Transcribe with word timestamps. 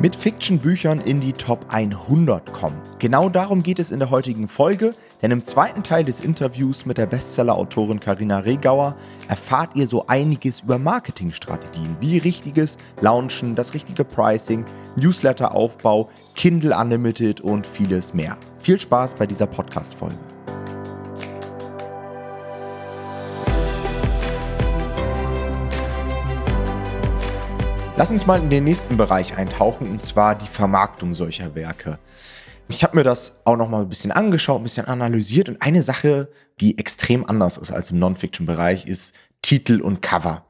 mit 0.00 0.14
Fiction-Büchern 0.14 1.00
in 1.00 1.20
die 1.20 1.32
Top 1.32 1.66
100 1.68 2.52
kommen. 2.52 2.80
Genau 2.98 3.28
darum 3.28 3.62
geht 3.62 3.78
es 3.78 3.90
in 3.90 3.98
der 3.98 4.10
heutigen 4.10 4.48
Folge, 4.48 4.94
denn 5.22 5.30
im 5.30 5.44
zweiten 5.44 5.82
Teil 5.82 6.04
des 6.04 6.20
Interviews 6.20 6.86
mit 6.86 6.98
der 6.98 7.06
Bestseller-Autorin 7.06 7.98
Karina 7.98 8.38
Regauer 8.38 8.96
erfahrt 9.28 9.70
ihr 9.74 9.86
so 9.86 10.06
einiges 10.06 10.60
über 10.60 10.78
Marketingstrategien, 10.78 11.96
wie 12.00 12.18
richtiges 12.18 12.78
Launchen, 13.00 13.54
das 13.56 13.74
richtige 13.74 14.04
Pricing, 14.04 14.64
Newsletter-Aufbau, 14.96 16.08
Kindle 16.36 16.76
Unlimited 16.76 17.40
und 17.40 17.66
vieles 17.66 18.14
mehr. 18.14 18.36
Viel 18.58 18.78
Spaß 18.78 19.14
bei 19.14 19.26
dieser 19.26 19.46
Podcast-Folge. 19.46 20.37
Lass 27.98 28.12
uns 28.12 28.26
mal 28.26 28.40
in 28.40 28.48
den 28.48 28.62
nächsten 28.62 28.96
Bereich 28.96 29.36
eintauchen, 29.36 29.90
und 29.90 30.00
zwar 30.00 30.36
die 30.36 30.46
Vermarktung 30.46 31.14
solcher 31.14 31.56
Werke. 31.56 31.98
Ich 32.68 32.84
habe 32.84 32.96
mir 32.96 33.02
das 33.02 33.40
auch 33.44 33.56
noch 33.56 33.68
mal 33.68 33.80
ein 33.80 33.88
bisschen 33.88 34.12
angeschaut, 34.12 34.60
ein 34.60 34.62
bisschen 34.62 34.86
analysiert 34.86 35.48
und 35.48 35.60
eine 35.60 35.82
Sache, 35.82 36.28
die 36.60 36.78
extrem 36.78 37.28
anders 37.28 37.56
ist 37.56 37.72
als 37.72 37.90
im 37.90 37.98
Non-Fiction-Bereich, 37.98 38.86
ist 38.86 39.16
Titel 39.42 39.80
und 39.80 40.00
Cover. 40.00 40.46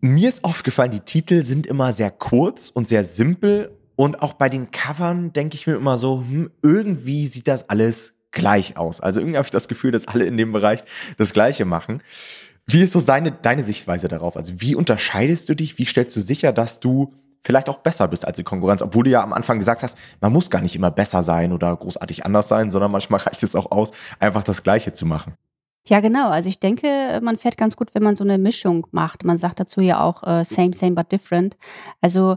Mir 0.00 0.30
ist 0.30 0.42
aufgefallen, 0.42 0.92
die 0.92 1.00
Titel 1.00 1.42
sind 1.42 1.66
immer 1.66 1.92
sehr 1.92 2.10
kurz 2.10 2.70
und 2.70 2.88
sehr 2.88 3.04
simpel 3.04 3.76
und 3.94 4.22
auch 4.22 4.32
bei 4.32 4.48
den 4.48 4.70
Covern 4.70 5.34
denke 5.34 5.56
ich 5.56 5.66
mir 5.66 5.74
immer 5.74 5.98
so, 5.98 6.24
hm, 6.26 6.50
irgendwie 6.62 7.26
sieht 7.26 7.48
das 7.48 7.68
alles 7.68 8.14
gleich 8.30 8.78
aus. 8.78 9.02
Also 9.02 9.20
irgendwie 9.20 9.36
habe 9.36 9.46
ich 9.46 9.52
das 9.52 9.68
Gefühl, 9.68 9.92
dass 9.92 10.08
alle 10.08 10.24
in 10.24 10.38
dem 10.38 10.52
Bereich 10.52 10.84
das 11.18 11.34
Gleiche 11.34 11.66
machen. 11.66 12.02
Wie 12.72 12.82
ist 12.82 12.92
so 12.92 13.00
seine, 13.00 13.32
deine 13.32 13.64
Sichtweise 13.64 14.06
darauf? 14.08 14.36
Also 14.36 14.60
wie 14.60 14.74
unterscheidest 14.74 15.48
du 15.48 15.54
dich? 15.54 15.78
Wie 15.78 15.84
stellst 15.84 16.14
du 16.16 16.20
sicher, 16.20 16.52
dass 16.52 16.78
du 16.78 17.14
vielleicht 17.42 17.68
auch 17.68 17.78
besser 17.78 18.06
bist 18.06 18.26
als 18.26 18.36
die 18.36 18.44
Konkurrenz? 18.44 18.82
Obwohl 18.82 19.04
du 19.04 19.10
ja 19.10 19.22
am 19.22 19.32
Anfang 19.32 19.58
gesagt 19.58 19.82
hast, 19.82 19.98
man 20.20 20.32
muss 20.32 20.50
gar 20.50 20.62
nicht 20.62 20.76
immer 20.76 20.90
besser 20.90 21.22
sein 21.22 21.52
oder 21.52 21.74
großartig 21.74 22.24
anders 22.24 22.48
sein, 22.48 22.70
sondern 22.70 22.92
manchmal 22.92 23.20
reicht 23.26 23.42
es 23.42 23.56
auch 23.56 23.70
aus, 23.72 23.90
einfach 24.18 24.42
das 24.42 24.62
Gleiche 24.62 24.92
zu 24.92 25.04
machen. 25.04 25.34
Ja, 25.86 26.00
genau. 26.00 26.28
Also 26.28 26.48
ich 26.48 26.60
denke, 26.60 27.20
man 27.22 27.38
fährt 27.38 27.56
ganz 27.56 27.74
gut, 27.74 27.94
wenn 27.94 28.02
man 28.02 28.14
so 28.14 28.22
eine 28.22 28.38
Mischung 28.38 28.86
macht. 28.92 29.24
Man 29.24 29.38
sagt 29.38 29.58
dazu 29.58 29.80
ja 29.80 30.00
auch 30.00 30.22
äh, 30.22 30.44
same, 30.44 30.74
same, 30.74 30.92
but 30.92 31.10
different. 31.10 31.56
Also 32.00 32.36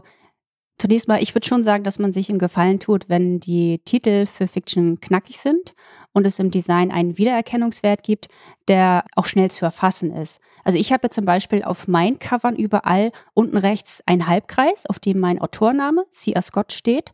Zunächst 0.76 1.06
mal, 1.06 1.22
ich 1.22 1.34
würde 1.34 1.46
schon 1.46 1.62
sagen, 1.62 1.84
dass 1.84 2.00
man 2.00 2.12
sich 2.12 2.28
einen 2.28 2.40
Gefallen 2.40 2.80
tut, 2.80 3.08
wenn 3.08 3.38
die 3.38 3.78
Titel 3.84 4.26
für 4.26 4.48
Fiction 4.48 5.00
knackig 5.00 5.38
sind 5.38 5.74
und 6.12 6.26
es 6.26 6.40
im 6.40 6.50
Design 6.50 6.90
einen 6.90 7.16
Wiedererkennungswert 7.16 8.02
gibt, 8.02 8.28
der 8.66 9.04
auch 9.14 9.26
schnell 9.26 9.52
zu 9.52 9.64
erfassen 9.64 10.12
ist. 10.12 10.40
Also 10.64 10.76
ich 10.76 10.92
habe 10.92 11.10
zum 11.10 11.24
Beispiel 11.24 11.62
auf 11.62 11.86
meinen 11.86 12.18
Covern 12.18 12.56
überall 12.56 13.12
unten 13.34 13.56
rechts 13.56 14.02
einen 14.06 14.26
Halbkreis, 14.26 14.86
auf 14.86 14.98
dem 14.98 15.20
mein 15.20 15.40
Autorname, 15.40 16.06
C.R. 16.10 16.42
Scott, 16.42 16.72
steht. 16.72 17.12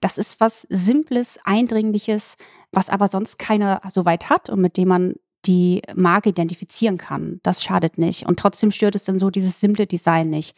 Das 0.00 0.16
ist 0.16 0.40
was 0.40 0.66
Simples, 0.70 1.38
Eindringliches, 1.44 2.36
was 2.72 2.88
aber 2.88 3.08
sonst 3.08 3.38
keiner 3.38 3.82
so 3.92 4.06
weit 4.06 4.30
hat 4.30 4.48
und 4.48 4.60
mit 4.60 4.78
dem 4.78 4.88
man 4.88 5.14
die 5.44 5.82
Marke 5.94 6.30
identifizieren 6.30 6.96
kann. 6.96 7.40
Das 7.42 7.62
schadet 7.62 7.98
nicht. 7.98 8.26
Und 8.26 8.38
trotzdem 8.38 8.70
stört 8.70 8.94
es 8.94 9.04
dann 9.04 9.18
so 9.18 9.30
dieses 9.30 9.60
simple 9.60 9.86
Design 9.86 10.30
nicht 10.30 10.56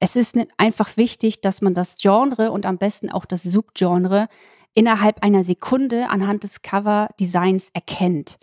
es 0.00 0.16
ist 0.16 0.36
einfach 0.56 0.96
wichtig, 0.96 1.40
dass 1.40 1.62
man 1.62 1.74
das 1.74 1.96
Genre 1.96 2.50
und 2.50 2.66
am 2.66 2.78
besten 2.78 3.10
auch 3.10 3.24
das 3.24 3.42
Subgenre 3.42 4.28
innerhalb 4.74 5.22
einer 5.22 5.42
Sekunde 5.42 6.10
anhand 6.10 6.42
des 6.42 6.62
Cover-Designs 6.62 7.70
erkennt. 7.72 8.38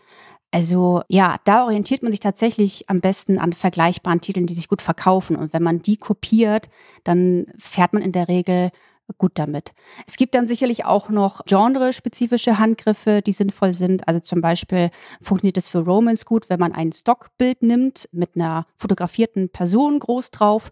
Also 0.52 1.02
ja, 1.08 1.38
da 1.46 1.64
orientiert 1.66 2.04
man 2.04 2.12
sich 2.12 2.20
tatsächlich 2.20 2.90
am 2.90 3.02
besten 3.02 3.40
an 3.40 3.54
vergleichbaren 3.54 4.22
Titeln, 4.22 4.46
die 4.46 4.54
sich 4.54 4.68
gut 4.68 4.82
verkaufen. 4.82 5.36
Und 5.36 5.54
wenn 5.54 5.64
man 5.64 5.82
die 5.82 5.98
kopiert, 5.98 6.70
dann 7.04 7.48
fährt 7.58 7.94
man 7.94 8.04
in 8.04 8.12
der 8.12 8.28
Regel 8.28 8.72
gut 9.18 9.34
damit. 9.36 9.74
Es 10.08 10.16
gibt 10.16 10.34
dann 10.34 10.48
sicherlich 10.48 10.86
auch 10.86 11.10
noch 11.10 11.44
genrespezifische 11.46 12.58
Handgriffe, 12.58 13.22
die 13.22 13.32
sinnvoll 13.32 13.74
sind. 13.74 14.08
Also 14.08 14.20
zum 14.20 14.42
Beispiel 14.42 14.92
funktioniert 15.22 15.58
es 15.58 15.68
für 15.68 15.80
Romans 15.80 16.26
gut, 16.26 16.50
wenn 16.50 16.60
man 16.60 16.74
ein 16.74 16.94
Stockbild 16.94 17.62
nimmt 17.62 18.08
mit 18.12 18.36
einer 18.36 18.66
fotografierten 18.78 19.50
Person 19.50 20.00
groß 20.00 20.32
drauf 20.32 20.72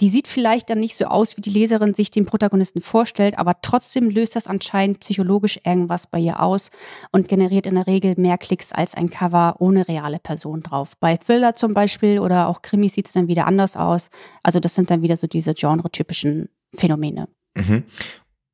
die 0.00 0.08
sieht 0.08 0.28
vielleicht 0.28 0.70
dann 0.70 0.80
nicht 0.80 0.96
so 0.96 1.04
aus, 1.04 1.36
wie 1.36 1.42
die 1.42 1.50
Leserin 1.50 1.94
sich 1.94 2.10
den 2.10 2.24
Protagonisten 2.24 2.80
vorstellt, 2.80 3.38
aber 3.38 3.60
trotzdem 3.60 4.08
löst 4.08 4.34
das 4.34 4.46
anscheinend 4.46 5.00
psychologisch 5.00 5.60
irgendwas 5.64 6.06
bei 6.06 6.18
ihr 6.18 6.40
aus 6.40 6.70
und 7.12 7.28
generiert 7.28 7.66
in 7.66 7.74
der 7.74 7.86
Regel 7.86 8.14
mehr 8.16 8.38
Klicks 8.38 8.72
als 8.72 8.94
ein 8.94 9.10
Cover 9.10 9.56
ohne 9.58 9.86
reale 9.88 10.18
Person 10.18 10.62
drauf. 10.62 10.94
Bei 11.00 11.16
Thriller 11.16 11.54
zum 11.54 11.74
Beispiel 11.74 12.18
oder 12.18 12.48
auch 12.48 12.62
Krimis 12.62 12.94
sieht 12.94 13.08
es 13.08 13.12
dann 13.12 13.28
wieder 13.28 13.46
anders 13.46 13.76
aus. 13.76 14.08
Also 14.42 14.58
das 14.58 14.74
sind 14.74 14.90
dann 14.90 15.02
wieder 15.02 15.16
so 15.16 15.26
diese 15.26 15.54
genre-typischen 15.54 16.48
Phänomene. 16.74 17.28
Mhm. 17.54 17.84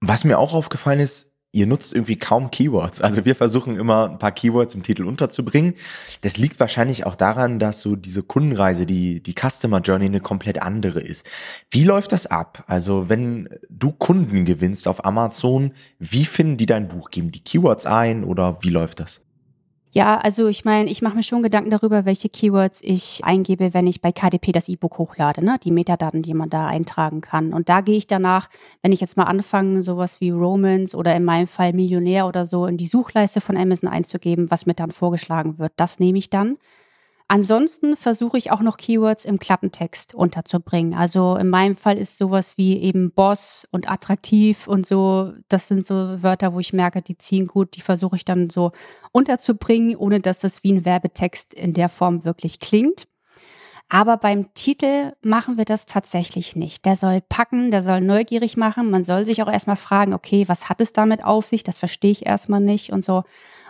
Was 0.00 0.24
mir 0.24 0.38
auch 0.38 0.52
aufgefallen 0.52 1.00
ist, 1.00 1.35
ihr 1.56 1.66
nutzt 1.66 1.94
irgendwie 1.94 2.16
kaum 2.16 2.50
Keywords. 2.50 3.00
Also 3.00 3.24
wir 3.24 3.34
versuchen 3.34 3.78
immer 3.78 4.10
ein 4.10 4.18
paar 4.18 4.32
Keywords 4.32 4.74
im 4.74 4.82
Titel 4.82 5.04
unterzubringen. 5.04 5.74
Das 6.20 6.36
liegt 6.36 6.60
wahrscheinlich 6.60 7.06
auch 7.06 7.16
daran, 7.16 7.58
dass 7.58 7.80
so 7.80 7.96
diese 7.96 8.22
Kundenreise, 8.22 8.84
die, 8.84 9.22
die 9.22 9.34
Customer 9.34 9.80
Journey 9.80 10.06
eine 10.06 10.20
komplett 10.20 10.60
andere 10.60 11.00
ist. 11.00 11.26
Wie 11.70 11.84
läuft 11.84 12.12
das 12.12 12.26
ab? 12.26 12.64
Also 12.66 13.08
wenn 13.08 13.48
du 13.70 13.90
Kunden 13.90 14.44
gewinnst 14.44 14.86
auf 14.86 15.04
Amazon, 15.04 15.72
wie 15.98 16.26
finden 16.26 16.58
die 16.58 16.66
dein 16.66 16.88
Buch? 16.88 17.10
Geben 17.10 17.32
die 17.32 17.42
Keywords 17.42 17.86
ein 17.86 18.22
oder 18.22 18.58
wie 18.62 18.70
läuft 18.70 19.00
das? 19.00 19.22
Ja, 19.96 20.18
also 20.18 20.46
ich 20.46 20.66
meine, 20.66 20.90
ich 20.90 21.00
mache 21.00 21.16
mir 21.16 21.22
schon 21.22 21.42
Gedanken 21.42 21.70
darüber, 21.70 22.04
welche 22.04 22.28
Keywords 22.28 22.80
ich 22.82 23.24
eingebe, 23.24 23.72
wenn 23.72 23.86
ich 23.86 24.02
bei 24.02 24.12
KDP 24.12 24.52
das 24.52 24.68
E-Book 24.68 24.98
hochlade, 24.98 25.42
ne? 25.42 25.56
die 25.64 25.70
Metadaten, 25.70 26.20
die 26.20 26.34
man 26.34 26.50
da 26.50 26.66
eintragen 26.66 27.22
kann. 27.22 27.54
Und 27.54 27.70
da 27.70 27.80
gehe 27.80 27.96
ich 27.96 28.06
danach, 28.06 28.50
wenn 28.82 28.92
ich 28.92 29.00
jetzt 29.00 29.16
mal 29.16 29.24
anfange, 29.24 29.82
sowas 29.82 30.20
wie 30.20 30.28
Romans 30.28 30.94
oder 30.94 31.16
in 31.16 31.24
meinem 31.24 31.46
Fall 31.46 31.72
Millionär 31.72 32.26
oder 32.26 32.44
so 32.44 32.66
in 32.66 32.76
die 32.76 32.86
Suchleiste 32.86 33.40
von 33.40 33.56
Amazon 33.56 33.88
einzugeben, 33.88 34.50
was 34.50 34.66
mir 34.66 34.74
dann 34.74 34.90
vorgeschlagen 34.90 35.58
wird, 35.58 35.72
das 35.76 35.98
nehme 35.98 36.18
ich 36.18 36.28
dann. 36.28 36.58
Ansonsten 37.28 37.96
versuche 37.96 38.38
ich 38.38 38.52
auch 38.52 38.60
noch 38.60 38.76
Keywords 38.76 39.24
im 39.24 39.40
Klappentext 39.40 40.14
unterzubringen. 40.14 40.94
Also 40.94 41.34
in 41.36 41.48
meinem 41.48 41.76
Fall 41.76 41.98
ist 41.98 42.18
sowas 42.18 42.56
wie 42.56 42.78
eben 42.80 43.10
Boss 43.10 43.66
und 43.72 43.90
attraktiv 43.90 44.68
und 44.68 44.86
so, 44.86 45.32
das 45.48 45.66
sind 45.66 45.84
so 45.84 46.22
Wörter, 46.22 46.54
wo 46.54 46.60
ich 46.60 46.72
merke, 46.72 47.02
die 47.02 47.18
ziehen 47.18 47.48
gut, 47.48 47.74
die 47.74 47.80
versuche 47.80 48.14
ich 48.14 48.24
dann 48.24 48.48
so 48.48 48.70
unterzubringen, 49.10 49.96
ohne 49.96 50.20
dass 50.20 50.38
das 50.38 50.62
wie 50.62 50.72
ein 50.72 50.84
Werbetext 50.84 51.52
in 51.52 51.72
der 51.72 51.88
Form 51.88 52.24
wirklich 52.24 52.60
klingt. 52.60 53.08
Aber 53.88 54.16
beim 54.16 54.52
Titel 54.54 55.12
machen 55.22 55.58
wir 55.58 55.64
das 55.64 55.86
tatsächlich 55.86 56.56
nicht. 56.56 56.84
Der 56.84 56.96
soll 56.96 57.20
packen, 57.20 57.70
der 57.70 57.82
soll 57.82 58.00
neugierig 58.00 58.56
machen. 58.56 58.90
Man 58.90 59.04
soll 59.04 59.26
sich 59.26 59.42
auch 59.42 59.50
erstmal 59.50 59.76
fragen, 59.76 60.12
okay, 60.12 60.48
was 60.48 60.68
hat 60.68 60.80
es 60.80 60.92
damit 60.92 61.24
auf 61.24 61.46
sich? 61.46 61.62
Das 61.62 61.78
verstehe 61.78 62.10
ich 62.10 62.26
erstmal 62.26 62.60
nicht 62.60 62.92
und 62.92 63.04
so. 63.04 63.22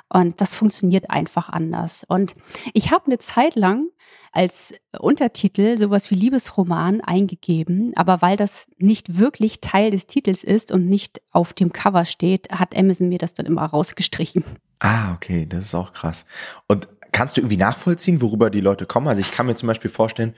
Und 0.08 0.40
das 0.40 0.54
funktioniert 0.54 1.10
einfach 1.10 1.48
anders. 1.48 2.04
Und 2.08 2.36
ich 2.74 2.92
habe 2.92 3.06
eine 3.06 3.18
Zeit 3.18 3.56
lang 3.56 3.88
als 4.32 4.74
Untertitel 4.98 5.78
sowas 5.78 6.10
wie 6.10 6.14
Liebesroman 6.14 7.00
eingegeben, 7.00 7.92
aber 7.96 8.22
weil 8.22 8.36
das 8.36 8.66
nicht 8.76 9.18
wirklich 9.18 9.60
Teil 9.60 9.90
des 9.90 10.06
Titels 10.06 10.44
ist 10.44 10.70
und 10.70 10.88
nicht 10.88 11.22
auf 11.32 11.54
dem 11.54 11.72
Cover 11.72 12.04
steht, 12.04 12.50
hat 12.50 12.76
Amazon 12.76 13.08
mir 13.08 13.18
das 13.18 13.34
dann 13.34 13.46
immer 13.46 13.64
rausgestrichen. 13.64 14.44
Ah, 14.78 15.14
okay, 15.14 15.46
das 15.46 15.64
ist 15.64 15.74
auch 15.74 15.92
krass. 15.92 16.26
Und 16.68 16.86
kannst 17.12 17.36
du 17.36 17.40
irgendwie 17.40 17.56
nachvollziehen, 17.56 18.20
worüber 18.20 18.50
die 18.50 18.60
Leute 18.60 18.84
kommen? 18.84 19.08
Also 19.08 19.22
ich 19.22 19.32
kann 19.32 19.46
mir 19.46 19.54
zum 19.54 19.68
Beispiel 19.68 19.90
vorstellen, 19.90 20.34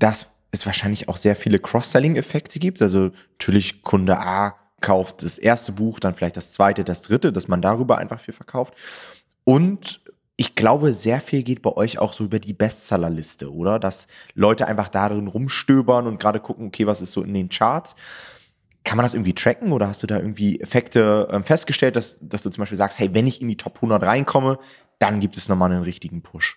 dass 0.00 0.32
es 0.50 0.66
wahrscheinlich 0.66 1.08
auch 1.08 1.16
sehr 1.16 1.36
viele 1.36 1.60
Cross-Selling-Effekte 1.60 2.58
gibt. 2.58 2.82
Also 2.82 3.10
natürlich 3.38 3.82
Kunde 3.82 4.18
A 4.18 4.56
kauft 4.80 5.22
das 5.22 5.38
erste 5.38 5.72
Buch, 5.72 6.00
dann 6.00 6.14
vielleicht 6.14 6.36
das 6.36 6.52
zweite, 6.52 6.84
das 6.84 7.02
dritte, 7.02 7.32
dass 7.32 7.48
man 7.48 7.62
darüber 7.62 7.98
einfach 7.98 8.20
viel 8.20 8.34
verkauft. 8.34 8.74
Und 9.44 10.00
ich 10.36 10.54
glaube, 10.54 10.94
sehr 10.94 11.20
viel 11.20 11.42
geht 11.42 11.62
bei 11.62 11.72
euch 11.72 11.98
auch 11.98 12.12
so 12.12 12.24
über 12.24 12.38
die 12.38 12.52
Bestsellerliste, 12.52 13.52
oder? 13.52 13.80
Dass 13.80 14.06
Leute 14.34 14.68
einfach 14.68 14.88
darin 14.88 15.26
rumstöbern 15.26 16.06
und 16.06 16.20
gerade 16.20 16.38
gucken, 16.38 16.68
okay, 16.68 16.86
was 16.86 17.00
ist 17.00 17.10
so 17.10 17.22
in 17.22 17.34
den 17.34 17.48
Charts. 17.48 17.96
Kann 18.84 18.96
man 18.96 19.04
das 19.04 19.14
irgendwie 19.14 19.34
tracken 19.34 19.72
oder 19.72 19.88
hast 19.88 20.02
du 20.02 20.06
da 20.06 20.16
irgendwie 20.16 20.60
Effekte 20.60 21.28
äh, 21.30 21.42
festgestellt, 21.42 21.96
dass, 21.96 22.18
dass 22.20 22.44
du 22.44 22.50
zum 22.50 22.62
Beispiel 22.62 22.78
sagst, 22.78 23.00
hey, 23.00 23.12
wenn 23.14 23.26
ich 23.26 23.42
in 23.42 23.48
die 23.48 23.56
Top 23.56 23.76
100 23.76 24.00
reinkomme, 24.02 24.58
dann 25.00 25.18
gibt 25.18 25.36
es 25.36 25.48
nochmal 25.48 25.72
einen 25.72 25.82
richtigen 25.82 26.22
Push? 26.22 26.56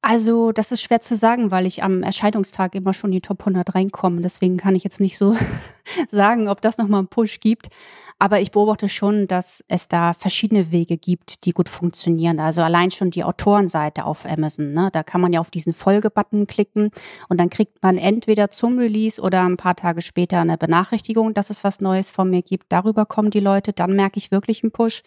Also, 0.00 0.52
das 0.52 0.70
ist 0.70 0.82
schwer 0.82 1.00
zu 1.00 1.16
sagen, 1.16 1.50
weil 1.50 1.66
ich 1.66 1.82
am 1.82 2.04
Erscheinungstag 2.04 2.74
immer 2.76 2.94
schon 2.94 3.10
in 3.10 3.16
die 3.16 3.20
Top 3.20 3.40
100 3.40 3.74
reinkomme. 3.74 4.20
Deswegen 4.20 4.56
kann 4.56 4.76
ich 4.76 4.84
jetzt 4.84 5.00
nicht 5.00 5.18
so 5.18 5.34
sagen, 6.12 6.48
ob 6.48 6.60
das 6.60 6.78
nochmal 6.78 7.00
einen 7.00 7.08
Push 7.08 7.40
gibt. 7.40 7.68
Aber 8.20 8.40
ich 8.40 8.50
beobachte 8.50 8.88
schon, 8.88 9.28
dass 9.28 9.64
es 9.68 9.86
da 9.86 10.12
verschiedene 10.12 10.72
Wege 10.72 10.96
gibt, 10.96 11.44
die 11.44 11.52
gut 11.52 11.68
funktionieren. 11.68 12.40
Also 12.40 12.62
allein 12.62 12.90
schon 12.90 13.12
die 13.12 13.22
Autorenseite 13.22 14.04
auf 14.04 14.26
Amazon. 14.26 14.72
Ne? 14.72 14.90
Da 14.92 15.04
kann 15.04 15.20
man 15.20 15.32
ja 15.32 15.40
auf 15.40 15.50
diesen 15.50 15.72
Folgebutton 15.72 16.48
klicken 16.48 16.90
und 17.28 17.38
dann 17.38 17.48
kriegt 17.48 17.80
man 17.80 17.96
entweder 17.96 18.50
zum 18.50 18.76
Release 18.78 19.20
oder 19.20 19.44
ein 19.44 19.56
paar 19.56 19.76
Tage 19.76 20.02
später 20.02 20.40
eine 20.40 20.58
Benachrichtigung, 20.58 21.32
dass 21.32 21.50
es 21.50 21.62
was 21.62 21.80
Neues 21.80 22.10
von 22.10 22.28
mir 22.28 22.42
gibt. 22.42 22.66
Darüber 22.70 23.06
kommen 23.06 23.30
die 23.30 23.40
Leute. 23.40 23.72
Dann 23.72 23.94
merke 23.94 24.18
ich 24.18 24.32
wirklich 24.32 24.64
einen 24.64 24.72
Push. 24.72 25.02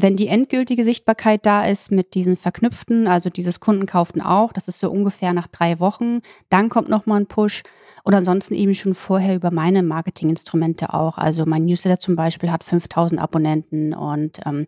Wenn 0.00 0.16
die 0.16 0.28
endgültige 0.28 0.84
Sichtbarkeit 0.84 1.44
da 1.44 1.66
ist 1.66 1.90
mit 1.90 2.14
diesen 2.14 2.36
verknüpften, 2.36 3.08
also 3.08 3.30
dieses 3.30 3.58
Kunden 3.58 3.84
kauften 3.84 4.20
auch, 4.20 4.52
das 4.52 4.68
ist 4.68 4.78
so 4.78 4.92
ungefähr 4.92 5.32
nach 5.32 5.48
drei 5.48 5.80
Wochen, 5.80 6.20
dann 6.50 6.68
kommt 6.68 6.88
nochmal 6.88 7.20
ein 7.20 7.26
Push. 7.26 7.64
Und 8.04 8.14
ansonsten 8.14 8.54
eben 8.54 8.74
schon 8.74 8.94
vorher 8.94 9.34
über 9.34 9.50
meine 9.50 9.82
Marketinginstrumente 9.82 10.94
auch. 10.94 11.18
Also 11.18 11.44
mein 11.46 11.64
Newsletter 11.64 11.98
zum 11.98 12.16
Beispiel 12.16 12.50
hat 12.50 12.64
5000 12.64 13.20
Abonnenten 13.20 13.92
und 13.92 14.40
ähm, 14.46 14.66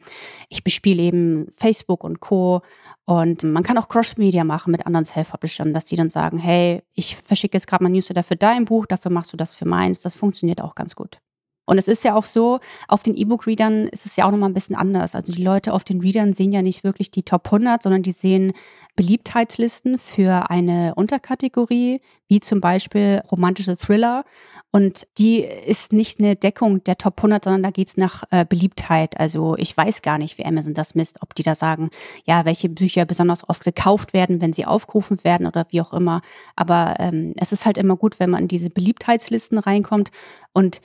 ich 0.49 0.65
bespiele 0.65 1.01
eben 1.01 1.47
Facebook 1.57 2.05
und 2.05 2.21
Co. 2.21 2.61
Und 3.07 3.45
man 3.45 3.63
kann 3.63 3.79
auch 3.79 3.89
Cross-Media 3.89 4.45
machen 4.45 4.73
mit 4.73 4.85
anderen 4.85 5.07
Self-Publishern, 5.07 5.73
dass 5.73 5.85
die 5.85 5.97
dann 5.97 6.11
sagen, 6.11 6.39
hey, 6.39 6.83
ich 6.93 7.17
verschicke 7.17 7.57
jetzt 7.57 7.69
gerade 7.69 7.85
mein 7.85 7.93
Newsletter 7.93 8.25
für 8.25 8.37
dein 8.37 8.65
Buch, 8.65 8.85
dafür 8.85 9.13
machst 9.13 9.33
du 9.33 9.37
das 9.37 9.55
für 9.55 9.67
meins. 9.67 10.03
Das 10.03 10.15
funktioniert 10.15 10.61
auch 10.61 10.75
ganz 10.75 10.95
gut. 10.95 11.21
Und 11.67 11.79
es 11.79 11.87
ist 11.87 12.03
ja 12.03 12.15
auch 12.17 12.25
so, 12.25 12.59
auf 12.89 13.03
den 13.03 13.15
E-Book-Readern 13.15 13.87
ist 13.89 14.05
es 14.05 14.17
ja 14.17 14.27
auch 14.27 14.33
nochmal 14.33 14.51
ein 14.51 14.55
bisschen 14.55 14.75
anders. 14.75 15.15
Also 15.15 15.33
die 15.33 15.43
Leute 15.43 15.73
auf 15.73 15.85
den 15.85 16.01
Readern 16.01 16.35
sehen 16.35 16.53
ja 16.53 16.63
nicht 16.63 16.83
wirklich 16.83 17.11
die 17.11 17.23
Top 17.23 17.47
100, 17.47 17.83
sondern 17.83 18.03
die 18.03 18.13
sehen 18.13 18.53
Beliebtheitslisten 18.97 19.99
für 19.99 20.51
eine 20.51 20.95
Unterkategorie, 20.97 22.01
wie 22.29 22.41
zum 22.41 22.61
Beispiel 22.61 23.23
romantische 23.31 23.77
Thriller. 23.77 24.25
Und 24.73 25.07
die 25.19 25.41
ist 25.41 25.93
nicht 25.93 26.21
eine 26.21 26.37
Deckung 26.37 26.85
der 26.85 26.97
Top 26.97 27.19
100, 27.19 27.45
sondern 27.45 27.63
da 27.63 27.71
geht's 27.71 27.97
nach 27.97 28.25
äh, 28.31 28.45
Beliebtheit. 28.45 29.19
Also 29.19 29.57
ich 29.57 29.77
weiß 29.77 30.03
gar 30.03 30.19
nicht, 30.19 30.39
wie 30.39 30.45
Amazon 30.45 30.75
das 30.75 30.95
misst, 30.95 31.23
ob 31.23 31.35
die 31.35 31.43
da 31.43 31.55
sagen, 31.55 31.91
ja, 32.25 32.45
welche 32.45 32.69
Bücher 32.69 33.05
besonders 33.05 33.49
oft 33.49 33.65
gekauft 33.65 34.13
werden, 34.13 34.41
wenn 34.41 34.53
sie 34.53 34.67
aufgerufen 34.67 35.23
werden 35.25 35.47
oder 35.47 35.67
wie 35.71 35.81
auch 35.81 35.93
immer. 35.93 36.23
Aber 36.55 36.97
ähm, 36.99 37.35
es 37.37 37.53
ist 37.53 37.67
halt 37.67 37.79
immer 37.79 37.97
gut, 37.97 38.21
wenn 38.21 38.31
man 38.31 38.43
in 38.43 38.49
diese 38.49 38.71
Beliebtheitslisten 38.71 39.59
reinkommt. 39.59 40.11
Und 40.53 40.81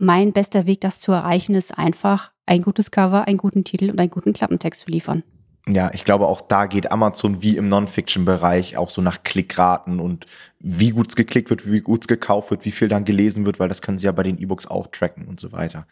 mein 0.00 0.32
bester 0.32 0.66
Weg, 0.66 0.80
das 0.80 0.98
zu 0.98 1.12
erreichen, 1.12 1.54
ist 1.54 1.76
einfach 1.76 2.32
ein 2.46 2.62
gutes 2.62 2.90
Cover, 2.90 3.26
einen 3.26 3.36
guten 3.36 3.64
Titel 3.64 3.90
und 3.90 4.00
einen 4.00 4.10
guten 4.10 4.32
Klappentext 4.32 4.80
zu 4.80 4.90
liefern. 4.90 5.22
Ja, 5.68 5.90
ich 5.92 6.04
glaube, 6.04 6.26
auch 6.26 6.40
da 6.40 6.66
geht 6.66 6.90
Amazon 6.90 7.42
wie 7.42 7.56
im 7.56 7.68
Non-Fiction-Bereich 7.68 8.76
auch 8.78 8.88
so 8.88 9.02
nach 9.02 9.22
Klickraten 9.22 10.00
und 10.00 10.26
wie 10.58 10.90
gut 10.90 11.10
es 11.10 11.16
geklickt 11.16 11.50
wird, 11.50 11.70
wie 11.70 11.80
gut 11.80 12.02
es 12.02 12.08
gekauft 12.08 12.50
wird, 12.50 12.64
wie 12.64 12.70
viel 12.70 12.88
dann 12.88 13.04
gelesen 13.04 13.44
wird, 13.44 13.60
weil 13.60 13.68
das 13.68 13.82
können 13.82 13.98
sie 13.98 14.06
ja 14.06 14.12
bei 14.12 14.22
den 14.22 14.38
E-Books 14.38 14.66
auch 14.66 14.86
tracken 14.86 15.28
und 15.28 15.38
so 15.38 15.52
weiter. 15.52 15.86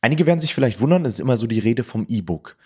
Einige 0.00 0.24
werden 0.24 0.40
sich 0.40 0.54
vielleicht 0.54 0.80
wundern, 0.80 1.04
es 1.04 1.14
ist 1.14 1.20
immer 1.20 1.36
so 1.36 1.46
die 1.46 1.58
Rede 1.58 1.84
vom 1.84 2.06
E-Book. 2.08 2.56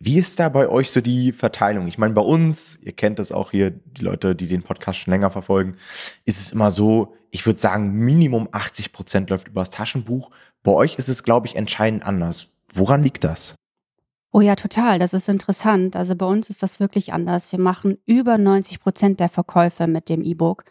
Wie 0.00 0.18
ist 0.18 0.38
da 0.38 0.48
bei 0.48 0.68
euch 0.68 0.90
so 0.90 1.00
die 1.00 1.32
Verteilung? 1.32 1.88
Ich 1.88 1.98
meine, 1.98 2.14
bei 2.14 2.22
uns, 2.22 2.78
ihr 2.82 2.92
kennt 2.92 3.18
das 3.18 3.32
auch 3.32 3.50
hier, 3.50 3.70
die 3.70 4.04
Leute, 4.04 4.36
die 4.36 4.46
den 4.46 4.62
Podcast 4.62 5.00
schon 5.00 5.12
länger 5.12 5.30
verfolgen, 5.30 5.76
ist 6.24 6.40
es 6.40 6.52
immer 6.52 6.70
so, 6.70 7.14
ich 7.30 7.44
würde 7.44 7.58
sagen, 7.58 7.92
Minimum 7.92 8.48
80 8.52 8.92
Prozent 8.92 9.30
läuft 9.30 9.48
über 9.48 9.62
das 9.62 9.70
Taschenbuch. 9.70 10.30
Bei 10.62 10.72
euch 10.72 10.96
ist 10.96 11.08
es, 11.08 11.24
glaube 11.24 11.48
ich, 11.48 11.56
entscheidend 11.56 12.04
anders. 12.04 12.48
Woran 12.72 13.02
liegt 13.02 13.24
das? 13.24 13.56
Oh 14.30 14.40
ja, 14.40 14.54
total. 14.56 14.98
Das 14.98 15.14
ist 15.14 15.28
interessant. 15.28 15.96
Also 15.96 16.14
bei 16.14 16.26
uns 16.26 16.48
ist 16.48 16.62
das 16.62 16.78
wirklich 16.78 17.12
anders. 17.12 17.50
Wir 17.50 17.58
machen 17.58 17.98
über 18.06 18.38
90 18.38 18.78
Prozent 18.78 19.20
der 19.20 19.28
Verkäufe 19.28 19.86
mit 19.86 20.08
dem 20.08 20.22
E-Book. 20.22 20.64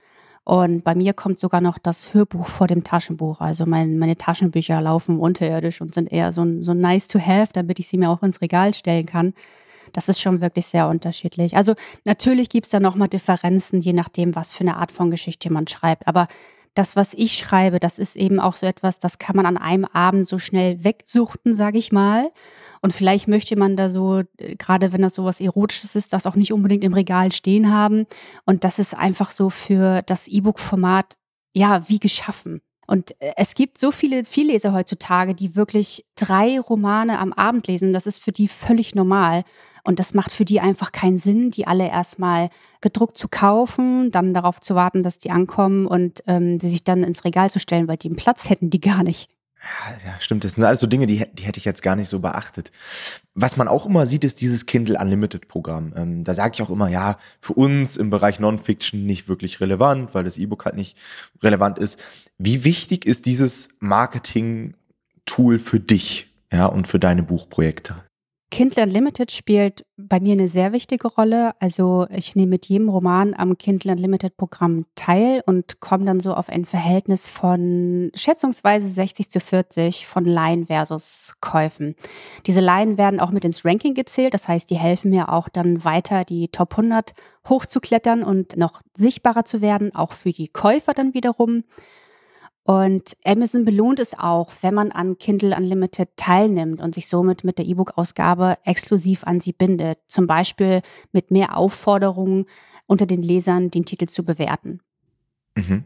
Und 0.48 0.86
bei 0.86 0.96
mir 0.96 1.12
kommt 1.12 1.42
sogar 1.42 1.60
noch 1.60 1.78
das 1.78 2.14
Hörbuch 2.14 2.48
vor 2.48 2.68
dem 2.68 2.86
Taschenbuch. 2.86 3.42
Also 3.42 3.66
mein, 3.66 4.00
meine 4.00 4.16
Taschenbücher 4.16 4.80
laufen 4.80 5.20
unterirdisch 5.20 5.82
und 5.82 5.94
sind 5.94 6.10
eher 6.10 6.32
so, 6.32 6.46
so 6.62 6.74
nice 6.74 7.10
to 7.10 7.20
have, 7.20 7.50
damit 7.52 7.80
ich 7.80 7.90
sie 7.90 7.98
mir 7.98 8.10
auch 8.10 8.24
ins 8.24 8.40
Regal 8.40 8.74
stellen 8.74 9.06
kann. 9.06 9.34
Das 9.92 10.08
ist 10.08 10.22
schon 10.22 10.40
wirklich 10.40 10.66
sehr 10.68 10.88
unterschiedlich. 10.88 11.58
Also 11.58 11.76
natürlich 12.06 12.48
gibt 12.48 12.68
es 12.68 12.72
da 12.72 12.80
nochmal 12.80 13.10
Differenzen, 13.10 13.82
je 13.82 13.92
nachdem, 13.92 14.38
was 14.38 14.54
für 14.54 14.62
eine 14.62 14.78
Art 14.78 14.94
von 14.94 15.12
Geschichte 15.12 15.52
man 15.52 15.68
schreibt. 15.68 16.08
Aber 16.08 16.30
das, 16.78 16.96
was 16.96 17.14
ich 17.14 17.38
schreibe, 17.38 17.80
das 17.80 17.98
ist 18.00 18.16
eben 18.16 18.40
auch 18.40 18.54
so 18.54 18.66
etwas, 18.66 19.00
das 19.00 19.18
kann 19.18 19.36
man 19.36 19.46
an 19.46 19.58
einem 19.58 19.86
Abend 19.86 20.28
so 20.28 20.38
schnell 20.40 20.84
wegsuchten, 20.84 21.54
sage 21.56 21.78
ich 21.78 21.92
mal. 21.92 22.32
Und 22.82 22.94
vielleicht 22.94 23.28
möchte 23.28 23.56
man 23.56 23.76
da 23.76 23.90
so, 23.90 24.22
äh, 24.38 24.56
gerade 24.56 24.94
wenn 24.94 25.02
das 25.02 25.16
so 25.16 25.26
was 25.26 25.42
Erotisches 25.42 25.96
ist, 25.96 26.14
das 26.14 26.26
auch 26.28 26.36
nicht 26.36 26.54
unbedingt 26.54 26.84
im 26.84 26.94
Regal 26.94 27.32
stehen 27.32 27.72
haben. 27.72 28.06
Und 28.46 28.64
das 28.64 28.80
ist 28.80 28.94
einfach 28.96 29.32
so 29.32 29.50
für 29.50 30.04
das 30.04 30.28
E-Book-Format, 30.28 31.18
ja, 31.54 31.88
wie 31.90 32.00
geschaffen. 32.00 32.62
Und 32.88 33.20
äh, 33.22 33.34
es 33.36 33.54
gibt 33.54 33.80
so 33.80 33.92
viele 33.92 34.24
Vielleser 34.26 34.74
heutzutage, 34.74 35.36
die 35.36 35.56
wirklich 35.56 36.06
drei 36.16 36.60
Romane 36.60 37.20
am 37.20 37.34
Abend 37.34 37.68
lesen. 37.68 37.94
Das 37.94 38.08
ist 38.08 38.24
für 38.24 38.32
die 38.32 38.48
völlig 38.48 38.96
normal. 38.96 39.44
Und 39.84 40.00
das 40.00 40.14
macht 40.14 40.34
für 40.34 40.46
die 40.46 40.60
einfach 40.60 40.92
keinen 40.92 41.20
Sinn, 41.20 41.52
die 41.52 41.68
alle 41.68 41.88
erstmal 41.88 42.50
gedruckt 42.82 43.18
zu 43.18 43.28
kaufen, 43.28 44.12
dann 44.12 44.34
darauf 44.34 44.60
zu 44.60 44.76
warten, 44.76 45.04
dass 45.04 45.18
die 45.18 45.32
ankommen 45.32 45.86
und 45.86 46.24
ähm, 46.28 46.60
sie 46.60 46.70
sich 46.70 46.84
dann 46.84 47.04
ins 47.04 47.24
Regal 47.24 47.52
zu 47.52 47.60
stellen, 47.60 47.88
weil 47.88 47.98
die 47.98 48.10
einen 48.10 48.18
Platz 48.18 48.50
hätten 48.50 48.70
die 48.70 48.82
gar 48.82 49.04
nicht. 49.04 49.30
Ja, 50.06 50.20
stimmt. 50.20 50.44
Das 50.44 50.54
sind 50.54 50.64
alles 50.64 50.80
so 50.80 50.88
Dinge, 50.88 51.08
die, 51.08 51.26
die 51.34 51.44
hätte 51.44 51.60
ich 51.60 51.66
jetzt 51.66 51.82
gar 51.82 51.96
nicht 51.96 52.10
so 52.10 52.20
beachtet. 52.20 52.72
Was 53.34 53.58
man 53.58 53.68
auch 53.68 53.86
immer 53.86 54.06
sieht, 54.06 54.24
ist 54.24 54.42
dieses 54.42 54.66
Kindle 54.66 54.98
Unlimited 55.00 55.48
Programm. 55.48 55.94
Ähm, 55.96 56.24
da 56.24 56.34
sage 56.34 56.54
ich 56.56 56.62
auch 56.62 56.70
immer, 56.70 56.88
ja, 56.88 57.18
für 57.42 57.54
uns 57.54 57.98
im 57.98 58.10
Bereich 58.10 58.40
Non-Fiction 58.40 59.06
nicht 59.06 59.28
wirklich 59.28 59.60
relevant, 59.62 60.14
weil 60.14 60.24
das 60.24 60.38
E-Book 60.38 60.66
halt 60.66 60.76
nicht 60.76 60.98
relevant 61.42 61.80
ist. 61.80 62.00
Wie 62.38 62.64
wichtig 62.64 63.06
ist 63.06 63.26
dieses 63.26 63.70
Marketing-Tool 63.80 65.60
für 65.60 65.80
dich, 65.80 66.34
ja, 66.52 66.66
und 66.66 66.88
für 66.88 67.00
deine 67.00 67.24
Buchprojekte? 67.24 68.07
Kindle 68.50 68.84
Unlimited 68.84 69.34
spielt 69.34 69.86
bei 69.98 70.22
mir 70.22 70.32
eine 70.32 70.48
sehr 70.48 70.72
wichtige 70.72 71.10
Rolle. 71.10 71.52
Also 71.60 72.08
ich 72.10 72.34
nehme 72.36 72.52
mit 72.52 72.68
jedem 72.68 72.88
Roman 72.88 73.34
am 73.34 73.58
Kindle 73.58 73.92
Unlimited 73.92 74.38
Programm 74.38 74.86
teil 74.96 75.44
und 75.46 75.82
komme 75.82 76.06
dann 76.06 76.22
so 76.22 76.34
auf 76.34 76.48
ein 76.48 76.64
Verhältnis 76.64 77.28
von 77.28 78.10
schätzungsweise 78.16 78.88
60 78.88 79.30
zu 79.30 79.42
40 79.42 80.08
von 80.08 80.24
Laien 80.24 80.68
versus 80.68 81.36
Käufen. 81.42 81.96
Diese 82.46 82.62
Laien 82.62 82.98
werden 82.98 83.20
auch 83.20 83.32
mit 83.32 83.44
ins 83.44 83.66
Ranking 83.66 83.94
gezählt. 83.94 84.34
Das 84.34 84.48
heißt, 84.48 84.70
die 84.70 84.78
helfen 84.78 85.12
mir 85.12 85.34
auch 85.34 85.50
dann 85.50 85.84
weiter 85.84 86.24
die 86.24 86.48
Top 86.48 86.72
100 86.72 87.16
hochzuklettern 87.50 88.24
und 88.24 88.56
noch 88.56 88.82
sichtbarer 88.96 89.44
zu 89.44 89.62
werden, 89.62 89.94
auch 89.94 90.14
für 90.14 90.32
die 90.32 90.48
Käufer 90.48 90.94
dann 90.94 91.14
wiederum. 91.14 91.64
Und 92.68 93.16
Amazon 93.24 93.64
belohnt 93.64 93.98
es 93.98 94.20
auch, 94.20 94.52
wenn 94.60 94.74
man 94.74 94.92
an 94.92 95.18
Kindle 95.18 95.56
Unlimited 95.56 96.10
teilnimmt 96.18 96.82
und 96.82 96.96
sich 96.96 97.08
somit 97.08 97.46
mit 97.46 97.60
der 97.60 97.66
E-Book-Ausgabe 97.66 98.58
exklusiv 98.66 99.24
an 99.24 99.40
sie 99.40 99.54
bindet. 99.54 100.00
Zum 100.10 100.28
Beispiel 100.28 100.82
mit 101.14 101.32
mehr 101.32 101.56
Aufforderungen 101.56 102.46
unter 102.86 103.06
den 103.06 103.24
Lesern, 103.24 103.72
den 103.72 103.86
Titel 103.86 104.08
zu 104.08 104.26
bewerten. 104.26 104.82
Mhm. 105.56 105.86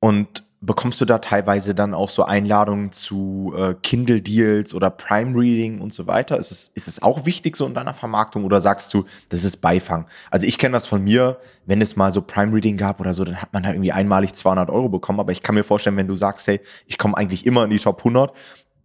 Und 0.00 0.42
bekommst 0.62 1.00
du 1.00 1.04
da 1.04 1.18
teilweise 1.18 1.74
dann 1.74 1.92
auch 1.92 2.08
so 2.08 2.22
Einladungen 2.22 2.92
zu 2.92 3.52
äh, 3.56 3.74
Kindle-Deals 3.74 4.74
oder 4.74 4.90
Prime-Reading 4.90 5.80
und 5.80 5.92
so 5.92 6.06
weiter? 6.06 6.38
Ist 6.38 6.52
es, 6.52 6.68
ist 6.68 6.86
es 6.86 7.02
auch 7.02 7.26
wichtig 7.26 7.56
so 7.56 7.66
in 7.66 7.74
deiner 7.74 7.94
Vermarktung 7.94 8.44
oder 8.44 8.60
sagst 8.60 8.94
du, 8.94 9.04
das 9.28 9.42
ist 9.42 9.56
Beifang? 9.56 10.06
Also 10.30 10.46
ich 10.46 10.58
kenne 10.58 10.72
das 10.72 10.86
von 10.86 11.02
mir, 11.02 11.38
wenn 11.66 11.82
es 11.82 11.96
mal 11.96 12.12
so 12.12 12.22
Prime-Reading 12.22 12.76
gab 12.76 13.00
oder 13.00 13.12
so, 13.12 13.24
dann 13.24 13.42
hat 13.42 13.52
man 13.52 13.64
da 13.64 13.70
irgendwie 13.70 13.90
einmalig 13.90 14.34
200 14.34 14.70
Euro 14.70 14.88
bekommen. 14.88 15.18
Aber 15.18 15.32
ich 15.32 15.42
kann 15.42 15.56
mir 15.56 15.64
vorstellen, 15.64 15.96
wenn 15.96 16.06
du 16.06 16.14
sagst, 16.14 16.46
hey, 16.46 16.60
ich 16.86 16.96
komme 16.96 17.16
eigentlich 17.16 17.44
immer 17.44 17.64
in 17.64 17.70
die 17.70 17.80
Top 17.80 17.98
100, 17.98 18.32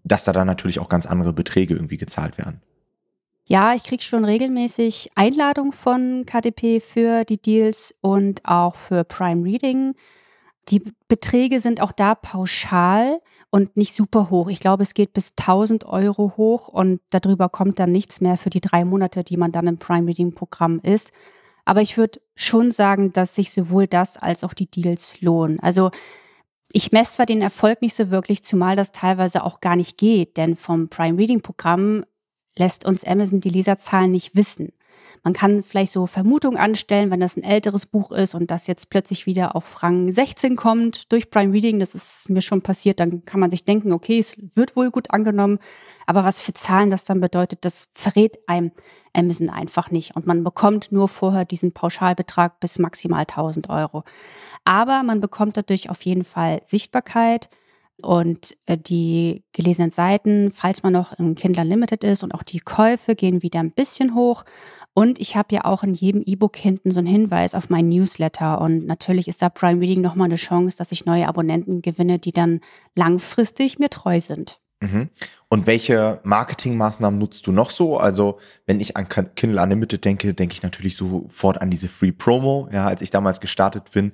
dass 0.04 0.24
da 0.24 0.34
dann 0.34 0.48
natürlich 0.48 0.80
auch 0.80 0.90
ganz 0.90 1.06
andere 1.06 1.32
Beträge 1.32 1.76
irgendwie 1.76 1.98
gezahlt 1.98 2.40
werden. 2.40 2.62
Ja, 3.46 3.76
ich 3.76 3.84
kriege 3.84 4.04
schon 4.04 4.26
regelmäßig 4.26 5.12
Einladungen 5.16 5.74
von 5.74 6.26
KDP 6.26 6.82
für 6.82 7.24
die 7.24 7.42
Deals 7.42 7.94
und 8.02 8.42
auch 8.44 8.76
für 8.76 9.04
Prime 9.04 9.44
Reading. 9.46 9.94
Die 10.70 10.84
Beträge 11.08 11.62
sind 11.62 11.82
auch 11.82 11.92
da 11.92 12.14
pauschal 12.16 13.22
und 13.50 13.78
nicht 13.78 13.94
super 13.94 14.30
hoch. 14.30 14.50
Ich 14.50 14.60
glaube, 14.60 14.84
es 14.84 14.94
geht 14.94 15.14
bis 15.14 15.32
1000 15.38 15.86
Euro 15.86 16.34
hoch 16.36 16.68
und 16.68 17.00
darüber 17.10 17.48
kommt 17.48 17.80
dann 17.80 17.92
nichts 17.92 18.20
mehr 18.20 18.38
für 18.38 18.50
die 18.50 18.60
drei 18.60 18.84
Monate, 18.84 19.24
die 19.24 19.38
man 19.38 19.52
dann 19.52 19.68
im 19.68 19.78
Prime 19.78 20.08
Reading 20.08 20.34
Programm 20.34 20.80
ist. 20.84 21.12
Aber 21.64 21.82
ich 21.82 21.98
würde 21.98 22.20
schon 22.36 22.72
sagen, 22.72 23.14
dass 23.14 23.36
sich 23.36 23.52
sowohl 23.52 23.88
das 23.88 24.18
als 24.18 24.44
auch 24.44 24.54
die 24.54 24.70
Deals 24.70 25.22
lohnen. 25.22 25.60
Also 25.60 25.92
ich 26.72 26.92
messe 26.92 27.14
zwar 27.14 27.26
den 27.26 27.42
Erfolg 27.42 27.82
nicht 27.82 27.96
so 27.96 28.12
wirklich, 28.12 28.44
zumal 28.44 28.76
das 28.76 28.92
teilweise 28.92 29.44
auch 29.44 29.62
gar 29.62 29.76
nicht 29.76 29.98
geht, 29.98 30.38
denn 30.38 30.56
vom 30.56 30.90
Prime 30.90 31.18
Reading 31.18 31.42
Programm 31.42 32.06
lässt 32.56 32.86
uns 32.86 33.06
Amazon 33.06 33.40
die 33.40 33.50
Leserzahlen 33.50 34.12
nicht 34.12 34.36
wissen. 34.36 34.74
Man 35.24 35.34
kann 35.34 35.64
vielleicht 35.64 35.92
so 35.92 36.06
Vermutungen 36.06 36.58
anstellen, 36.58 37.12
wenn 37.12 37.20
das 37.20 37.38
ein 37.38 37.44
älteres 37.44 37.86
Buch 37.86 38.12
ist 38.12 38.36
und 38.36 38.50
das 38.52 38.68
jetzt 38.68 38.90
plötzlich 38.90 39.26
wieder 39.26 39.56
auf 39.56 39.84
Rang 39.84 40.12
16 40.12 40.56
kommt 40.56 41.12
durch 41.12 41.30
Prime 41.30 41.54
Reading. 41.54 41.80
Das 41.80 41.96
ist 41.96 42.30
mir 42.30 42.42
schon 42.42 42.62
passiert. 42.62 43.00
Dann 43.00 43.24
kann 43.24 43.40
man 43.40 43.52
sich 43.52 43.66
denken, 43.66 43.92
okay, 43.92 44.20
es 44.20 44.36
wird 44.56 44.76
wohl 44.76 44.92
gut 44.92 45.12
angenommen. 45.12 45.60
Aber 46.06 46.24
was 46.24 46.42
für 46.42 46.54
Zahlen 46.54 46.90
das 46.90 47.04
dann 47.04 47.20
bedeutet, 47.20 47.66
das 47.66 47.88
verrät 47.94 48.38
einem 48.48 48.72
Amazon 49.14 49.50
einfach 49.50 49.92
nicht. 49.92 50.16
Und 50.16 50.26
man 50.28 50.44
bekommt 50.44 50.92
nur 50.92 51.08
vorher 51.08 51.46
diesen 51.46 51.74
Pauschalbetrag 51.74 52.60
bis 52.60 52.80
maximal 52.80 53.22
1000 53.22 53.70
Euro. 53.70 54.04
Aber 54.64 55.04
man 55.04 55.20
bekommt 55.20 55.58
dadurch 55.58 55.90
auf 55.90 56.02
jeden 56.04 56.24
Fall 56.24 56.62
Sichtbarkeit 56.66 57.50
und 58.02 58.56
äh, 58.66 58.78
die 58.78 59.44
gelesenen 59.54 59.92
Seiten, 59.92 60.52
falls 60.52 60.84
man 60.84 60.94
noch 60.94 61.14
im 61.14 61.36
Kindle 61.36 61.64
Limited 61.64 62.04
ist 62.04 62.24
und 62.24 62.34
auch 62.34 62.44
die 62.44 62.60
Käufe 62.60 63.16
gehen 63.16 63.42
wieder 63.42 63.60
ein 63.60 63.72
bisschen 63.72 64.16
hoch. 64.16 64.44
Und 64.94 65.20
ich 65.20 65.36
habe 65.36 65.54
ja 65.54 65.66
auch 65.66 65.84
in 65.84 65.94
jedem 65.94 66.24
E-Book 66.26 66.56
hinten 66.56 66.92
so 66.92 67.00
einen 67.00 67.08
Hinweis 67.08 67.54
auf 67.54 67.70
mein 67.70 67.90
Newsletter. 67.90 68.60
Und 68.60 68.88
natürlich 68.88 69.28
ist 69.28 69.42
da 69.42 69.50
Prime 69.50 69.80
Reading 69.80 70.02
nochmal 70.02 70.26
eine 70.26 70.38
Chance, 70.38 70.78
dass 70.78 70.92
ich 70.92 71.06
neue 71.06 71.28
Abonnenten 71.28 71.82
gewinne, 71.82 72.18
die 72.18 72.32
dann 72.32 72.62
langfristig 72.96 73.78
mir 73.78 73.90
treu 73.90 74.20
sind. 74.20 74.60
Mhm. 74.80 75.10
Und 75.50 75.66
welche 75.66 76.20
Marketingmaßnahmen 76.24 77.18
nutzt 77.20 77.48
du 77.48 77.52
noch 77.52 77.72
so? 77.72 77.98
Also, 77.98 78.38
wenn 78.68 78.80
ich 78.80 78.96
an 78.96 79.08
Kindle 79.08 79.62
Unlimited 79.62 80.06
denke, 80.06 80.36
denke 80.36 80.54
ich 80.54 80.62
natürlich 80.62 80.96
sofort 80.96 81.62
an 81.62 81.72
diese 81.72 81.88
Free 81.88 82.12
Promo. 82.12 82.70
Ja, 82.72 82.86
als 82.86 83.02
ich 83.02 83.10
damals 83.10 83.40
gestartet 83.40 83.90
bin, 83.92 84.12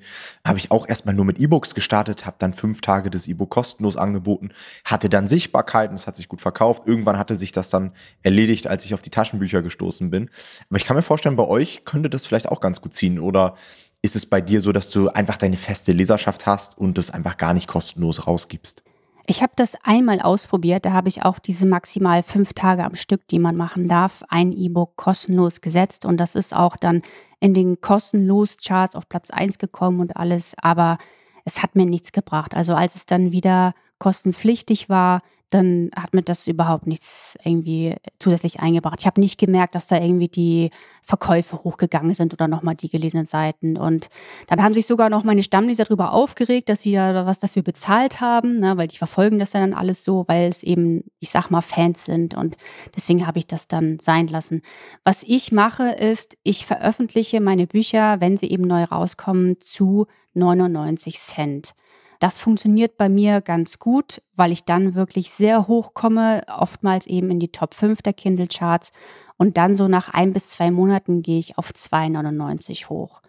habe 0.47 0.57
ich 0.57 0.71
auch 0.71 0.87
erstmal 0.87 1.15
nur 1.15 1.25
mit 1.25 1.39
E-Books 1.39 1.75
gestartet, 1.75 2.25
habe 2.25 2.37
dann 2.39 2.53
fünf 2.53 2.79
Tage 2.79 3.09
das 3.09 3.27
E-Book 3.27 3.49
kostenlos 3.49 3.97
angeboten, 3.97 4.51
hatte 4.85 5.09
dann 5.09 5.27
Sichtbarkeit 5.27 5.89
und 5.89 5.95
es 5.95 6.07
hat 6.07 6.15
sich 6.15 6.29
gut 6.29 6.39
verkauft. 6.39 6.83
Irgendwann 6.85 7.17
hatte 7.17 7.37
sich 7.37 7.51
das 7.51 7.69
dann 7.69 7.91
erledigt, 8.21 8.67
als 8.67 8.85
ich 8.85 8.93
auf 8.93 9.01
die 9.01 9.09
Taschenbücher 9.09 9.61
gestoßen 9.61 10.09
bin. 10.11 10.29
Aber 10.69 10.77
ich 10.77 10.85
kann 10.85 10.95
mir 10.95 11.01
vorstellen, 11.01 11.35
bei 11.35 11.47
euch 11.47 11.83
könnte 11.83 12.09
das 12.09 12.25
vielleicht 12.25 12.47
auch 12.47 12.61
ganz 12.61 12.79
gut 12.79 12.93
ziehen. 12.93 13.19
Oder 13.19 13.55
ist 14.01 14.15
es 14.15 14.25
bei 14.25 14.39
dir 14.39 14.61
so, 14.61 14.71
dass 14.71 14.89
du 14.89 15.09
einfach 15.09 15.37
deine 15.37 15.57
feste 15.57 15.91
Leserschaft 15.91 16.45
hast 16.45 16.77
und 16.77 16.97
das 16.97 17.09
einfach 17.09 17.35
gar 17.35 17.53
nicht 17.53 17.67
kostenlos 17.67 18.27
rausgibst? 18.27 18.83
Ich 19.25 19.41
habe 19.41 19.53
das 19.55 19.75
einmal 19.83 20.19
ausprobiert, 20.19 20.85
da 20.85 20.91
habe 20.91 21.07
ich 21.07 21.23
auch 21.23 21.39
diese 21.39 21.65
maximal 21.65 22.23
fünf 22.23 22.53
Tage 22.53 22.83
am 22.83 22.95
Stück, 22.95 23.25
die 23.29 23.39
man 23.39 23.55
machen 23.55 23.87
darf, 23.87 24.21
ein 24.27 24.51
E-Book 24.51 24.97
kostenlos 24.97 25.61
gesetzt. 25.61 26.03
Und 26.03 26.17
das 26.17 26.35
ist 26.35 26.53
auch 26.53 26.75
dann 26.75 27.01
in 27.39 27.53
den 27.53 27.79
kostenlos 27.79 28.57
Charts 28.57 28.95
auf 28.95 29.07
Platz 29.07 29.29
1 29.29 29.59
gekommen 29.59 30.01
und 30.01 30.17
alles, 30.17 30.55
aber 30.61 30.97
es 31.45 31.63
hat 31.63 31.75
mir 31.75 31.85
nichts 31.85 32.11
gebracht. 32.11 32.53
Also 32.53 32.75
als 32.75 32.95
es 32.95 33.05
dann 33.05 33.31
wieder 33.31 33.73
kostenpflichtig 33.99 34.89
war, 34.89 35.21
dann 35.53 35.91
hat 35.95 36.13
mir 36.13 36.23
das 36.23 36.47
überhaupt 36.47 36.87
nichts 36.87 37.37
irgendwie 37.43 37.95
zusätzlich 38.17 38.59
eingebracht. 38.59 38.99
Ich 38.99 39.05
habe 39.05 39.21
nicht 39.21 39.37
gemerkt, 39.37 39.75
dass 39.75 39.85
da 39.85 39.97
irgendwie 39.97 40.27
die 40.27 40.71
Verkäufe 41.03 41.63
hochgegangen 41.63 42.15
sind 42.15 42.33
oder 42.33 42.47
nochmal 42.47 42.75
die 42.75 42.89
gelesenen 42.89 43.27
Seiten. 43.27 43.77
Und 43.77 44.09
dann 44.47 44.63
haben 44.63 44.73
sich 44.73 44.87
sogar 44.87 45.09
noch 45.09 45.23
meine 45.23 45.43
Stammleser 45.43 45.83
darüber 45.83 46.11
aufgeregt, 46.11 46.69
dass 46.69 46.81
sie 46.81 46.91
ja 46.91 47.27
was 47.27 47.37
dafür 47.37 47.61
bezahlt 47.61 48.19
haben, 48.19 48.59
ne, 48.59 48.77
weil 48.77 48.87
die 48.87 48.97
verfolgen 48.97 49.37
das 49.37 49.53
ja 49.53 49.59
dann 49.59 49.75
alles 49.75 50.03
so, 50.03 50.25
weil 50.27 50.49
es 50.49 50.63
eben, 50.63 51.03
ich 51.19 51.29
sag 51.29 51.51
mal, 51.51 51.61
Fans 51.61 52.05
sind. 52.05 52.33
Und 52.33 52.57
deswegen 52.95 53.27
habe 53.27 53.37
ich 53.37 53.45
das 53.45 53.67
dann 53.67 53.99
sein 53.99 54.27
lassen. 54.27 54.63
Was 55.03 55.21
ich 55.21 55.51
mache, 55.51 55.91
ist, 55.91 56.35
ich 56.41 56.65
veröffentliche 56.65 57.41
meine 57.41 57.67
Bücher, 57.67 58.19
wenn 58.19 58.37
sie 58.37 58.49
eben 58.49 58.63
neu 58.63 58.85
rauskommen, 58.85 59.57
zu 59.61 60.07
99 60.33 61.19
Cent. 61.19 61.75
Das 62.23 62.39
funktioniert 62.39 62.95
bei 62.95 63.09
mir 63.09 63.41
ganz 63.41 63.79
gut, 63.79 64.21
weil 64.37 64.53
ich 64.53 64.63
dann 64.63 64.95
wirklich 64.95 65.31
sehr 65.31 65.67
hoch 65.67 65.93
komme, 65.93 66.43
oftmals 66.47 67.05
eben 67.05 67.29
in 67.29 67.37
die 67.41 67.51
Top 67.51 67.73
5 67.73 68.01
der 68.01 68.13
Kindle 68.13 68.47
Charts 68.47 68.93
und 69.35 69.57
dann 69.57 69.75
so 69.75 69.89
nach 69.89 70.07
ein 70.07 70.31
bis 70.31 70.47
zwei 70.47 70.71
Monaten 70.71 71.21
gehe 71.21 71.37
ich 71.37 71.57
auf 71.57 71.71
2,99 71.71 72.87
hoch. 72.87 73.21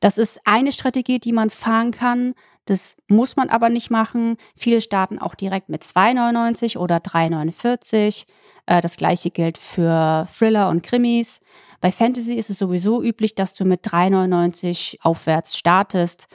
Das 0.00 0.18
ist 0.18 0.40
eine 0.44 0.72
Strategie, 0.72 1.20
die 1.20 1.30
man 1.30 1.50
fahren 1.50 1.92
kann. 1.92 2.34
Das 2.64 2.96
muss 3.06 3.36
man 3.36 3.48
aber 3.48 3.68
nicht 3.68 3.90
machen. 3.90 4.38
Viele 4.56 4.80
starten 4.80 5.20
auch 5.20 5.36
direkt 5.36 5.68
mit 5.68 5.84
2,99 5.84 6.78
oder 6.78 6.96
3,49. 6.96 8.26
Äh, 8.66 8.80
das 8.80 8.96
gleiche 8.96 9.30
gilt 9.30 9.56
für 9.56 10.26
Thriller 10.36 10.68
und 10.70 10.82
Krimis. 10.82 11.38
Bei 11.80 11.92
Fantasy 11.92 12.34
ist 12.34 12.50
es 12.50 12.58
sowieso 12.58 13.04
üblich, 13.04 13.36
dass 13.36 13.54
du 13.54 13.64
mit 13.64 13.86
3,99 13.86 14.96
aufwärts 15.02 15.56
startest. 15.56 16.26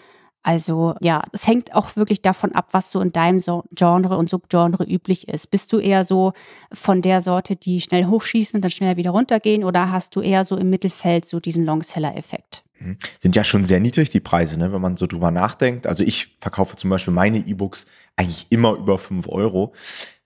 Also 0.43 0.95
ja, 1.01 1.21
es 1.33 1.45
hängt 1.45 1.75
auch 1.75 1.95
wirklich 1.95 2.21
davon 2.21 2.53
ab, 2.53 2.69
was 2.71 2.91
so 2.91 2.99
in 2.99 3.11
deinem 3.11 3.41
Genre 3.75 4.17
und 4.17 4.29
Subgenre 4.29 4.83
üblich 4.83 5.27
ist. 5.27 5.51
Bist 5.51 5.71
du 5.71 5.77
eher 5.77 6.03
so 6.03 6.33
von 6.73 7.01
der 7.01 7.21
Sorte, 7.21 7.55
die 7.55 7.79
schnell 7.79 8.05
hochschießen 8.05 8.57
und 8.57 8.61
dann 8.61 8.71
schnell 8.71 8.97
wieder 8.97 9.11
runtergehen 9.11 9.63
oder 9.63 9.91
hast 9.91 10.15
du 10.15 10.21
eher 10.21 10.43
so 10.45 10.57
im 10.57 10.69
Mittelfeld 10.69 11.25
so 11.25 11.39
diesen 11.39 11.65
Longseller-Effekt? 11.65 12.63
Mhm. 12.79 12.97
Sind 13.19 13.35
ja 13.35 13.43
schon 13.43 13.63
sehr 13.63 13.79
niedrig 13.79 14.09
die 14.09 14.19
Preise, 14.19 14.57
ne, 14.57 14.73
wenn 14.73 14.81
man 14.81 14.97
so 14.97 15.05
drüber 15.05 15.31
nachdenkt. 15.31 15.85
Also 15.85 16.03
ich 16.03 16.37
verkaufe 16.39 16.75
zum 16.75 16.89
Beispiel 16.89 17.13
meine 17.13 17.37
E-Books 17.37 17.85
eigentlich 18.15 18.47
immer 18.49 18.73
über 18.73 18.97
fünf 18.97 19.27
Euro. 19.27 19.73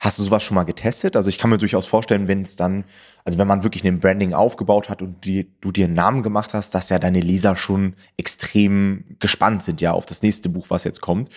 Hast 0.05 0.19
du 0.19 0.23
sowas 0.23 0.43
schon 0.43 0.53
mal 0.53 0.65
getestet? 0.65 1.15
Also 1.15 1.29
ich 1.29 1.39
kann 1.39 1.49
mir 1.49 1.57
durchaus 1.57 1.87
vorstellen, 1.87 2.27
wenn 2.27 2.43
es 2.43 2.55
dann, 2.55 2.83
also 3.23 3.39
wenn 3.39 3.47
man 3.47 3.63
wirklich 3.63 3.83
ein 3.83 3.99
Branding 3.99 4.35
aufgebaut 4.35 4.87
hat 4.87 5.01
und 5.01 5.25
die, 5.25 5.49
du 5.61 5.71
dir 5.71 5.85
einen 5.85 5.95
Namen 5.95 6.21
gemacht 6.21 6.53
hast, 6.53 6.75
dass 6.75 6.89
ja 6.89 6.99
deine 6.99 7.21
Leser 7.21 7.57
schon 7.57 7.95
extrem 8.15 9.17
gespannt 9.17 9.63
sind 9.63 9.81
ja 9.81 9.93
auf 9.93 10.05
das 10.05 10.21
nächste 10.21 10.47
Buch, 10.47 10.67
was 10.69 10.83
jetzt 10.83 11.01
kommt. 11.01 11.29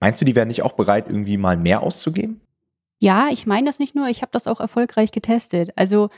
Meinst 0.00 0.20
du, 0.20 0.24
die 0.24 0.34
wären 0.34 0.48
nicht 0.48 0.62
auch 0.62 0.72
bereit, 0.72 1.06
irgendwie 1.06 1.36
mal 1.36 1.56
mehr 1.56 1.84
auszugeben? 1.84 2.40
Ja, 2.98 3.28
ich 3.30 3.46
meine 3.46 3.68
das 3.68 3.78
nicht 3.78 3.94
nur, 3.94 4.08
ich 4.08 4.22
habe 4.22 4.32
das 4.32 4.48
auch 4.48 4.58
erfolgreich 4.58 5.12
getestet. 5.12 5.70
Also 5.76 6.10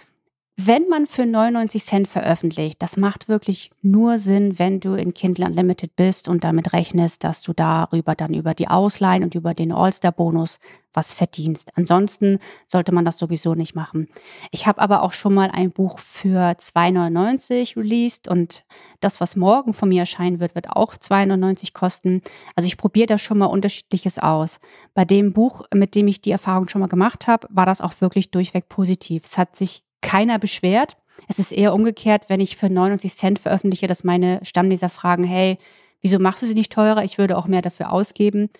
wenn 0.57 0.87
man 0.89 1.07
für 1.07 1.25
99 1.25 1.83
Cent 1.83 2.09
veröffentlicht, 2.09 2.83
das 2.83 2.99
macht 2.99 3.27
wirklich 3.27 3.71
nur 3.81 4.19
Sinn, 4.19 4.59
wenn 4.59 4.81
du 4.81 4.93
in 4.95 5.15
Kindle 5.15 5.47
Unlimited 5.47 5.97
bist 5.97 6.29
und 6.29 6.45
damit 6.45 6.75
rechnest, 6.75 7.25
dass 7.25 7.41
du 7.41 7.55
darüber 7.55 8.15
dann 8.15 8.35
über 8.35 8.53
die 8.53 8.69
Ausleihen 8.69 9.25
und 9.25 9.35
über 9.35 9.55
den 9.55 9.73
All-Star-Bonus 9.73 10.59
was 10.93 11.15
verdienst. 11.15 11.71
Ansonsten 11.75 12.39
sollte 12.67 12.93
man 12.93 13.07
das 13.07 13.17
sowieso 13.17 13.55
nicht 13.55 13.75
machen. 13.75 14.09
Ich 14.51 14.67
habe 14.67 14.83
aber 14.83 15.03
auch 15.03 15.15
schon 15.15 15.33
mal 15.33 15.51
ein 15.51 15.71
Buch 15.71 15.99
für 15.99 16.51
2,99 16.51 17.79
released 17.79 18.29
und 18.29 18.65
das, 19.01 19.23
was 19.23 19.37
morgen 19.37 19.73
von 19.73 19.89
mir 19.89 20.01
erscheinen 20.01 20.39
wird, 20.39 20.55
wird 20.55 20.69
auch 20.69 20.95
2,99 20.95 21.73
kosten. 21.73 22.21
Also 22.57 22.67
ich 22.67 22.77
probiere 22.77 23.07
da 23.07 23.17
schon 23.17 23.39
mal 23.39 23.47
unterschiedliches 23.47 24.19
aus. 24.19 24.61
Bei 24.93 25.07
dem 25.07 25.33
Buch, 25.33 25.63
mit 25.73 25.95
dem 25.95 26.09
ich 26.09 26.21
die 26.21 26.31
Erfahrung 26.31 26.69
schon 26.69 26.83
mal 26.83 26.89
gemacht 26.89 27.27
habe, 27.27 27.49
war 27.51 27.65
das 27.65 27.81
auch 27.81 28.03
wirklich 28.03 28.31
durchweg 28.31 28.69
positiv. 28.69 29.23
Es 29.25 29.39
hat 29.39 29.57
sich 29.57 29.83
keiner 30.03 30.39
beschwert. 30.39 30.97
Es 31.29 31.39
ist 31.39 31.53
eher 31.53 31.73
umgekehrt, 31.73 32.25
wenn 32.29 32.41
ich 32.41 32.57
für 32.57 32.69
99 32.69 33.15
Cent 33.15 33.39
veröffentliche, 33.39 33.87
dass 33.87 34.05
meine 34.05 34.41
Stammleser 34.43 34.89
fragen, 34.89 35.25
hey, 35.25 35.59
wieso 36.03 36.19
machst 36.19 36.43
du 36.43 36.47
sie 36.47 36.55
nicht 36.55 36.73
teurer? 36.73 37.05
Ich 37.05 37.17
würde 37.17 37.39
auch 37.39 37.47
mehr 37.47 37.63
dafür 37.63 37.93
ausgeben. 37.93 38.51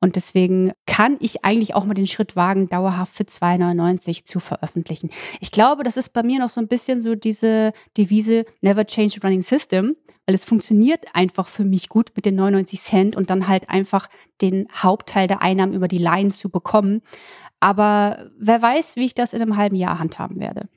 Und 0.00 0.16
deswegen 0.16 0.72
kann 0.84 1.16
ich 1.20 1.44
eigentlich 1.44 1.76
auch 1.76 1.84
mal 1.84 1.94
den 1.94 2.08
Schritt 2.08 2.34
wagen, 2.34 2.68
dauerhaft 2.68 3.14
für 3.14 3.22
2,99 3.22 4.24
zu 4.24 4.40
veröffentlichen. 4.40 5.10
Ich 5.40 5.52
glaube, 5.52 5.84
das 5.84 5.96
ist 5.96 6.12
bei 6.12 6.24
mir 6.24 6.40
noch 6.40 6.50
so 6.50 6.60
ein 6.60 6.66
bisschen 6.66 7.00
so 7.00 7.14
diese 7.14 7.72
Devise 7.96 8.44
Never 8.62 8.84
Change 8.84 9.14
the 9.14 9.20
Running 9.22 9.42
System, 9.42 9.94
weil 10.26 10.34
es 10.34 10.44
funktioniert 10.44 11.04
einfach 11.12 11.46
für 11.46 11.64
mich 11.64 11.88
gut 11.88 12.10
mit 12.16 12.26
den 12.26 12.34
99 12.34 12.80
Cent 12.80 13.16
und 13.16 13.30
dann 13.30 13.46
halt 13.46 13.70
einfach 13.70 14.08
den 14.40 14.66
Hauptteil 14.74 15.28
der 15.28 15.40
Einnahmen 15.40 15.72
über 15.72 15.86
die 15.86 15.98
Line 15.98 16.30
zu 16.30 16.50
bekommen. 16.50 17.02
Aber 17.60 18.28
wer 18.36 18.60
weiß, 18.60 18.96
wie 18.96 19.06
ich 19.06 19.14
das 19.14 19.32
in 19.32 19.40
einem 19.40 19.56
halben 19.56 19.76
Jahr 19.76 20.00
handhaben 20.00 20.40
werde. 20.40 20.68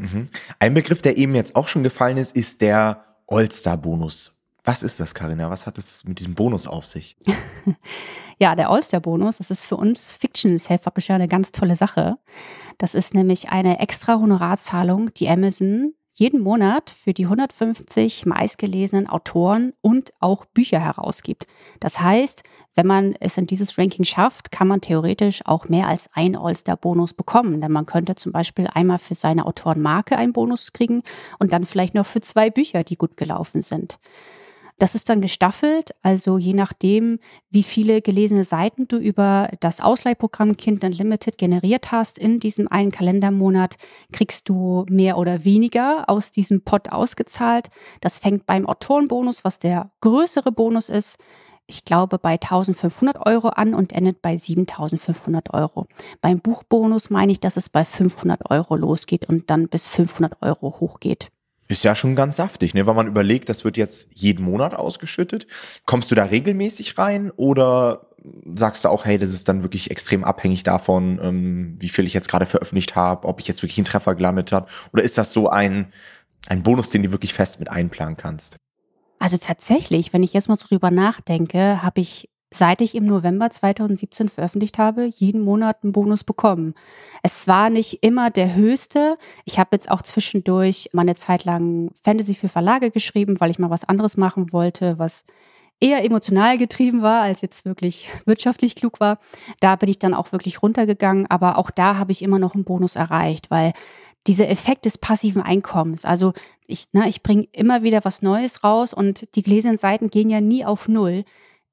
Mhm. 0.00 0.28
Ein 0.58 0.74
Begriff, 0.74 1.02
der 1.02 1.16
eben 1.16 1.34
jetzt 1.34 1.56
auch 1.56 1.68
schon 1.68 1.82
gefallen 1.82 2.16
ist, 2.16 2.34
ist 2.34 2.60
der 2.60 3.04
All-Star-Bonus. 3.26 4.34
Was 4.64 4.82
ist 4.82 5.00
das, 5.00 5.14
Karina? 5.14 5.50
Was 5.50 5.66
hat 5.66 5.78
es 5.78 6.04
mit 6.04 6.18
diesem 6.18 6.34
Bonus 6.34 6.66
auf 6.66 6.86
sich? 6.86 7.16
ja, 8.38 8.54
der 8.54 8.70
All-Star-Bonus, 8.70 9.38
das 9.38 9.50
ist 9.50 9.64
für 9.64 9.76
uns 9.76 10.12
Fiction-Self-Publisher 10.12 11.14
eine 11.14 11.28
ganz 11.28 11.52
tolle 11.52 11.76
Sache. 11.76 12.16
Das 12.78 12.94
ist 12.94 13.14
nämlich 13.14 13.50
eine 13.50 13.78
extra 13.80 14.14
Honorarzahlung, 14.14 15.12
die 15.14 15.28
Amazon 15.28 15.94
jeden 16.20 16.42
Monat 16.42 16.90
für 16.90 17.14
die 17.14 17.24
150 17.24 18.26
meistgelesenen 18.26 19.08
Autoren 19.08 19.72
und 19.80 20.12
auch 20.20 20.44
Bücher 20.44 20.78
herausgibt. 20.78 21.46
Das 21.80 21.98
heißt, 21.98 22.42
wenn 22.74 22.86
man 22.86 23.16
es 23.20 23.38
in 23.38 23.46
dieses 23.46 23.78
Ranking 23.78 24.04
schafft, 24.04 24.52
kann 24.52 24.68
man 24.68 24.82
theoretisch 24.82 25.40
auch 25.46 25.70
mehr 25.70 25.88
als 25.88 26.10
ein 26.12 26.36
All-Star-Bonus 26.36 27.14
bekommen. 27.14 27.62
Denn 27.62 27.72
man 27.72 27.86
könnte 27.86 28.16
zum 28.16 28.32
Beispiel 28.32 28.66
einmal 28.66 28.98
für 28.98 29.14
seine 29.14 29.46
Autorenmarke 29.46 30.18
einen 30.18 30.34
Bonus 30.34 30.74
kriegen 30.74 31.02
und 31.38 31.54
dann 31.54 31.64
vielleicht 31.64 31.94
noch 31.94 32.06
für 32.06 32.20
zwei 32.20 32.50
Bücher, 32.50 32.84
die 32.84 32.96
gut 32.96 33.16
gelaufen 33.16 33.62
sind. 33.62 33.98
Das 34.80 34.94
ist 34.94 35.10
dann 35.10 35.20
gestaffelt, 35.20 35.90
also 36.00 36.38
je 36.38 36.54
nachdem, 36.54 37.18
wie 37.50 37.62
viele 37.62 38.00
gelesene 38.00 38.44
Seiten 38.44 38.88
du 38.88 38.96
über 38.96 39.50
das 39.60 39.82
Ausleihprogramm 39.82 40.56
Kind 40.56 40.82
Unlimited 40.82 41.36
generiert 41.36 41.92
hast 41.92 42.18
in 42.18 42.40
diesem 42.40 42.66
einen 42.66 42.90
Kalendermonat, 42.90 43.76
kriegst 44.10 44.48
du 44.48 44.86
mehr 44.88 45.18
oder 45.18 45.44
weniger 45.44 46.08
aus 46.08 46.30
diesem 46.30 46.62
Pot 46.62 46.88
ausgezahlt. 46.88 47.68
Das 48.00 48.16
fängt 48.16 48.46
beim 48.46 48.66
Autorenbonus, 48.66 49.44
was 49.44 49.58
der 49.58 49.90
größere 50.00 50.50
Bonus 50.50 50.88
ist, 50.88 51.18
ich 51.66 51.84
glaube, 51.84 52.18
bei 52.18 52.32
1500 52.32 53.26
Euro 53.26 53.48
an 53.48 53.74
und 53.74 53.92
endet 53.92 54.22
bei 54.22 54.38
7500 54.38 55.52
Euro. 55.52 55.88
Beim 56.22 56.40
Buchbonus 56.40 57.10
meine 57.10 57.32
ich, 57.32 57.40
dass 57.40 57.58
es 57.58 57.68
bei 57.68 57.84
500 57.84 58.50
Euro 58.50 58.76
losgeht 58.76 59.28
und 59.28 59.50
dann 59.50 59.68
bis 59.68 59.88
500 59.88 60.40
Euro 60.40 60.80
hochgeht. 60.80 61.30
Ist 61.70 61.84
ja 61.84 61.94
schon 61.94 62.16
ganz 62.16 62.34
saftig, 62.34 62.74
ne? 62.74 62.84
Wenn 62.88 62.96
man 62.96 63.06
überlegt, 63.06 63.48
das 63.48 63.64
wird 63.64 63.76
jetzt 63.76 64.08
jeden 64.12 64.44
Monat 64.44 64.74
ausgeschüttet. 64.74 65.46
Kommst 65.86 66.10
du 66.10 66.16
da 66.16 66.24
regelmäßig 66.24 66.98
rein 66.98 67.30
oder 67.36 68.08
sagst 68.56 68.84
du 68.84 68.88
auch, 68.88 69.04
hey, 69.04 69.18
das 69.18 69.30
ist 69.30 69.48
dann 69.48 69.62
wirklich 69.62 69.88
extrem 69.92 70.24
abhängig 70.24 70.64
davon, 70.64 71.20
ähm, 71.22 71.76
wie 71.78 71.88
viel 71.88 72.06
ich 72.06 72.12
jetzt 72.12 72.28
gerade 72.28 72.44
veröffentlicht 72.44 72.96
habe, 72.96 73.28
ob 73.28 73.38
ich 73.38 73.46
jetzt 73.46 73.62
wirklich 73.62 73.78
einen 73.78 73.84
Treffer 73.84 74.16
gelandet 74.16 74.50
habe? 74.50 74.66
Oder 74.92 75.04
ist 75.04 75.16
das 75.16 75.32
so 75.32 75.48
ein, 75.48 75.92
ein 76.48 76.64
Bonus, 76.64 76.90
den 76.90 77.04
du 77.04 77.12
wirklich 77.12 77.34
fest 77.34 77.60
mit 77.60 77.70
einplanen 77.70 78.16
kannst? 78.16 78.56
Also 79.20 79.36
tatsächlich, 79.36 80.12
wenn 80.12 80.24
ich 80.24 80.32
jetzt 80.32 80.48
mal 80.48 80.56
so 80.56 80.66
drüber 80.66 80.90
nachdenke, 80.90 81.84
habe 81.84 82.00
ich 82.00 82.30
seit 82.52 82.80
ich 82.80 82.94
im 82.94 83.06
November 83.06 83.50
2017 83.50 84.28
veröffentlicht 84.28 84.78
habe, 84.78 85.04
jeden 85.04 85.40
Monat 85.40 85.78
einen 85.82 85.92
Bonus 85.92 86.24
bekommen. 86.24 86.74
Es 87.22 87.46
war 87.46 87.70
nicht 87.70 88.02
immer 88.02 88.30
der 88.30 88.54
höchste. 88.54 89.18
Ich 89.44 89.58
habe 89.58 89.70
jetzt 89.72 89.90
auch 89.90 90.02
zwischendurch 90.02 90.90
mal 90.92 91.02
eine 91.02 91.14
Zeit 91.14 91.44
lang 91.44 91.92
Fantasy 92.02 92.34
für 92.34 92.48
Verlage 92.48 92.90
geschrieben, 92.90 93.40
weil 93.40 93.50
ich 93.50 93.58
mal 93.58 93.70
was 93.70 93.84
anderes 93.84 94.16
machen 94.16 94.52
wollte, 94.52 94.98
was 94.98 95.24
eher 95.80 96.04
emotional 96.04 96.58
getrieben 96.58 97.02
war, 97.02 97.22
als 97.22 97.40
jetzt 97.40 97.64
wirklich 97.64 98.10
wirtschaftlich 98.26 98.76
klug 98.76 99.00
war. 99.00 99.18
Da 99.60 99.76
bin 99.76 99.88
ich 99.88 99.98
dann 99.98 100.14
auch 100.14 100.32
wirklich 100.32 100.62
runtergegangen, 100.62 101.26
aber 101.30 101.56
auch 101.56 101.70
da 101.70 101.96
habe 101.96 102.12
ich 102.12 102.22
immer 102.22 102.38
noch 102.38 102.54
einen 102.54 102.64
Bonus 102.64 102.96
erreicht, 102.96 103.50
weil 103.50 103.72
dieser 104.26 104.48
Effekt 104.48 104.84
des 104.84 104.98
passiven 104.98 105.40
Einkommens, 105.40 106.04
also 106.04 106.34
ich, 106.66 106.92
ne, 106.92 107.08
ich 107.08 107.22
bringe 107.22 107.48
immer 107.52 107.82
wieder 107.82 108.04
was 108.04 108.20
Neues 108.20 108.62
raus 108.62 108.92
und 108.92 109.34
die 109.34 109.42
gläsernen 109.42 109.78
Seiten 109.78 110.10
gehen 110.10 110.28
ja 110.28 110.40
nie 110.42 110.64
auf 110.64 110.88
Null. 110.88 111.24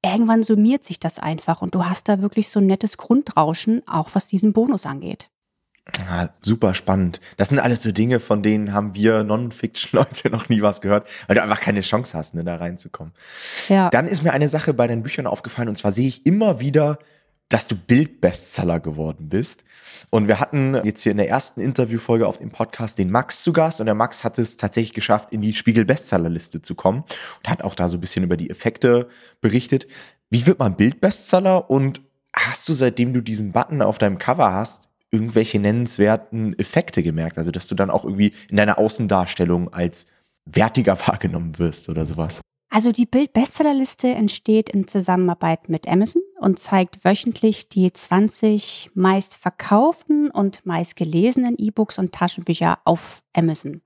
Irgendwann 0.04 0.44
summiert 0.44 0.84
sich 0.84 1.00
das 1.00 1.18
einfach 1.18 1.60
und 1.60 1.74
du 1.74 1.84
hast 1.84 2.08
da 2.08 2.22
wirklich 2.22 2.48
so 2.48 2.60
ein 2.60 2.66
nettes 2.66 2.96
Grundrauschen, 2.98 3.82
auch 3.86 4.10
was 4.14 4.26
diesen 4.26 4.52
Bonus 4.52 4.86
angeht. 4.86 5.28
Ja, 5.96 6.28
super 6.42 6.74
spannend. 6.74 7.20
Das 7.36 7.48
sind 7.48 7.58
alles 7.58 7.82
so 7.82 7.92
Dinge, 7.92 8.20
von 8.20 8.42
denen 8.42 8.72
haben 8.72 8.94
wir 8.94 9.24
Non-Fiction-Leute 9.24 10.30
noch 10.30 10.48
nie 10.48 10.62
was 10.62 10.80
gehört, 10.80 11.08
weil 11.26 11.36
du 11.36 11.42
einfach 11.42 11.60
keine 11.60 11.80
Chance 11.80 12.16
hast, 12.16 12.34
ne, 12.34 12.44
da 12.44 12.56
reinzukommen. 12.56 13.14
Ja. 13.68 13.88
Dann 13.90 14.06
ist 14.06 14.22
mir 14.22 14.32
eine 14.32 14.48
Sache 14.48 14.74
bei 14.74 14.86
deinen 14.86 15.02
Büchern 15.02 15.26
aufgefallen, 15.26 15.68
und 15.68 15.76
zwar 15.76 15.92
sehe 15.92 16.08
ich 16.08 16.26
immer 16.26 16.60
wieder, 16.60 16.98
dass 17.48 17.66
du 17.66 17.76
Bildbestseller 17.76 18.78
geworden 18.80 19.28
bist. 19.28 19.64
Und 20.10 20.28
wir 20.28 20.38
hatten 20.38 20.78
jetzt 20.84 21.02
hier 21.02 21.12
in 21.12 21.18
der 21.18 21.28
ersten 21.28 21.60
Interviewfolge 21.60 22.26
auf 22.26 22.38
dem 22.38 22.50
Podcast 22.50 22.98
den 22.98 23.10
Max 23.10 23.42
zu 23.42 23.52
Gast 23.52 23.80
und 23.80 23.86
der 23.86 23.94
Max 23.94 24.22
hat 24.22 24.38
es 24.38 24.56
tatsächlich 24.56 24.92
geschafft, 24.92 25.32
in 25.32 25.40
die 25.40 25.54
Spiegel-Bestsellerliste 25.54 26.62
zu 26.62 26.74
kommen 26.74 27.04
und 27.38 27.48
hat 27.48 27.62
auch 27.62 27.74
da 27.74 27.88
so 27.88 27.96
ein 27.96 28.00
bisschen 28.00 28.24
über 28.24 28.36
die 28.36 28.50
Effekte 28.50 29.08
berichtet. 29.40 29.86
Wie 30.30 30.46
wird 30.46 30.58
man 30.58 30.76
Bildbestseller 30.76 31.70
und 31.70 32.02
hast 32.34 32.68
du, 32.68 32.74
seitdem 32.74 33.14
du 33.14 33.22
diesen 33.22 33.52
Button 33.52 33.80
auf 33.80 33.98
deinem 33.98 34.18
Cover 34.18 34.52
hast, 34.52 34.88
irgendwelche 35.10 35.58
nennenswerten 35.58 36.58
Effekte 36.58 37.02
gemerkt? 37.02 37.38
Also, 37.38 37.50
dass 37.50 37.66
du 37.66 37.74
dann 37.74 37.90
auch 37.90 38.04
irgendwie 38.04 38.34
in 38.50 38.56
deiner 38.58 38.78
Außendarstellung 38.78 39.72
als 39.72 40.06
wertiger 40.44 40.98
wahrgenommen 41.06 41.58
wirst 41.58 41.88
oder 41.88 42.04
sowas? 42.04 42.40
Also 42.70 42.92
die 42.92 43.06
Bild-Bestsellerliste 43.06 44.08
entsteht 44.08 44.68
in 44.68 44.86
Zusammenarbeit 44.86 45.70
mit 45.70 45.88
Amazon 45.88 46.20
und 46.38 46.58
zeigt 46.58 47.04
wöchentlich 47.04 47.68
die 47.68 47.92
20 47.92 48.90
meist 48.94 49.36
verkauften 49.36 50.30
und 50.30 50.64
meist 50.64 50.96
gelesenen 50.96 51.56
E-Books 51.58 51.98
und 51.98 52.12
Taschenbücher 52.12 52.78
auf 52.84 53.22
Amazon. 53.34 53.82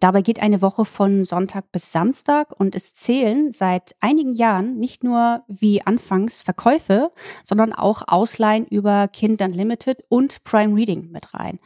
Dabei 0.00 0.22
geht 0.22 0.40
eine 0.40 0.62
Woche 0.62 0.84
von 0.84 1.24
Sonntag 1.24 1.72
bis 1.72 1.90
Samstag 1.90 2.52
und 2.58 2.76
es 2.76 2.94
zählen 2.94 3.52
seit 3.52 3.96
einigen 3.98 4.32
Jahren 4.32 4.78
nicht 4.78 5.02
nur 5.02 5.42
wie 5.48 5.82
anfangs 5.84 6.40
Verkäufe, 6.40 7.10
sondern 7.42 7.72
auch 7.72 8.02
Ausleihen 8.06 8.64
über 8.66 9.08
Kind 9.08 9.42
Unlimited 9.42 10.04
und 10.08 10.44
Prime 10.44 10.76
Reading 10.76 11.10
mit 11.10 11.34
rein. 11.34 11.58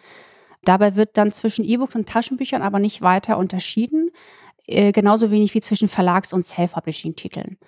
Dabei 0.64 0.96
wird 0.96 1.18
dann 1.18 1.32
zwischen 1.32 1.64
E-Books 1.64 1.94
und 1.94 2.08
Taschenbüchern 2.08 2.62
aber 2.62 2.78
nicht 2.78 3.02
weiter 3.02 3.36
unterschieden, 3.36 4.10
äh, 4.66 4.92
genauso 4.92 5.30
wenig 5.30 5.52
wie 5.54 5.60
zwischen 5.60 5.88
Verlags- 5.88 6.32
und 6.32 6.46
Self-Publishing-Titeln. 6.46 7.58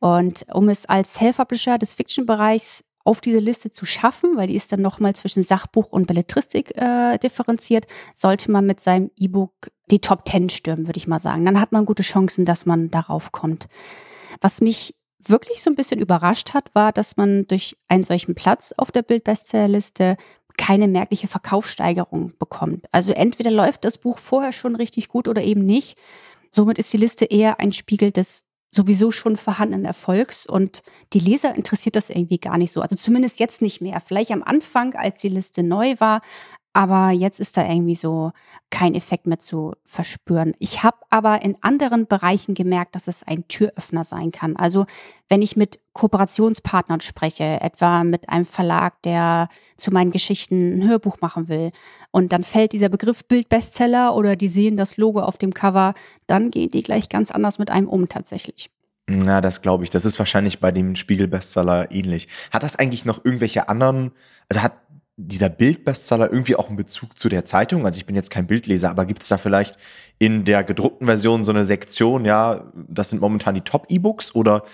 Und 0.00 0.46
um 0.52 0.68
es 0.68 0.86
als 0.86 1.14
Self-Publisher 1.14 1.78
des 1.78 1.94
Fiction-Bereichs 1.94 2.82
auf 3.04 3.20
diese 3.20 3.38
Liste 3.38 3.70
zu 3.70 3.86
schaffen, 3.86 4.36
weil 4.36 4.48
die 4.48 4.54
ist 4.54 4.72
dann 4.72 4.82
nochmal 4.82 5.14
zwischen 5.14 5.44
Sachbuch 5.44 5.92
und 5.92 6.06
Belletristik 6.06 6.76
äh, 6.76 7.18
differenziert, 7.18 7.86
sollte 8.14 8.50
man 8.50 8.66
mit 8.66 8.80
seinem 8.80 9.10
E-Book 9.16 9.70
die 9.90 10.00
Top 10.00 10.28
10 10.28 10.50
stürmen, 10.50 10.86
würde 10.86 10.98
ich 10.98 11.06
mal 11.06 11.18
sagen. 11.18 11.44
Dann 11.44 11.60
hat 11.60 11.72
man 11.72 11.86
gute 11.86 12.02
Chancen, 12.02 12.44
dass 12.44 12.66
man 12.66 12.90
darauf 12.90 13.32
kommt. 13.32 13.68
Was 14.40 14.60
mich 14.60 14.94
wirklich 15.18 15.62
so 15.62 15.70
ein 15.70 15.76
bisschen 15.76 16.00
überrascht 16.00 16.54
hat, 16.54 16.74
war, 16.74 16.92
dass 16.92 17.16
man 17.16 17.46
durch 17.46 17.76
einen 17.88 18.04
solchen 18.04 18.34
Platz 18.34 18.72
auf 18.76 18.90
der 18.90 19.02
Bild-Bestsellerliste 19.02 20.16
keine 20.56 20.88
merkliche 20.88 21.28
Verkaufssteigerung 21.28 22.34
bekommt. 22.38 22.86
Also 22.92 23.12
entweder 23.12 23.50
läuft 23.50 23.84
das 23.84 23.98
Buch 23.98 24.18
vorher 24.18 24.52
schon 24.52 24.76
richtig 24.76 25.08
gut 25.08 25.26
oder 25.26 25.42
eben 25.42 25.64
nicht. 25.64 25.96
Somit 26.50 26.78
ist 26.78 26.92
die 26.92 26.98
Liste 26.98 27.24
eher 27.24 27.60
ein 27.60 27.72
Spiegel 27.72 28.12
des 28.12 28.44
sowieso 28.70 29.10
schon 29.10 29.36
vorhandenen 29.36 29.84
Erfolgs 29.84 30.46
und 30.46 30.82
die 31.12 31.18
Leser 31.18 31.54
interessiert 31.54 31.96
das 31.96 32.08
irgendwie 32.08 32.38
gar 32.38 32.56
nicht 32.56 32.72
so. 32.72 32.80
Also 32.80 32.96
zumindest 32.96 33.40
jetzt 33.40 33.62
nicht 33.62 33.80
mehr. 33.80 34.00
Vielleicht 34.00 34.30
am 34.30 34.42
Anfang, 34.42 34.94
als 34.94 35.20
die 35.20 35.28
Liste 35.28 35.62
neu 35.62 35.96
war, 35.98 36.22
aber 36.72 37.10
jetzt 37.10 37.40
ist 37.40 37.56
da 37.56 37.66
irgendwie 37.66 37.96
so 37.96 38.32
kein 38.70 38.94
Effekt 38.94 39.26
mehr 39.26 39.40
zu 39.40 39.72
verspüren. 39.84 40.54
Ich 40.60 40.84
habe 40.84 40.98
aber 41.10 41.42
in 41.42 41.56
anderen 41.62 42.06
Bereichen 42.06 42.54
gemerkt, 42.54 42.94
dass 42.94 43.08
es 43.08 43.24
ein 43.24 43.48
Türöffner 43.48 44.04
sein 44.04 44.30
kann. 44.30 44.56
Also 44.56 44.86
wenn 45.28 45.42
ich 45.42 45.56
mit 45.56 45.80
Kooperationspartnern 45.94 47.00
spreche, 47.00 47.60
etwa 47.60 48.04
mit 48.04 48.28
einem 48.28 48.46
Verlag, 48.46 49.02
der 49.02 49.48
zu 49.76 49.90
meinen 49.90 50.12
Geschichten 50.12 50.78
ein 50.78 50.88
Hörbuch 50.88 51.20
machen 51.20 51.48
will, 51.48 51.72
und 52.12 52.32
dann 52.32 52.44
fällt 52.44 52.72
dieser 52.72 52.88
Begriff 52.88 53.24
Bildbestseller 53.24 54.14
oder 54.14 54.36
die 54.36 54.48
sehen 54.48 54.76
das 54.76 54.96
Logo 54.96 55.20
auf 55.20 55.38
dem 55.38 55.52
Cover, 55.52 55.94
dann 56.26 56.50
gehen 56.50 56.70
die 56.70 56.82
gleich 56.82 57.08
ganz 57.08 57.30
anders 57.30 57.58
mit 57.58 57.70
einem 57.70 57.88
um 57.88 58.08
tatsächlich. 58.08 58.70
Na, 59.08 59.40
das 59.40 59.60
glaube 59.60 59.82
ich. 59.82 59.90
Das 59.90 60.04
ist 60.04 60.20
wahrscheinlich 60.20 60.60
bei 60.60 60.70
dem 60.70 60.94
Spiegel-Bestseller 60.94 61.90
ähnlich. 61.90 62.28
Hat 62.52 62.62
das 62.62 62.76
eigentlich 62.76 63.04
noch 63.04 63.24
irgendwelche 63.24 63.68
anderen, 63.68 64.12
also 64.48 64.62
hat 64.62 64.74
dieser 65.26 65.48
Bildbestseller 65.48 66.30
irgendwie 66.30 66.56
auch 66.56 66.68
einen 66.68 66.76
Bezug 66.76 67.18
zu 67.18 67.28
der 67.28 67.44
Zeitung? 67.44 67.84
Also 67.86 67.98
ich 67.98 68.06
bin 68.06 68.16
jetzt 68.16 68.30
kein 68.30 68.46
Bildleser, 68.46 68.90
aber 68.90 69.06
gibt 69.06 69.22
es 69.22 69.28
da 69.28 69.38
vielleicht 69.38 69.76
in 70.18 70.44
der 70.44 70.64
gedruckten 70.64 71.06
Version 71.06 71.44
so 71.44 71.50
eine 71.50 71.64
Sektion, 71.64 72.24
ja, 72.24 72.70
das 72.74 73.10
sind 73.10 73.20
momentan 73.20 73.54
die 73.54 73.60
Top-E-Books 73.60 74.34
oder 74.34 74.64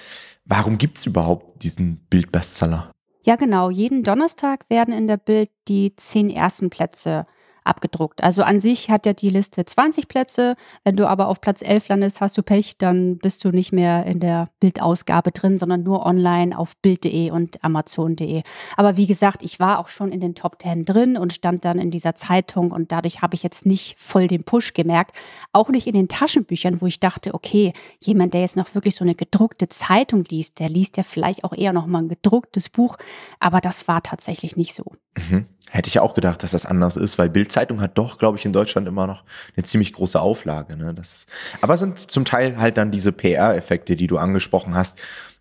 warum 0.44 0.78
gibt 0.78 0.98
es 0.98 1.06
überhaupt 1.06 1.62
diesen 1.62 2.06
Bildbestseller? 2.10 2.90
Ja, 3.22 3.34
genau. 3.34 3.70
Jeden 3.70 4.04
Donnerstag 4.04 4.64
werden 4.68 4.94
in 4.94 5.08
der 5.08 5.16
Bild 5.16 5.50
die 5.66 5.96
zehn 5.96 6.30
ersten 6.30 6.70
Plätze 6.70 7.26
abgedruckt. 7.66 8.22
Also 8.22 8.42
an 8.42 8.60
sich 8.60 8.90
hat 8.90 9.06
ja 9.06 9.12
die 9.12 9.30
Liste 9.30 9.64
20 9.64 10.08
Plätze. 10.08 10.56
Wenn 10.84 10.96
du 10.96 11.08
aber 11.08 11.28
auf 11.28 11.40
Platz 11.40 11.62
11 11.62 11.88
landest, 11.88 12.20
hast 12.20 12.36
du 12.38 12.42
Pech, 12.42 12.78
dann 12.78 13.18
bist 13.18 13.44
du 13.44 13.50
nicht 13.50 13.72
mehr 13.72 14.06
in 14.06 14.20
der 14.20 14.50
Bildausgabe 14.60 15.32
drin, 15.32 15.58
sondern 15.58 15.82
nur 15.82 16.06
online 16.06 16.56
auf 16.56 16.76
bild.de 16.76 17.30
und 17.30 17.62
amazon.de. 17.64 18.42
Aber 18.76 18.96
wie 18.96 19.06
gesagt, 19.06 19.42
ich 19.42 19.60
war 19.60 19.78
auch 19.78 19.88
schon 19.88 20.12
in 20.12 20.20
den 20.20 20.34
Top 20.34 20.62
10 20.62 20.84
drin 20.84 21.16
und 21.16 21.32
stand 21.32 21.64
dann 21.64 21.78
in 21.78 21.90
dieser 21.90 22.14
Zeitung 22.14 22.70
und 22.70 22.92
dadurch 22.92 23.22
habe 23.22 23.34
ich 23.34 23.42
jetzt 23.42 23.66
nicht 23.66 23.96
voll 23.98 24.28
den 24.28 24.44
Push 24.44 24.74
gemerkt. 24.74 25.16
Auch 25.52 25.68
nicht 25.68 25.86
in 25.86 25.94
den 25.94 26.08
Taschenbüchern, 26.08 26.80
wo 26.80 26.86
ich 26.86 27.00
dachte, 27.00 27.34
okay, 27.34 27.72
jemand, 28.00 28.34
der 28.34 28.42
jetzt 28.42 28.56
noch 28.56 28.74
wirklich 28.74 28.94
so 28.94 29.04
eine 29.04 29.14
gedruckte 29.14 29.68
Zeitung 29.68 30.24
liest, 30.24 30.58
der 30.58 30.68
liest 30.68 30.96
ja 30.96 31.02
vielleicht 31.02 31.44
auch 31.44 31.52
eher 31.52 31.72
noch 31.72 31.86
mal 31.86 32.02
ein 32.02 32.08
gedrucktes 32.08 32.68
Buch. 32.68 32.96
Aber 33.40 33.60
das 33.60 33.88
war 33.88 34.02
tatsächlich 34.02 34.56
nicht 34.56 34.74
so. 34.74 34.84
Mhm. 35.16 35.46
Hätte 35.68 35.88
ich 35.88 35.98
auch 35.98 36.14
gedacht, 36.14 36.42
dass 36.42 36.52
das 36.52 36.64
anders 36.64 36.96
ist, 36.96 37.18
weil 37.18 37.28
Bildzeitung 37.28 37.80
hat 37.80 37.98
doch, 37.98 38.18
glaube 38.18 38.38
ich, 38.38 38.44
in 38.44 38.52
Deutschland 38.52 38.86
immer 38.86 39.06
noch 39.06 39.24
eine 39.56 39.64
ziemlich 39.64 39.92
große 39.92 40.20
Auflage. 40.20 40.76
Ne? 40.76 40.94
Das 40.94 41.12
ist, 41.12 41.28
aber 41.60 41.76
sind 41.76 41.98
zum 41.98 42.24
Teil 42.24 42.56
halt 42.56 42.76
dann 42.76 42.92
diese 42.92 43.12
PR-Effekte, 43.12 43.96
die 43.96 44.06
du 44.06 44.18
angesprochen 44.18 44.74
hast, 44.74 44.98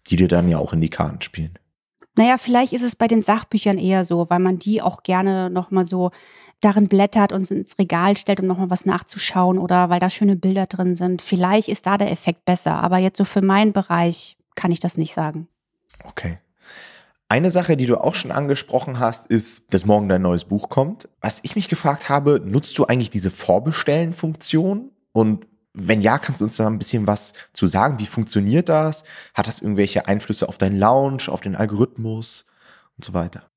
die 0.07 0.15
dir 0.15 0.27
dann 0.27 0.49
ja 0.49 0.57
auch 0.57 0.73
in 0.73 0.81
die 0.81 0.89
Karten 0.89 1.21
spielen. 1.21 1.57
Naja, 2.17 2.37
vielleicht 2.37 2.73
ist 2.73 2.81
es 2.81 2.95
bei 2.95 3.07
den 3.07 3.21
Sachbüchern 3.21 3.77
eher 3.77 4.05
so, 4.05 4.29
weil 4.29 4.39
man 4.39 4.57
die 4.57 4.81
auch 4.81 5.03
gerne 5.03 5.49
nochmal 5.49 5.85
so 5.85 6.11
darin 6.61 6.87
blättert 6.87 7.31
und 7.31 7.49
ins 7.51 7.77
Regal 7.77 8.17
stellt, 8.17 8.39
um 8.39 8.47
nochmal 8.47 8.69
was 8.69 8.85
nachzuschauen 8.85 9.59
oder 9.59 9.89
weil 9.89 9.99
da 9.99 10.09
schöne 10.09 10.35
Bilder 10.35 10.65
drin 10.65 10.95
sind. 10.95 11.21
Vielleicht 11.21 11.67
ist 11.67 11.85
da 11.85 11.97
der 11.97 12.11
Effekt 12.11 12.45
besser, 12.45 12.81
aber 12.81 12.97
jetzt 12.97 13.17
so 13.17 13.25
für 13.25 13.41
meinen 13.41 13.73
Bereich 13.73 14.37
kann 14.55 14.71
ich 14.71 14.79
das 14.79 14.97
nicht 14.97 15.13
sagen. 15.13 15.47
Okay. 16.03 16.39
Eine 17.27 17.49
Sache, 17.49 17.75
die 17.75 17.87
du 17.87 17.97
auch 17.97 18.13
schon 18.13 18.31
angesprochen 18.31 18.99
hast, 18.99 19.25
ist, 19.25 19.73
dass 19.73 19.85
morgen 19.85 20.07
dein 20.09 20.21
neues 20.21 20.43
Buch 20.43 20.69
kommt. 20.69 21.09
Was 21.21 21.39
ich 21.43 21.55
mich 21.55 21.67
gefragt 21.67 22.07
habe, 22.07 22.39
nutzt 22.45 22.77
du 22.77 22.85
eigentlich 22.85 23.09
diese 23.09 23.31
Vorbestellen-Funktion? 23.31 24.91
Und 25.11 25.47
wenn 25.73 26.01
ja, 26.01 26.19
kannst 26.19 26.41
du 26.41 26.45
uns 26.45 26.57
da 26.57 26.67
ein 26.67 26.77
bisschen 26.77 27.07
was 27.07 27.33
zu 27.51 27.65
sagen? 27.65 27.97
Wie 27.97 28.05
funktioniert 28.05 28.69
das? 28.69 29.03
Hat 29.33 29.47
das 29.47 29.59
irgendwelche 29.59 30.07
Einflüsse 30.07 30.47
auf 30.47 30.59
deinen 30.59 30.77
Launch, 30.77 31.27
auf 31.27 31.41
den 31.41 31.55
Algorithmus 31.55 32.45
und 32.95 33.03
so 33.03 33.13
weiter? 33.13 33.49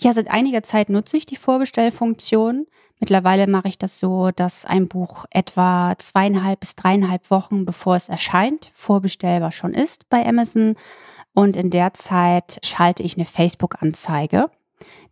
Ja, 0.00 0.14
seit 0.14 0.30
einiger 0.30 0.62
Zeit 0.62 0.88
nutze 0.88 1.18
ich 1.18 1.26
die 1.26 1.36
Vorbestellfunktion. 1.36 2.66
Mittlerweile 3.00 3.46
mache 3.46 3.68
ich 3.68 3.78
das 3.78 3.98
so, 3.98 4.30
dass 4.30 4.64
ein 4.64 4.88
Buch 4.88 5.26
etwa 5.30 5.94
zweieinhalb 5.98 6.60
bis 6.60 6.74
dreieinhalb 6.74 7.30
Wochen 7.30 7.66
bevor 7.66 7.96
es 7.96 8.08
erscheint, 8.08 8.70
vorbestellbar 8.72 9.52
schon 9.52 9.74
ist 9.74 10.08
bei 10.08 10.24
Amazon. 10.24 10.74
Und 11.34 11.56
in 11.56 11.70
der 11.70 11.94
Zeit 11.94 12.60
schalte 12.64 13.02
ich 13.02 13.16
eine 13.16 13.24
Facebook-Anzeige. 13.24 14.50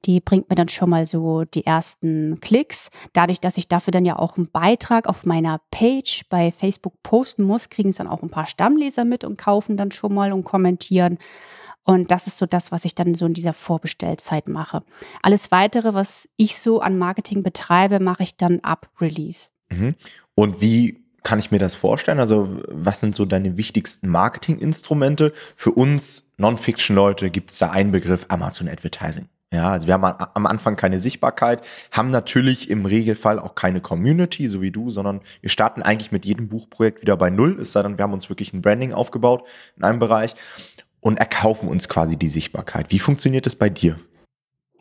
Die 0.04 0.20
bringt 0.20 0.50
mir 0.50 0.56
dann 0.56 0.68
schon 0.68 0.90
mal 0.90 1.06
so 1.06 1.44
die 1.44 1.66
ersten 1.66 2.40
Klicks. 2.40 2.90
Dadurch, 3.12 3.40
dass 3.40 3.56
ich 3.56 3.68
dafür 3.68 3.92
dann 3.92 4.04
ja 4.04 4.18
auch 4.18 4.36
einen 4.36 4.50
Beitrag 4.50 5.08
auf 5.08 5.24
meiner 5.24 5.60
Page 5.70 6.24
bei 6.28 6.50
Facebook 6.50 7.02
posten 7.02 7.44
muss, 7.44 7.70
kriegen 7.70 7.90
es 7.90 7.96
dann 7.96 8.08
auch 8.08 8.22
ein 8.22 8.30
paar 8.30 8.46
Stammleser 8.46 9.04
mit 9.04 9.24
und 9.24 9.38
kaufen 9.38 9.76
dann 9.76 9.92
schon 9.92 10.14
mal 10.14 10.32
und 10.32 10.44
kommentieren. 10.44 11.18
Und 11.84 12.10
das 12.10 12.26
ist 12.26 12.36
so 12.36 12.46
das, 12.46 12.70
was 12.70 12.84
ich 12.84 12.94
dann 12.94 13.14
so 13.14 13.26
in 13.26 13.34
dieser 13.34 13.54
Vorbestellzeit 13.54 14.48
mache. 14.48 14.82
Alles 15.22 15.50
weitere, 15.50 15.94
was 15.94 16.28
ich 16.36 16.58
so 16.58 16.80
an 16.80 16.98
Marketing 16.98 17.42
betreibe, 17.42 17.98
mache 17.98 18.22
ich 18.22 18.36
dann 18.36 18.60
ab 18.60 18.88
Release. 19.00 19.48
Mhm. 19.70 19.96
Und 20.34 20.60
wie 20.60 21.01
kann 21.22 21.38
ich 21.38 21.50
mir 21.50 21.58
das 21.58 21.74
vorstellen? 21.74 22.20
Also, 22.20 22.60
was 22.68 23.00
sind 23.00 23.14
so 23.14 23.24
deine 23.24 23.56
wichtigsten 23.56 24.08
Marketinginstrumente? 24.08 25.32
Für 25.56 25.72
uns 25.72 26.32
Non-Fiction-Leute 26.36 27.30
gibt 27.30 27.50
es 27.50 27.58
da 27.58 27.70
einen 27.70 27.92
Begriff 27.92 28.26
Amazon 28.28 28.68
Advertising. 28.68 29.28
Ja, 29.52 29.70
also 29.70 29.86
wir 29.86 29.94
haben 29.94 30.04
am 30.04 30.46
Anfang 30.46 30.76
keine 30.76 30.98
Sichtbarkeit, 30.98 31.60
haben 31.90 32.10
natürlich 32.10 32.70
im 32.70 32.86
Regelfall 32.86 33.38
auch 33.38 33.54
keine 33.54 33.82
Community, 33.82 34.48
so 34.48 34.62
wie 34.62 34.70
du, 34.70 34.88
sondern 34.88 35.20
wir 35.42 35.50
starten 35.50 35.82
eigentlich 35.82 36.10
mit 36.10 36.24
jedem 36.24 36.48
Buchprojekt 36.48 37.02
wieder 37.02 37.18
bei 37.18 37.28
Null, 37.28 37.60
es 37.60 37.72
sei 37.72 37.82
denn, 37.82 37.98
wir 37.98 38.02
haben 38.02 38.14
uns 38.14 38.30
wirklich 38.30 38.54
ein 38.54 38.62
Branding 38.62 38.94
aufgebaut 38.94 39.46
in 39.76 39.84
einem 39.84 39.98
Bereich 39.98 40.36
und 41.00 41.18
erkaufen 41.18 41.68
uns 41.68 41.90
quasi 41.90 42.16
die 42.16 42.30
Sichtbarkeit. 42.30 42.86
Wie 42.90 42.98
funktioniert 42.98 43.44
das 43.44 43.54
bei 43.54 43.68
dir? 43.68 43.98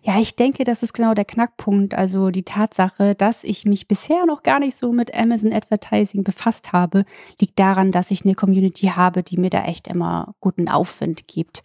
Ja, 0.03 0.19
ich 0.19 0.35
denke, 0.35 0.63
das 0.63 0.81
ist 0.81 0.93
genau 0.93 1.13
der 1.13 1.25
Knackpunkt. 1.25 1.93
Also 1.93 2.31
die 2.31 2.41
Tatsache, 2.41 3.13
dass 3.13 3.43
ich 3.43 3.65
mich 3.65 3.87
bisher 3.87 4.25
noch 4.25 4.41
gar 4.41 4.59
nicht 4.59 4.75
so 4.75 4.91
mit 4.91 5.13
Amazon 5.13 5.53
Advertising 5.53 6.23
befasst 6.23 6.73
habe, 6.73 7.05
liegt 7.39 7.59
daran, 7.59 7.91
dass 7.91 8.09
ich 8.09 8.25
eine 8.25 8.33
Community 8.33 8.87
habe, 8.87 9.21
die 9.21 9.37
mir 9.37 9.51
da 9.51 9.63
echt 9.65 9.87
immer 9.87 10.33
guten 10.39 10.69
Aufwind 10.69 11.27
gibt. 11.27 11.61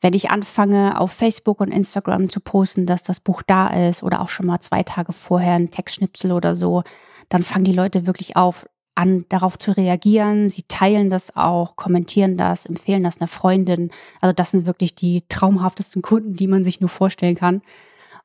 Wenn 0.00 0.14
ich 0.14 0.30
anfange, 0.30 1.00
auf 1.00 1.10
Facebook 1.10 1.60
und 1.60 1.72
Instagram 1.72 2.28
zu 2.28 2.38
posten, 2.38 2.86
dass 2.86 3.02
das 3.02 3.18
Buch 3.18 3.42
da 3.42 3.66
ist 3.88 4.04
oder 4.04 4.20
auch 4.20 4.28
schon 4.28 4.46
mal 4.46 4.60
zwei 4.60 4.84
Tage 4.84 5.12
vorher 5.12 5.54
ein 5.54 5.72
Textschnipsel 5.72 6.30
oder 6.30 6.54
so, 6.54 6.84
dann 7.30 7.42
fangen 7.42 7.64
die 7.64 7.72
Leute 7.72 8.06
wirklich 8.06 8.36
auf, 8.36 8.64
an, 8.94 9.24
darauf 9.28 9.58
zu 9.58 9.72
reagieren. 9.72 10.50
Sie 10.50 10.64
teilen 10.68 11.10
das 11.10 11.36
auch, 11.36 11.76
kommentieren 11.76 12.36
das, 12.36 12.66
empfehlen 12.66 13.02
das 13.02 13.20
einer 13.20 13.28
Freundin. 13.28 13.90
Also 14.20 14.32
das 14.32 14.50
sind 14.50 14.66
wirklich 14.66 14.94
die 14.94 15.24
traumhaftesten 15.28 16.02
Kunden, 16.02 16.34
die 16.34 16.46
man 16.46 16.64
sich 16.64 16.80
nur 16.80 16.90
vorstellen 16.90 17.36
kann. 17.36 17.62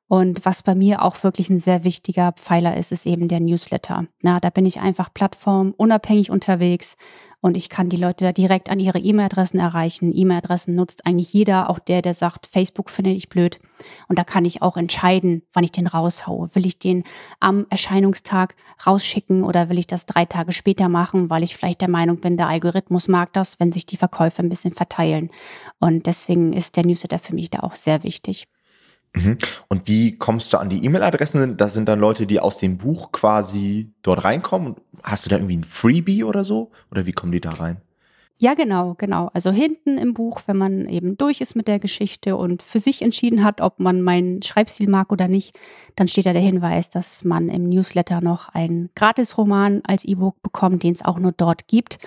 Und 0.07 0.45
was 0.45 0.63
bei 0.63 0.73
mir 0.73 1.01
auch 1.01 1.21
wirklich 1.23 1.49
ein 1.49 1.59
sehr 1.59 1.83
wichtiger 1.83 2.31
Pfeiler 2.31 2.77
ist, 2.77 2.91
ist 2.91 3.05
eben 3.05 3.27
der 3.27 3.41
Newsletter. 3.41 4.05
Na, 4.21 4.39
da 4.39 4.49
bin 4.49 4.65
ich 4.65 4.79
einfach 4.79 5.13
plattformunabhängig 5.13 6.31
unterwegs 6.31 6.95
und 7.39 7.55
ich 7.55 7.69
kann 7.69 7.89
die 7.89 7.97
Leute 7.97 8.33
direkt 8.33 8.69
an 8.69 8.79
ihre 8.79 8.99
E-Mail-Adressen 8.99 9.59
erreichen. 9.59 10.11
E-Mail-Adressen 10.15 10.75
nutzt 10.75 11.05
eigentlich 11.05 11.33
jeder, 11.33 11.69
auch 11.69 11.77
der, 11.77 12.01
der 12.01 12.13
sagt, 12.13 12.47
Facebook 12.47 12.89
finde 12.89 13.11
ich 13.11 13.29
blöd. 13.29 13.59
Und 14.07 14.17
da 14.17 14.23
kann 14.23 14.43
ich 14.43 14.61
auch 14.61 14.75
entscheiden, 14.75 15.43
wann 15.53 15.63
ich 15.63 15.71
den 15.71 15.87
raushaue. 15.87 16.49
Will 16.55 16.65
ich 16.65 16.79
den 16.79 17.03
am 17.39 17.67
Erscheinungstag 17.69 18.55
rausschicken 18.85 19.43
oder 19.43 19.69
will 19.69 19.77
ich 19.77 19.87
das 19.87 20.05
drei 20.05 20.25
Tage 20.25 20.51
später 20.51 20.89
machen, 20.89 21.29
weil 21.29 21.43
ich 21.43 21.55
vielleicht 21.55 21.81
der 21.81 21.89
Meinung 21.89 22.19
bin, 22.19 22.37
der 22.37 22.47
Algorithmus 22.47 23.07
mag 23.07 23.33
das, 23.33 23.59
wenn 23.59 23.71
sich 23.71 23.85
die 23.85 23.97
Verkäufe 23.97 24.41
ein 24.41 24.49
bisschen 24.49 24.73
verteilen. 24.73 25.29
Und 25.79 26.07
deswegen 26.07 26.53
ist 26.53 26.75
der 26.75 26.85
Newsletter 26.85 27.19
für 27.19 27.35
mich 27.35 27.51
da 27.51 27.59
auch 27.59 27.75
sehr 27.75 28.03
wichtig. 28.03 28.47
Mhm. 29.25 29.37
Und 29.67 29.87
wie 29.87 30.17
kommst 30.17 30.53
du 30.53 30.57
an 30.57 30.69
die 30.69 30.83
E-Mail-Adressen? 30.83 31.57
Das 31.57 31.73
sind 31.73 31.87
dann 31.89 31.99
Leute, 31.99 32.27
die 32.27 32.39
aus 32.39 32.59
dem 32.59 32.77
Buch 32.77 33.11
quasi 33.11 33.91
dort 34.01 34.23
reinkommen. 34.23 34.75
Hast 35.03 35.25
du 35.25 35.29
da 35.29 35.37
irgendwie 35.37 35.57
ein 35.57 35.63
Freebie 35.63 36.23
oder 36.23 36.43
so? 36.43 36.71
Oder 36.91 37.05
wie 37.05 37.13
kommen 37.13 37.31
die 37.31 37.41
da 37.41 37.51
rein? 37.51 37.81
Ja, 38.39 38.53
genau, 38.53 38.93
genau. 38.95 39.31
Also 39.33 39.49
hinten 39.49 39.97
im 39.97 40.13
Buch, 40.13 40.41
wenn 40.45 40.57
man 40.57 40.87
eben 40.87 41.17
durch 41.17 41.41
ist 41.41 41.55
mit 41.55 41.67
der 41.67 41.79
Geschichte 41.79 42.35
und 42.35 42.61
für 42.61 42.79
sich 42.79 43.01
entschieden 43.01 43.43
hat, 43.43 43.61
ob 43.61 43.79
man 43.79 44.03
meinen 44.03 44.43
Schreibstil 44.43 44.87
mag 44.87 45.11
oder 45.11 45.27
nicht, 45.27 45.57
dann 45.95 46.07
steht 46.07 46.27
da 46.27 46.33
der 46.33 46.41
Hinweis, 46.43 46.91
dass 46.91 47.23
man 47.23 47.49
im 47.49 47.67
Newsletter 47.67 48.21
noch 48.21 48.49
einen 48.49 48.91
Gratisroman 48.93 49.81
als 49.85 50.05
E-Book 50.05 50.39
bekommt, 50.43 50.83
den 50.83 50.93
es 50.93 51.03
auch 51.03 51.17
nur 51.17 51.31
dort 51.31 51.67
gibt. 51.67 51.97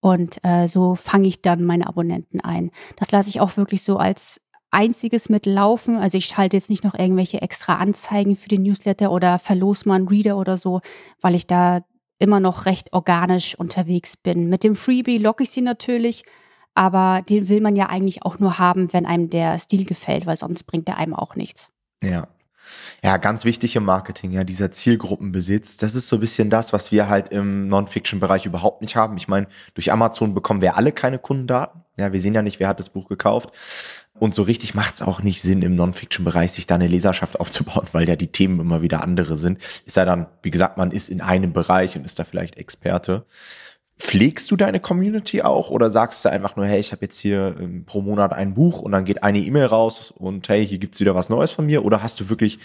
Und 0.00 0.38
äh, 0.44 0.66
so 0.66 0.94
fange 0.94 1.28
ich 1.28 1.42
dann 1.42 1.64
meine 1.64 1.86
Abonnenten 1.86 2.40
ein. 2.40 2.70
Das 2.96 3.10
lasse 3.10 3.28
ich 3.28 3.40
auch 3.40 3.58
wirklich 3.58 3.82
so 3.82 3.98
als 3.98 4.40
einziges 4.70 5.28
mitlaufen. 5.28 5.96
Also 5.96 6.18
ich 6.18 6.26
schalte 6.26 6.56
jetzt 6.56 6.70
nicht 6.70 6.84
noch 6.84 6.94
irgendwelche 6.94 7.42
extra 7.42 7.76
Anzeigen 7.76 8.36
für 8.36 8.48
den 8.48 8.62
Newsletter 8.62 9.10
oder 9.10 9.38
verlos 9.38 9.86
mal 9.86 9.96
einen 9.96 10.08
Reader 10.08 10.36
oder 10.36 10.58
so, 10.58 10.80
weil 11.20 11.34
ich 11.34 11.46
da 11.46 11.80
immer 12.18 12.40
noch 12.40 12.66
recht 12.66 12.92
organisch 12.92 13.54
unterwegs 13.54 14.16
bin. 14.16 14.48
Mit 14.48 14.64
dem 14.64 14.74
Freebie 14.74 15.18
locke 15.18 15.42
ich 15.42 15.50
sie 15.50 15.60
natürlich, 15.60 16.24
aber 16.74 17.22
den 17.28 17.48
will 17.48 17.60
man 17.60 17.76
ja 17.76 17.86
eigentlich 17.86 18.22
auch 18.22 18.38
nur 18.38 18.58
haben, 18.58 18.92
wenn 18.92 19.06
einem 19.06 19.30
der 19.30 19.58
Stil 19.58 19.84
gefällt, 19.84 20.26
weil 20.26 20.36
sonst 20.36 20.64
bringt 20.64 20.88
er 20.88 20.98
einem 20.98 21.14
auch 21.14 21.34
nichts. 21.34 21.70
Ja. 22.02 22.28
Ja, 23.02 23.16
ganz 23.16 23.44
wichtig 23.44 23.76
im 23.76 23.84
Marketing, 23.84 24.32
ja, 24.32 24.42
dieser 24.42 24.72
Zielgruppenbesitz. 24.72 25.76
Das 25.76 25.94
ist 25.94 26.08
so 26.08 26.16
ein 26.16 26.20
bisschen 26.20 26.50
das, 26.50 26.72
was 26.72 26.90
wir 26.90 27.08
halt 27.08 27.28
im 27.28 27.68
Non-Fiction-Bereich 27.68 28.44
überhaupt 28.44 28.82
nicht 28.82 28.96
haben. 28.96 29.16
Ich 29.16 29.28
meine, 29.28 29.46
durch 29.74 29.92
Amazon 29.92 30.34
bekommen 30.34 30.62
wir 30.62 30.76
alle 30.76 30.90
keine 30.90 31.20
Kundendaten. 31.20 31.82
Ja, 31.96 32.12
wir 32.12 32.20
sehen 32.20 32.34
ja 32.34 32.42
nicht, 32.42 32.58
wer 32.58 32.68
hat 32.68 32.80
das 32.80 32.90
Buch 32.90 33.06
gekauft. 33.06 33.50
Und 34.18 34.34
so 34.34 34.42
richtig 34.42 34.74
macht 34.74 34.94
es 34.94 35.02
auch 35.02 35.22
nicht 35.22 35.42
Sinn, 35.42 35.62
im 35.62 35.74
Non-Fiction-Bereich 35.74 36.52
sich 36.52 36.66
da 36.66 36.76
eine 36.76 36.88
Leserschaft 36.88 37.38
aufzubauen, 37.40 37.86
weil 37.92 38.08
ja 38.08 38.16
die 38.16 38.32
Themen 38.32 38.60
immer 38.60 38.82
wieder 38.82 39.02
andere 39.02 39.36
sind. 39.36 39.58
Ist 39.84 39.96
ja 39.96 40.04
dann, 40.04 40.26
wie 40.42 40.50
gesagt, 40.50 40.78
man 40.78 40.90
ist 40.90 41.08
in 41.08 41.20
einem 41.20 41.52
Bereich 41.52 41.96
und 41.96 42.04
ist 42.04 42.18
da 42.18 42.24
vielleicht 42.24 42.56
Experte. 42.56 43.24
Pflegst 43.98 44.50
du 44.50 44.56
deine 44.56 44.78
Community 44.78 45.40
auch 45.40 45.70
oder 45.70 45.88
sagst 45.88 46.24
du 46.24 46.28
einfach 46.28 46.56
nur, 46.56 46.66
hey, 46.66 46.78
ich 46.78 46.92
habe 46.92 47.06
jetzt 47.06 47.18
hier 47.18 47.56
ähm, 47.58 47.86
pro 47.86 48.02
Monat 48.02 48.34
ein 48.34 48.52
Buch 48.52 48.82
und 48.82 48.92
dann 48.92 49.06
geht 49.06 49.22
eine 49.22 49.38
E-Mail 49.38 49.64
raus 49.64 50.10
und 50.10 50.48
hey, 50.50 50.66
hier 50.66 50.78
gibt's 50.78 51.00
wieder 51.00 51.14
was 51.14 51.30
Neues 51.30 51.50
von 51.50 51.64
mir? 51.64 51.82
Oder 51.84 52.02
hast 52.02 52.20
du 52.20 52.28
wirklich 52.28 52.58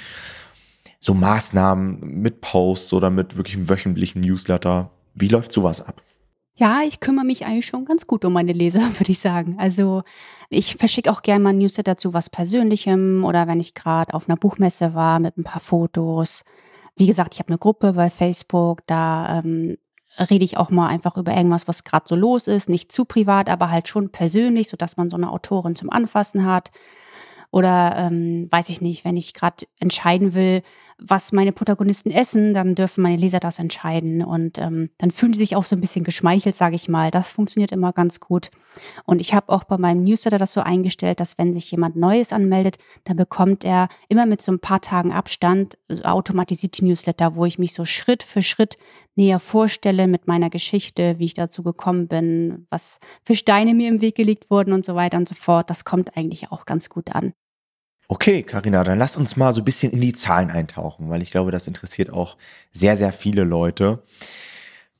so 0.99 1.13
Maßnahmen 1.13 2.21
mit 2.21 2.41
Posts 2.41 2.93
oder 2.93 3.09
mit 3.09 3.37
wirklich 3.37 3.55
einem 3.55 3.69
wöchentlichen 3.69 4.21
Newsletter? 4.21 4.91
Wie 5.13 5.29
läuft 5.29 5.53
sowas 5.53 5.81
ab? 5.81 6.01
Ja, 6.55 6.81
ich 6.85 6.99
kümmere 6.99 7.25
mich 7.25 7.45
eigentlich 7.45 7.65
schon 7.65 7.85
ganz 7.85 8.05
gut 8.07 8.25
um 8.25 8.33
meine 8.33 8.53
Leser, 8.53 8.81
würde 8.99 9.11
ich 9.11 9.19
sagen. 9.19 9.55
Also 9.57 10.03
ich 10.49 10.75
verschicke 10.75 11.11
auch 11.11 11.21
gerne 11.21 11.43
mal 11.43 11.49
ein 11.51 11.57
Newsletter 11.57 11.97
zu 11.97 12.13
was 12.13 12.29
Persönlichem 12.29 13.23
oder 13.23 13.47
wenn 13.47 13.59
ich 13.59 13.73
gerade 13.73 14.13
auf 14.13 14.29
einer 14.29 14.37
Buchmesse 14.37 14.93
war 14.93 15.19
mit 15.19 15.37
ein 15.37 15.43
paar 15.43 15.61
Fotos. 15.61 16.43
Wie 16.97 17.07
gesagt, 17.07 17.33
ich 17.33 17.39
habe 17.39 17.49
eine 17.49 17.57
Gruppe 17.57 17.93
bei 17.93 18.09
Facebook, 18.09 18.85
da 18.85 19.39
ähm, 19.39 19.77
rede 20.19 20.43
ich 20.43 20.57
auch 20.57 20.69
mal 20.69 20.87
einfach 20.87 21.15
über 21.17 21.35
irgendwas, 21.35 21.67
was 21.67 21.83
gerade 21.83 22.05
so 22.07 22.15
los 22.15 22.47
ist. 22.47 22.69
Nicht 22.69 22.91
zu 22.91 23.05
privat, 23.05 23.49
aber 23.49 23.71
halt 23.71 23.87
schon 23.87 24.11
persönlich, 24.11 24.67
sodass 24.67 24.97
man 24.97 25.09
so 25.09 25.15
eine 25.15 25.31
Autorin 25.31 25.75
zum 25.75 25.89
Anfassen 25.89 26.45
hat. 26.45 26.71
Oder 27.51 27.95
ähm, 27.97 28.47
weiß 28.51 28.69
ich 28.69 28.81
nicht, 28.81 29.03
wenn 29.05 29.17
ich 29.17 29.33
gerade 29.33 29.65
entscheiden 29.79 30.33
will, 30.33 30.63
was 31.03 31.31
meine 31.31 31.51
Protagonisten 31.51 32.11
essen, 32.11 32.53
dann 32.53 32.75
dürfen 32.75 33.01
meine 33.01 33.17
Leser 33.17 33.39
das 33.39 33.57
entscheiden. 33.57 34.23
Und 34.23 34.59
ähm, 34.59 34.91
dann 34.99 35.11
fühlen 35.11 35.31
die 35.31 35.39
sich 35.39 35.55
auch 35.55 35.63
so 35.63 35.75
ein 35.75 35.81
bisschen 35.81 36.03
geschmeichelt, 36.03 36.55
sage 36.55 36.75
ich 36.75 36.87
mal. 36.87 37.09
Das 37.09 37.31
funktioniert 37.31 37.71
immer 37.71 37.91
ganz 37.91 38.19
gut. 38.19 38.51
Und 39.05 39.19
ich 39.19 39.33
habe 39.33 39.49
auch 39.49 39.63
bei 39.63 39.77
meinem 39.77 40.03
Newsletter 40.03 40.37
das 40.37 40.53
so 40.53 40.61
eingestellt, 40.61 41.19
dass 41.19 41.37
wenn 41.37 41.53
sich 41.53 41.71
jemand 41.71 41.95
Neues 41.95 42.31
anmeldet, 42.31 42.77
dann 43.03 43.17
bekommt 43.17 43.65
er 43.65 43.89
immer 44.09 44.27
mit 44.27 44.41
so 44.41 44.51
ein 44.51 44.59
paar 44.59 44.81
Tagen 44.81 45.11
Abstand 45.11 45.77
so 45.87 46.03
automatisierte 46.03 46.85
Newsletter, 46.85 47.35
wo 47.35 47.45
ich 47.45 47.57
mich 47.57 47.73
so 47.73 47.83
Schritt 47.83 48.21
für 48.21 48.43
Schritt 48.43 48.77
näher 49.15 49.39
vorstelle 49.39 50.07
mit 50.07 50.27
meiner 50.27 50.49
Geschichte, 50.49 51.15
wie 51.17 51.25
ich 51.25 51.33
dazu 51.33 51.63
gekommen 51.63 52.07
bin, 52.07 52.67
was 52.69 52.99
für 53.23 53.35
Steine 53.35 53.73
mir 53.73 53.89
im 53.89 54.01
Weg 54.01 54.15
gelegt 54.15 54.49
wurden 54.49 54.71
und 54.71 54.85
so 54.85 54.95
weiter 54.95 55.17
und 55.17 55.27
so 55.27 55.35
fort. 55.35 55.69
Das 55.69 55.83
kommt 55.83 56.15
eigentlich 56.15 56.51
auch 56.51 56.65
ganz 56.65 56.89
gut 56.89 57.13
an. 57.13 57.33
Okay, 58.13 58.43
Karina, 58.43 58.83
dann 58.83 58.99
lass 58.99 59.15
uns 59.15 59.37
mal 59.37 59.53
so 59.53 59.61
ein 59.61 59.63
bisschen 59.63 59.93
in 59.93 60.01
die 60.01 60.11
Zahlen 60.11 60.51
eintauchen, 60.51 61.09
weil 61.09 61.21
ich 61.21 61.31
glaube, 61.31 61.51
das 61.51 61.65
interessiert 61.65 62.09
auch 62.09 62.35
sehr, 62.73 62.97
sehr 62.97 63.13
viele 63.13 63.45
Leute. 63.45 64.03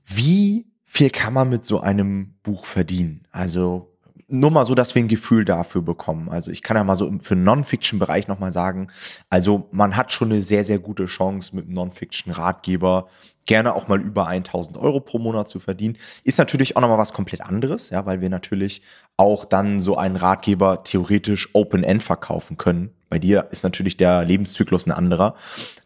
Wie 0.06 0.66
viel 0.86 1.10
kann 1.10 1.34
man 1.34 1.50
mit 1.50 1.66
so 1.66 1.82
einem 1.82 2.36
Buch 2.42 2.64
verdienen? 2.64 3.28
Also 3.30 3.91
nur 4.32 4.52
mal 4.52 4.66
so, 4.66 4.76
dass 4.76 4.96
wir 4.96 5.04
ein 5.04 5.08
Gefühl 5.08 5.46
dafür 5.46 5.82
bekommen. 5.82 6.30
Also 6.30 6.52
ich 6.52 6.64
kann 6.64 6.78
ja 6.78 6.84
mal 6.84 6.96
so 6.96 7.12
für 7.22 7.36
den 7.36 7.44
Non-Fiction-Bereich 7.44 8.28
nochmal 8.28 8.54
sagen, 8.54 8.88
also 9.30 9.68
man 9.72 9.96
hat 9.96 10.12
schon 10.12 10.32
eine 10.32 10.42
sehr, 10.42 10.64
sehr 10.64 10.80
gute 10.80 11.06
Chance 11.06 11.56
mit 11.56 11.66
einem 11.66 11.76
Non-Fiction-Ratgeber 11.76 13.08
gerne 13.46 13.74
auch 13.76 13.88
mal 13.88 14.00
über 14.00 14.28
1000 14.28 14.78
Euro 14.78 15.00
pro 15.00 15.18
Monat 15.18 15.50
zu 15.50 15.60
verdienen. 15.60 15.98
Ist 16.24 16.38
natürlich 16.38 16.76
auch 16.76 16.82
nochmal 16.82 16.98
was 16.98 17.14
komplett 17.14 17.42
anderes, 17.42 17.90
ja, 17.90 18.06
weil 18.06 18.22
wir 18.22 18.30
natürlich 18.30 18.82
auch 19.18 19.46
dann 19.46 19.80
so 19.80 19.98
einen 19.98 20.16
Ratgeber 20.16 20.84
theoretisch 20.84 21.50
Open-End 21.54 22.04
verkaufen 22.04 22.58
können. 22.58 22.92
Bei 23.10 23.20
dir 23.20 23.48
ist 23.52 23.64
natürlich 23.64 23.98
der 23.98 24.24
Lebenszyklus 24.24 24.86
ein 24.86 24.92
anderer. 24.92 25.36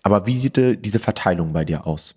Aber 0.04 0.26
wie 0.28 0.38
sieht 0.38 0.58
diese 0.58 1.00
Verteilung 1.00 1.54
bei 1.54 1.66
dir 1.66 1.88
aus? 1.88 2.16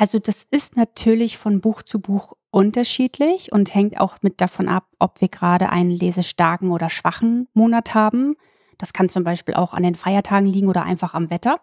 Also 0.00 0.20
das 0.20 0.46
ist 0.48 0.76
natürlich 0.76 1.38
von 1.38 1.60
Buch 1.60 1.82
zu 1.82 1.98
Buch 1.98 2.34
unterschiedlich 2.52 3.50
und 3.50 3.74
hängt 3.74 3.98
auch 3.98 4.18
mit 4.22 4.40
davon 4.40 4.68
ab, 4.68 4.84
ob 5.00 5.20
wir 5.20 5.26
gerade 5.26 5.70
einen 5.70 5.90
lesestarken 5.90 6.70
oder 6.70 6.88
schwachen 6.88 7.48
Monat 7.52 7.94
haben. 7.94 8.36
Das 8.78 8.92
kann 8.92 9.08
zum 9.08 9.24
Beispiel 9.24 9.54
auch 9.54 9.74
an 9.74 9.82
den 9.82 9.96
Feiertagen 9.96 10.46
liegen 10.46 10.68
oder 10.68 10.84
einfach 10.84 11.14
am 11.14 11.30
Wetter. 11.30 11.58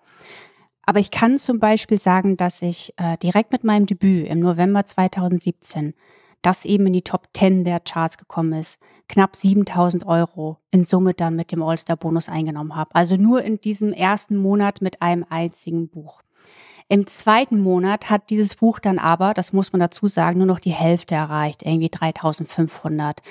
Aber 0.86 1.00
ich 1.00 1.12
kann 1.12 1.40
zum 1.40 1.60
Beispiel 1.60 1.98
sagen, 1.98 2.36
dass 2.36 2.62
ich 2.62 2.94
äh, 2.98 3.18
direkt 3.20 3.54
mit 3.54 3.64
meinem 3.64 3.86
Debüt 3.86 4.28
im 4.28 4.42
November 4.42 4.86
2017, 4.86 5.94
das 6.42 6.66
eben 6.66 6.88
in 6.88 6.94
die 6.94 7.04
Top 7.04 7.30
10 7.34 7.64
der 7.64 7.80
Charts 7.80 8.18
gekommen 8.18 8.52
ist, 8.52 8.80
knapp 9.08 9.38
7000 9.38 10.06
Euro 10.06 10.58
in 10.72 10.84
Summe 10.84 11.14
dann 11.14 11.38
mit 11.38 11.54
dem 11.54 11.64
All-Star-Bonus 11.64 12.28
eingenommen 12.28 12.76
habe. 12.76 12.94
Also 12.96 13.16
nur 13.16 13.44
in 13.44 13.62
diesem 13.62 13.94
ersten 13.94 14.36
Monat 14.36 14.82
mit 14.82 15.02
einem 15.02 15.26
einzigen 15.30 15.88
Buch. 15.88 16.22
Im 16.88 17.08
zweiten 17.08 17.60
Monat 17.60 18.10
hat 18.10 18.30
dieses 18.30 18.56
Buch 18.56 18.80
dann 18.80 19.00
aber, 19.00 19.34
das 19.34 19.54
muss 19.54 19.74
man 19.74 19.80
dazu 19.80 20.08
sagen, 20.08 20.38
nur 20.38 20.48
noch 20.48 20.60
die 20.60 20.72
Hälfte 20.72 21.16
erreicht, 21.16 21.64
irgendwie 21.64 21.90
3500. 21.90 23.22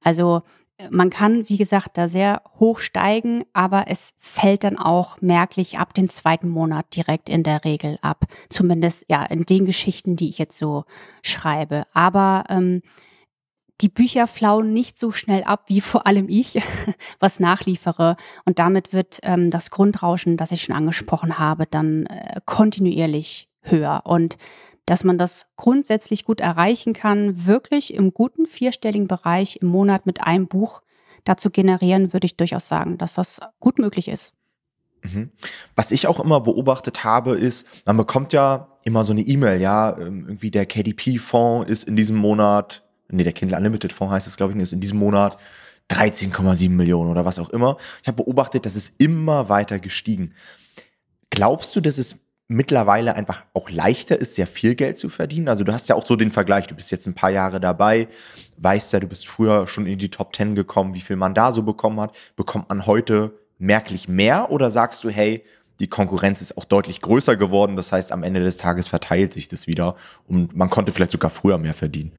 Also 0.00 0.42
man 0.90 1.10
kann, 1.10 1.48
wie 1.48 1.56
gesagt, 1.56 1.98
da 1.98 2.08
sehr 2.08 2.42
hoch 2.58 2.78
steigen, 2.78 3.44
aber 3.52 3.84
es 3.88 4.14
fällt 4.18 4.64
dann 4.64 4.78
auch 4.78 5.20
merklich 5.20 5.78
ab 5.78 5.92
dem 5.92 6.08
zweiten 6.08 6.48
Monat 6.48 6.94
direkt 6.96 7.28
in 7.28 7.42
der 7.42 7.64
Regel 7.64 7.98
ab. 8.00 8.24
Zumindest 8.48 9.04
ja 9.08 9.24
in 9.24 9.44
den 9.44 9.66
Geschichten, 9.66 10.16
die 10.16 10.28
ich 10.28 10.38
jetzt 10.38 10.56
so 10.56 10.84
schreibe. 11.22 11.84
Aber 11.92 12.44
ähm, 12.48 12.82
die 13.80 13.88
Bücher 13.88 14.26
flauen 14.26 14.72
nicht 14.72 14.98
so 14.98 15.12
schnell 15.12 15.42
ab 15.44 15.64
wie 15.66 15.80
vor 15.80 16.06
allem 16.06 16.28
ich, 16.28 16.60
was 17.20 17.40
nachliefere. 17.40 18.16
Und 18.44 18.58
damit 18.58 18.92
wird 18.92 19.20
ähm, 19.22 19.50
das 19.50 19.70
Grundrauschen, 19.70 20.36
das 20.36 20.52
ich 20.52 20.62
schon 20.62 20.74
angesprochen 20.74 21.38
habe, 21.38 21.66
dann 21.66 22.06
äh, 22.06 22.40
kontinuierlich 22.44 23.48
höher. 23.62 24.02
Und 24.04 24.36
dass 24.86 25.04
man 25.04 25.18
das 25.18 25.46
grundsätzlich 25.56 26.24
gut 26.24 26.40
erreichen 26.40 26.92
kann, 26.92 27.46
wirklich 27.46 27.94
im 27.94 28.12
guten 28.12 28.46
vierstelligen 28.46 29.08
Bereich 29.08 29.58
im 29.62 29.68
Monat 29.68 30.06
mit 30.06 30.22
einem 30.22 30.48
Buch 30.48 30.82
dazu 31.24 31.50
generieren, 31.50 32.12
würde 32.12 32.26
ich 32.26 32.36
durchaus 32.36 32.68
sagen, 32.68 32.98
dass 32.98 33.14
das 33.14 33.40
gut 33.60 33.78
möglich 33.78 34.08
ist. 34.08 34.32
Mhm. 35.02 35.30
Was 35.76 35.92
ich 35.92 36.06
auch 36.06 36.20
immer 36.20 36.40
beobachtet 36.40 37.04
habe, 37.04 37.36
ist, 37.36 37.66
man 37.86 37.96
bekommt 37.96 38.32
ja 38.32 38.78
immer 38.84 39.04
so 39.04 39.12
eine 39.12 39.22
E-Mail, 39.22 39.60
ja, 39.60 39.96
ähm, 39.98 40.24
irgendwie 40.26 40.50
der 40.50 40.66
KDP-Fonds 40.66 41.70
ist 41.70 41.84
in 41.84 41.96
diesem 41.96 42.16
Monat, 42.16 42.82
nee, 43.10 43.24
der 43.24 43.32
Kindle 43.32 43.56
Unlimited 43.56 43.92
Fonds 43.92 44.12
heißt 44.12 44.26
es, 44.26 44.36
glaube 44.36 44.52
ich, 44.52 44.58
ist 44.60 44.72
in 44.72 44.80
diesem 44.80 44.98
Monat 44.98 45.38
13,7 45.90 46.70
Millionen 46.70 47.10
oder 47.10 47.24
was 47.24 47.38
auch 47.38 47.50
immer. 47.50 47.76
Ich 48.02 48.08
habe 48.08 48.22
beobachtet, 48.22 48.64
dass 48.64 48.76
es 48.76 48.94
immer 48.98 49.48
weiter 49.48 49.78
gestiegen. 49.78 50.34
Glaubst 51.30 51.74
du, 51.74 51.80
dass 51.80 51.98
es 51.98 52.16
mittlerweile 52.48 53.14
einfach 53.14 53.44
auch 53.54 53.70
leichter 53.70 54.18
ist, 54.18 54.34
sehr 54.34 54.46
viel 54.46 54.74
Geld 54.74 54.98
zu 54.98 55.08
verdienen? 55.08 55.48
Also 55.48 55.64
du 55.64 55.72
hast 55.72 55.88
ja 55.88 55.94
auch 55.94 56.06
so 56.06 56.16
den 56.16 56.32
Vergleich, 56.32 56.66
du 56.66 56.74
bist 56.74 56.90
jetzt 56.90 57.06
ein 57.06 57.14
paar 57.14 57.30
Jahre 57.30 57.60
dabei, 57.60 58.08
weißt 58.58 58.92
ja, 58.92 59.00
du 59.00 59.06
bist 59.06 59.26
früher 59.26 59.66
schon 59.66 59.86
in 59.86 59.98
die 59.98 60.10
Top 60.10 60.34
10 60.34 60.54
gekommen, 60.54 60.94
wie 60.94 61.00
viel 61.00 61.16
man 61.16 61.34
da 61.34 61.52
so 61.52 61.62
bekommen 61.62 62.00
hat. 62.00 62.16
Bekommt 62.36 62.68
man 62.68 62.86
heute 62.86 63.32
merklich 63.58 64.08
mehr 64.08 64.50
oder 64.50 64.70
sagst 64.70 65.04
du, 65.04 65.10
hey, 65.10 65.44
die 65.80 65.88
Konkurrenz 65.88 66.42
ist 66.42 66.58
auch 66.58 66.64
deutlich 66.64 67.00
größer 67.00 67.36
geworden, 67.36 67.76
das 67.76 67.90
heißt, 67.90 68.12
am 68.12 68.22
Ende 68.22 68.40
des 68.40 68.58
Tages 68.58 68.86
verteilt 68.86 69.32
sich 69.32 69.48
das 69.48 69.66
wieder 69.66 69.96
und 70.26 70.54
man 70.54 70.70
konnte 70.70 70.92
vielleicht 70.92 71.12
sogar 71.12 71.30
früher 71.30 71.58
mehr 71.58 71.74
verdienen? 71.74 72.12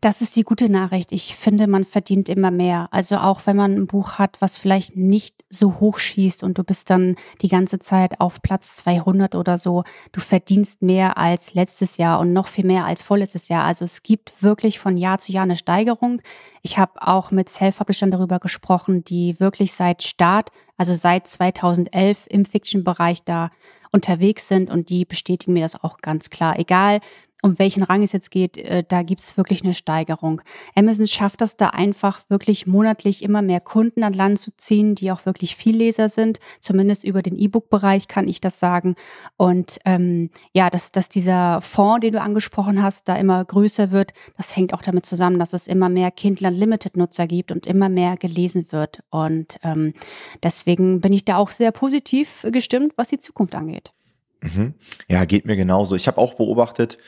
Das 0.00 0.20
ist 0.20 0.36
die 0.36 0.44
gute 0.44 0.68
Nachricht. 0.68 1.10
Ich 1.10 1.34
finde, 1.34 1.66
man 1.66 1.84
verdient 1.84 2.28
immer 2.28 2.52
mehr. 2.52 2.86
Also 2.92 3.16
auch 3.16 3.42
wenn 3.46 3.56
man 3.56 3.74
ein 3.74 3.86
Buch 3.88 4.12
hat, 4.12 4.40
was 4.40 4.56
vielleicht 4.56 4.96
nicht 4.96 5.44
so 5.50 5.80
hoch 5.80 5.98
schießt 5.98 6.44
und 6.44 6.56
du 6.56 6.62
bist 6.62 6.88
dann 6.90 7.16
die 7.42 7.48
ganze 7.48 7.80
Zeit 7.80 8.20
auf 8.20 8.40
Platz 8.40 8.76
200 8.76 9.34
oder 9.34 9.58
so, 9.58 9.82
du 10.12 10.20
verdienst 10.20 10.82
mehr 10.82 11.18
als 11.18 11.54
letztes 11.54 11.96
Jahr 11.96 12.20
und 12.20 12.32
noch 12.32 12.46
viel 12.46 12.64
mehr 12.64 12.84
als 12.84 13.02
vorletztes 13.02 13.48
Jahr. 13.48 13.64
Also 13.64 13.84
es 13.84 14.04
gibt 14.04 14.40
wirklich 14.40 14.78
von 14.78 14.96
Jahr 14.96 15.18
zu 15.18 15.32
Jahr 15.32 15.44
eine 15.44 15.56
Steigerung. 15.56 16.22
Ich 16.62 16.78
habe 16.78 16.92
auch 17.00 17.32
mit 17.32 17.48
Self-Publishern 17.48 18.12
darüber 18.12 18.38
gesprochen, 18.38 19.02
die 19.02 19.40
wirklich 19.40 19.72
seit 19.72 20.04
Start, 20.04 20.50
also 20.76 20.94
seit 20.94 21.26
2011 21.26 22.26
im 22.28 22.44
Fiction-Bereich 22.44 23.24
da 23.24 23.50
unterwegs 23.90 24.46
sind 24.46 24.70
und 24.70 24.90
die 24.90 25.04
bestätigen 25.04 25.54
mir 25.54 25.62
das 25.62 25.82
auch 25.82 25.98
ganz 25.98 26.30
klar. 26.30 26.58
Egal, 26.58 27.00
um 27.42 27.58
welchen 27.58 27.84
Rang 27.84 28.02
es 28.02 28.12
jetzt 28.12 28.30
geht, 28.30 28.56
äh, 28.58 28.82
da 28.86 29.02
gibt 29.02 29.20
es 29.20 29.36
wirklich 29.36 29.62
eine 29.62 29.74
Steigerung. 29.74 30.42
Amazon 30.74 31.06
schafft 31.06 31.40
das 31.40 31.56
da 31.56 31.68
einfach 31.68 32.20
wirklich 32.28 32.66
monatlich 32.66 33.22
immer 33.22 33.42
mehr 33.42 33.60
Kunden 33.60 34.02
an 34.02 34.12
Land 34.12 34.40
zu 34.40 34.50
ziehen, 34.56 34.94
die 34.96 35.12
auch 35.12 35.24
wirklich 35.24 35.54
viel 35.54 35.76
Leser 35.76 36.08
sind. 36.08 36.40
Zumindest 36.60 37.04
über 37.04 37.22
den 37.22 37.36
E-Book-Bereich 37.36 38.08
kann 38.08 38.26
ich 38.26 38.40
das 38.40 38.58
sagen. 38.58 38.96
Und 39.36 39.78
ähm, 39.84 40.30
ja, 40.52 40.68
dass, 40.68 40.90
dass 40.90 41.08
dieser 41.08 41.60
Fonds, 41.60 42.00
den 42.00 42.14
du 42.14 42.20
angesprochen 42.20 42.82
hast, 42.82 43.08
da 43.08 43.16
immer 43.16 43.44
größer 43.44 43.92
wird, 43.92 44.14
das 44.36 44.56
hängt 44.56 44.74
auch 44.74 44.82
damit 44.82 45.06
zusammen, 45.06 45.38
dass 45.38 45.52
es 45.52 45.68
immer 45.68 45.88
mehr 45.88 46.10
Kindle 46.10 46.48
Unlimited-Nutzer 46.48 47.28
gibt 47.28 47.52
und 47.52 47.66
immer 47.66 47.88
mehr 47.88 48.16
gelesen 48.16 48.66
wird. 48.70 49.00
Und 49.10 49.58
ähm, 49.62 49.94
deswegen 50.42 51.00
bin 51.00 51.12
ich 51.12 51.24
da 51.24 51.36
auch 51.36 51.50
sehr 51.50 51.70
positiv 51.70 52.44
gestimmt, 52.50 52.94
was 52.96 53.08
die 53.08 53.18
Zukunft 53.18 53.54
angeht. 53.54 53.92
Mhm. 54.40 54.74
Ja, 55.08 55.24
geht 55.24 55.46
mir 55.46 55.56
genauso. 55.56 55.96
Ich 55.96 56.06
habe 56.06 56.18
auch 56.18 56.34
beobachtet, 56.34 56.98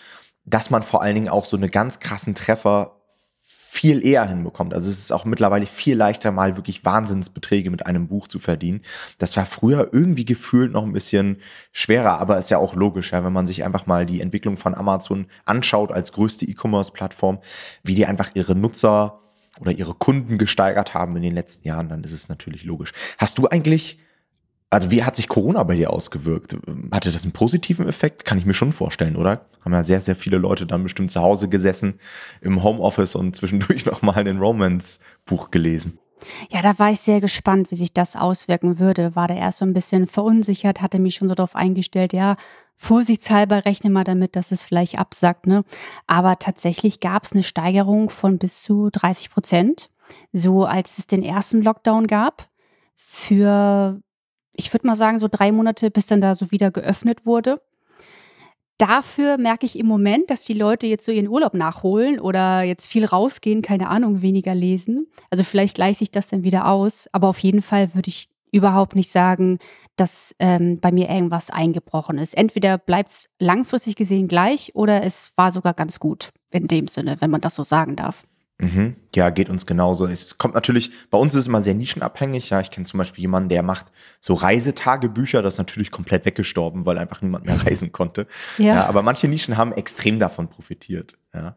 dass 0.45 0.71
man 0.71 0.83
vor 0.83 1.03
allen 1.03 1.15
Dingen 1.15 1.29
auch 1.29 1.45
so 1.45 1.57
eine 1.57 1.69
ganz 1.69 2.01
krassen 2.01 2.35
Treffer 2.35 3.01
viel 3.73 4.05
eher 4.05 4.29
hinbekommt. 4.29 4.75
Also 4.75 4.91
es 4.91 4.99
ist 4.99 5.13
auch 5.13 5.25
mittlerweile 5.25 5.65
viel 5.65 5.97
leichter, 5.97 6.33
mal 6.33 6.57
wirklich 6.57 6.85
Wahnsinnsbeträge 6.85 7.71
mit 7.71 7.87
einem 7.87 8.09
Buch 8.09 8.27
zu 8.27 8.41
verdienen. 8.41 8.81
Das 9.19 9.37
war 9.37 9.47
früher 9.47 9.91
irgendwie 9.93 10.25
gefühlt 10.25 10.73
noch 10.73 10.83
ein 10.83 10.93
bisschen 10.93 11.37
schwerer, 11.71 12.19
aber 12.19 12.37
ist 12.37 12.51
ja 12.51 12.59
auch 12.59 12.75
logisch, 12.75 13.13
ja, 13.13 13.25
wenn 13.25 13.33
man 13.33 13.47
sich 13.47 13.63
einfach 13.65 13.87
mal 13.87 14.07
die 14.07 14.23
Entwicklung 14.23 14.57
von 14.57 14.75
Amazon 14.75 15.29
anschaut 15.45 15.93
als 15.93 16.11
größte 16.11 16.47
E-Commerce-Plattform, 16.47 17.39
wie 17.85 17.95
die 17.95 18.07
einfach 18.07 18.33
ihre 18.35 18.57
Nutzer 18.57 19.21
oder 19.61 19.71
ihre 19.71 19.95
Kunden 19.95 20.37
gesteigert 20.37 20.93
haben 20.93 21.15
in 21.15 21.23
den 21.23 21.35
letzten 21.35 21.69
Jahren, 21.69 21.89
dann 21.89 22.03
ist 22.03 22.13
es 22.13 22.29
natürlich 22.29 22.65
logisch. 22.65 22.93
Hast 23.19 23.39
du 23.39 23.47
eigentlich 23.47 24.01
also 24.71 24.91
wie 24.91 25.03
hat 25.03 25.17
sich 25.17 25.29
Corona 25.29 25.63
bei 25.65 25.77
dir 25.77 25.93
ausgewirkt? 25.93 26.57
Hatte 26.93 27.11
das 27.11 27.25
einen 27.25 27.33
positiven 27.33 27.89
Effekt? 27.89 28.25
Kann 28.25 28.39
ich 28.39 28.47
mir 28.47 28.55
schon 28.55 28.73
vorstellen, 28.73 29.17
oder? 29.17 29.47
Haben 29.65 29.73
ja 29.73 29.85
sehr, 29.85 30.01
sehr 30.01 30.17
viele 30.17 30.39
Leute 30.39 30.65
dann 30.65 30.85
bestimmt 30.85 31.11
zu 31.11 31.21
Hause 31.21 31.49
gesessen 31.49 31.99
im 32.41 32.63
Homeoffice 32.63 33.17
und 33.17 33.35
zwischendurch 33.35 33.85
nochmal 33.87 34.27
ein 34.27 34.39
Romance-Buch 34.39 35.51
gelesen. 35.51 35.99
Ja, 36.51 36.63
da 36.63 36.79
war 36.79 36.91
ich 36.93 37.01
sehr 37.01 37.21
gespannt, 37.21 37.71
wie 37.71 37.77
sich 37.77 37.93
das 37.93 38.15
auswirken 38.15 38.79
würde. 38.79 39.17
War 39.17 39.27
da 39.27 39.35
erst 39.35 39.59
so 39.59 39.65
ein 39.65 39.73
bisschen 39.73 40.07
verunsichert, 40.07 40.81
hatte 40.81 40.99
mich 40.99 41.17
schon 41.17 41.29
so 41.29 41.35
darauf 41.35 41.57
eingestellt, 41.57 42.13
ja, 42.13 42.37
vorsichtshalber 42.77 43.65
rechne 43.65 43.91
mal 43.91 44.05
damit, 44.05 44.37
dass 44.37 44.53
es 44.53 44.63
vielleicht 44.63 44.99
absackt. 44.99 45.47
Ne? 45.47 45.65
Aber 46.07 46.39
tatsächlich 46.39 47.01
gab 47.01 47.25
es 47.25 47.33
eine 47.33 47.43
Steigerung 47.43 48.09
von 48.09 48.39
bis 48.39 48.63
zu 48.63 48.89
30 48.91 49.31
Prozent. 49.31 49.91
So 50.33 50.65
als 50.65 50.99
es 50.99 51.07
den 51.07 51.23
ersten 51.23 51.63
Lockdown 51.63 52.07
gab. 52.07 52.49
Für 52.97 54.01
ich 54.55 54.73
würde 54.73 54.87
mal 54.87 54.97
sagen, 54.97 55.19
so 55.19 55.29
drei 55.29 55.53
Monate, 55.53 55.91
bis 55.91 56.07
dann 56.07 56.21
da 56.21 56.35
so 56.35 56.51
wieder 56.51 56.71
geöffnet 56.71 57.25
wurde. 57.27 57.61
Dafür 58.79 59.37
merke 59.37 59.67
ich 59.67 59.79
im 59.79 59.87
Moment, 59.87 60.31
dass 60.31 60.45
die 60.45 60.55
Leute 60.55 60.87
jetzt 60.87 61.05
so 61.05 61.13
ihren 61.13 61.29
Urlaub 61.29 61.53
nachholen 61.53 62.19
oder 62.19 62.63
jetzt 62.63 62.87
viel 62.87 63.05
rausgehen, 63.05 63.61
keine 63.61 63.89
Ahnung, 63.89 64.23
weniger 64.23 64.55
lesen. 64.55 65.07
Also 65.29 65.45
vielleicht 65.45 65.75
gleicht 65.75 65.99
sich 65.99 66.11
das 66.11 66.29
dann 66.29 66.45
wieder 66.45 66.67
aus. 66.67 67.07
Aber 67.13 67.29
auf 67.29 67.39
jeden 67.41 67.61
Fall 67.61 67.95
würde 67.95 68.09
ich 68.09 68.31
überhaupt 68.53 68.97
nicht 68.97 69.11
sagen, 69.11 69.59
dass 69.97 70.35
ähm, 70.39 70.81
bei 70.81 70.93
mir 70.93 71.11
irgendwas 71.11 71.51
eingebrochen 71.51 72.17
ist. 72.19 72.35
Entweder 72.35 72.79
bleibt 72.79 73.11
es 73.11 73.29
langfristig 73.39 73.97
gesehen 73.97 74.29
gleich 74.29 74.75
oder 74.75 75.03
es 75.03 75.33
war 75.37 75.53
sogar 75.53 75.75
ganz 75.75 76.01
gut 76.01 76.31
in 76.51 76.67
dem 76.67 76.87
Sinne, 76.87 77.21
wenn 77.21 77.31
man 77.31 77.43
das 77.43 77.55
so 77.55 77.63
sagen 77.63 77.97
darf. 77.97 78.25
Mhm. 78.61 78.97
Ja, 79.15 79.31
geht 79.31 79.49
uns 79.49 79.65
genauso. 79.65 80.07
Es 80.07 80.37
kommt 80.37 80.55
natürlich, 80.55 80.91
bei 81.11 81.19
uns 81.19 81.33
ist 81.33 81.41
es 81.41 81.47
immer 81.47 81.63
sehr 81.63 81.75
nischenabhängig. 81.75 82.51
Ja, 82.51 82.61
ich 82.61 82.71
kenne 82.71 82.87
zum 82.87 82.99
Beispiel 82.99 83.23
jemanden, 83.23 83.49
der 83.49 83.63
macht 83.63 83.87
so 84.21 84.35
Reisetagebücher, 84.35 85.43
das 85.43 85.55
ist 85.55 85.59
natürlich 85.59 85.91
komplett 85.91 86.27
weggestorben, 86.27 86.85
weil 86.85 86.99
einfach 86.99 87.23
niemand 87.23 87.47
mehr 87.47 87.61
reisen 87.67 87.93
konnte. 87.93 88.27
Ja. 88.59 88.75
ja 88.75 88.87
aber 88.87 89.03
manche 89.03 89.29
Nischen 89.29 89.57
haben 89.57 89.73
extrem 89.73 90.19
davon 90.19 90.49
profitiert. 90.49 91.17
Ja. 91.35 91.57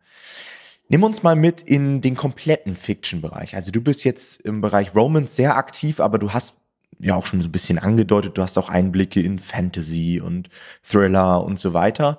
Nimm 0.88 1.04
uns 1.04 1.24
mal 1.24 1.36
mit 1.36 1.62
in 1.62 2.02
den 2.02 2.16
kompletten 2.16 2.76
Fiction-Bereich. 2.76 3.56
Also 3.56 3.72
du 3.72 3.82
bist 3.82 4.04
jetzt 4.04 4.42
im 4.42 4.62
Bereich 4.62 4.96
Romance 4.96 5.36
sehr 5.36 5.58
aktiv, 5.58 6.00
aber 6.00 6.20
du 6.20 6.34
hast 6.34 6.58
ja 7.00 7.16
auch 7.16 7.26
schon 7.26 7.42
so 7.42 7.48
ein 7.48 7.52
bisschen 7.52 7.80
angedeutet, 7.80 8.38
du 8.38 8.42
hast 8.42 8.58
auch 8.58 8.70
Einblicke 8.70 9.22
in 9.22 9.40
Fantasy 9.40 10.22
und 10.24 10.50
Thriller 10.84 11.44
und 11.44 11.60
so 11.60 11.74
weiter 11.74 12.18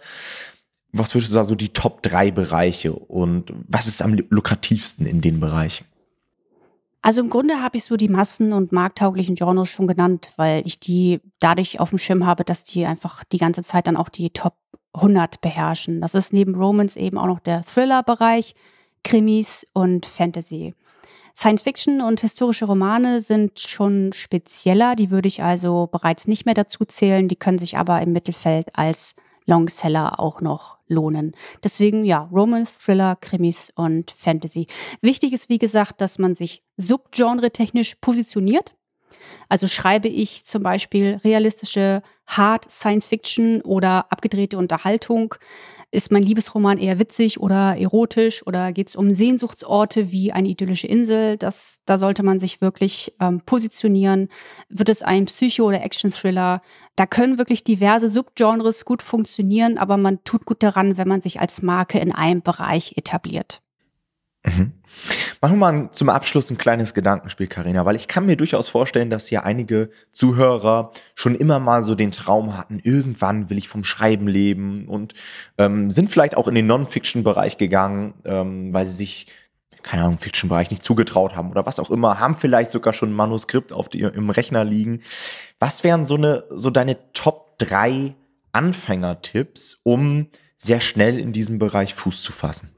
was 0.97 1.15
würdest 1.15 1.31
du 1.31 1.35
sagen, 1.35 1.49
so 1.49 1.55
die 1.55 1.73
Top 1.73 2.03
3 2.03 2.31
Bereiche 2.31 2.93
und 2.93 3.53
was 3.69 3.87
ist 3.87 4.01
am 4.01 4.17
lukrativsten 4.31 5.07
in 5.07 5.21
den 5.21 5.41
Bereichen? 5.41 5.87
Also 7.03 7.21
im 7.21 7.29
Grunde 7.29 7.63
habe 7.63 7.77
ich 7.77 7.85
so 7.85 7.97
die 7.97 8.09
massen- 8.09 8.55
und 8.55 8.73
markttauglichen 8.73 9.35
Genres 9.35 9.69
schon 9.69 9.87
genannt, 9.87 10.31
weil 10.37 10.67
ich 10.67 10.81
die 10.81 11.21
dadurch 11.39 11.79
auf 11.79 11.91
dem 11.91 11.99
Schirm 11.99 12.25
habe, 12.25 12.45
dass 12.45 12.65
die 12.65 12.87
einfach 12.87 13.25
die 13.25 13.39
ganze 13.39 13.63
Zeit 13.63 13.87
dann 13.87 13.99
auch 13.99 14.09
die 14.09 14.31
Top 14.31 14.55
100 14.95 15.41
beherrschen. 15.41 16.01
Das 16.01 16.15
ist 16.15 16.33
neben 16.33 16.55
Romance 16.55 16.97
eben 16.99 17.19
auch 17.19 17.27
noch 17.27 17.41
der 17.41 17.63
Thriller-Bereich, 17.65 18.55
Krimis 19.03 19.67
und 19.75 20.07
Fantasy. 20.07 20.75
Science 21.37 21.63
Fiction 21.63 22.01
und 22.01 22.21
historische 22.21 22.65
Romane 22.65 23.21
sind 23.21 23.59
schon 23.59 24.13
spezieller, 24.13 24.95
die 24.95 25.11
würde 25.11 25.27
ich 25.27 25.43
also 25.43 25.89
bereits 25.91 26.29
nicht 26.29 26.47
mehr 26.47 26.55
dazu 26.55 26.85
zählen, 26.85 27.27
die 27.27 27.37
können 27.37 27.59
sich 27.59 27.77
aber 27.77 28.01
im 28.01 28.13
Mittelfeld 28.13 28.69
als 28.79 29.17
Longseller 29.47 30.21
auch 30.21 30.41
noch 30.41 30.79
lohnen. 30.87 31.33
Deswegen 31.63 32.05
ja, 32.05 32.29
Romance, 32.33 32.73
Thriller, 32.79 33.17
Krimis 33.17 33.73
und 33.75 34.13
Fantasy. 34.17 34.67
Wichtig 35.01 35.33
ist, 35.33 35.49
wie 35.49 35.59
gesagt, 35.59 36.01
dass 36.01 36.19
man 36.19 36.35
sich 36.35 36.63
subgenre-technisch 36.77 37.97
positioniert. 37.97 38.75
Also 39.49 39.67
schreibe 39.67 40.09
ich 40.09 40.45
zum 40.45 40.63
Beispiel 40.63 41.19
realistische 41.25 42.03
Hard 42.27 42.71
Science 42.71 43.09
Fiction 43.09 43.61
oder 43.63 44.11
abgedrehte 44.11 44.59
Unterhaltung, 44.59 45.35
ist 45.95 46.13
mein 46.13 46.23
Liebesroman 46.23 46.79
eher 46.79 46.99
witzig 46.99 47.41
oder 47.41 47.77
erotisch 47.77 48.47
oder 48.47 48.73
geht 48.73 48.89
es 48.89 48.97
um 48.97 49.15
Sehnsuchtsorte 49.15 50.11
wie 50.11 50.33
eine 50.33 50.49
idyllische 50.49 50.87
Insel? 50.87 51.37
Das, 51.37 51.81
da 51.87 51.99
sollte 51.99 52.23
man 52.23 52.41
sich 52.41 52.61
wirklich 52.61 53.15
ähm, 53.21 53.41
positionieren. 53.47 54.29
Wird 54.69 54.89
es 54.89 55.03
ein 55.03 55.25
Psycho- 55.25 55.67
oder 55.67 55.83
Action-Thriller? 55.83 56.61
Da 56.97 57.07
können 57.07 57.39
wirklich 57.39 57.65
diverse 57.65 58.11
Subgenres 58.11 58.85
gut 58.85 59.03
funktionieren, 59.03 59.79
aber 59.79 59.97
man 59.97 60.23
tut 60.25 60.45
gut 60.45 60.63
daran, 60.63 60.97
wenn 60.97 61.09
man 61.09 61.23
sich 61.23 61.41
als 61.41 61.63
Marke 61.63 61.99
in 61.99 62.13
einem 62.13 62.43
Bereich 62.43 62.97
etabliert. 62.97 63.64
Mhm. 64.45 64.73
Machen 65.41 65.59
wir 65.59 65.73
mal 65.73 65.91
zum 65.91 66.09
Abschluss 66.09 66.51
ein 66.51 66.59
kleines 66.59 66.95
Gedankenspiel, 66.95 67.49
Karina, 67.49 67.85
weil 67.85 67.97
ich 67.97 68.09
kann 68.09 68.27
mir 68.27 68.37
durchaus 68.37 68.69
vorstellen, 68.69 69.11
dass 69.11 69.27
hier 69.27 69.45
einige 69.45 69.91
Zuhörer 70.13 70.93
schon 71.15 71.35
immer 71.35 71.59
mal 71.59 71.85
so 71.85 71.95
den 71.95 72.13
Traum 72.13 72.57
hatten, 72.57 72.79
irgendwann 72.83 73.51
will 73.51 73.59
ich 73.59 73.69
vom 73.69 73.85
Schreiben 73.85 74.29
leben 74.29 74.89
und 74.89 75.15
ähm, 75.59 75.91
sind 75.91 76.11
vielleicht 76.11 76.37
auch 76.37 76.49
in 76.49 76.55
den 76.55 76.67
Non-Fiction-Bereich 76.67 77.59
gegangen, 77.59 78.15
ähm, 78.25 78.73
weil 78.73 78.87
sie 78.87 78.95
sich 78.95 79.27
keine 79.83 80.03
Ahnung, 80.03 80.19
Fiction-Bereich 80.19 80.71
nicht 80.71 80.83
zugetraut 80.83 81.37
haben 81.37 81.51
oder 81.51 81.67
was 81.67 81.79
auch 81.79 81.91
immer, 81.91 82.19
haben 82.19 82.39
vielleicht 82.39 82.71
sogar 82.71 82.95
schon 82.95 83.11
ein 83.11 83.15
Manuskript 83.15 83.71
auf 83.71 83.91
die, 83.91 84.01
im 84.01 84.31
Rechner 84.31 84.65
liegen. 84.65 85.03
Was 85.59 85.85
wären 85.85 86.07
so 86.07 86.17
eine, 86.17 86.45
so 86.51 86.71
deine 86.71 87.13
Top 87.13 87.59
drei 87.59 88.15
Anfängertipps, 88.53 89.79
um 89.83 90.29
sehr 90.57 90.81
schnell 90.81 91.19
in 91.19 91.35
diesem 91.35 91.59
Bereich 91.59 91.93
Fuß 91.93 92.23
zu 92.23 92.33
fassen? 92.33 92.71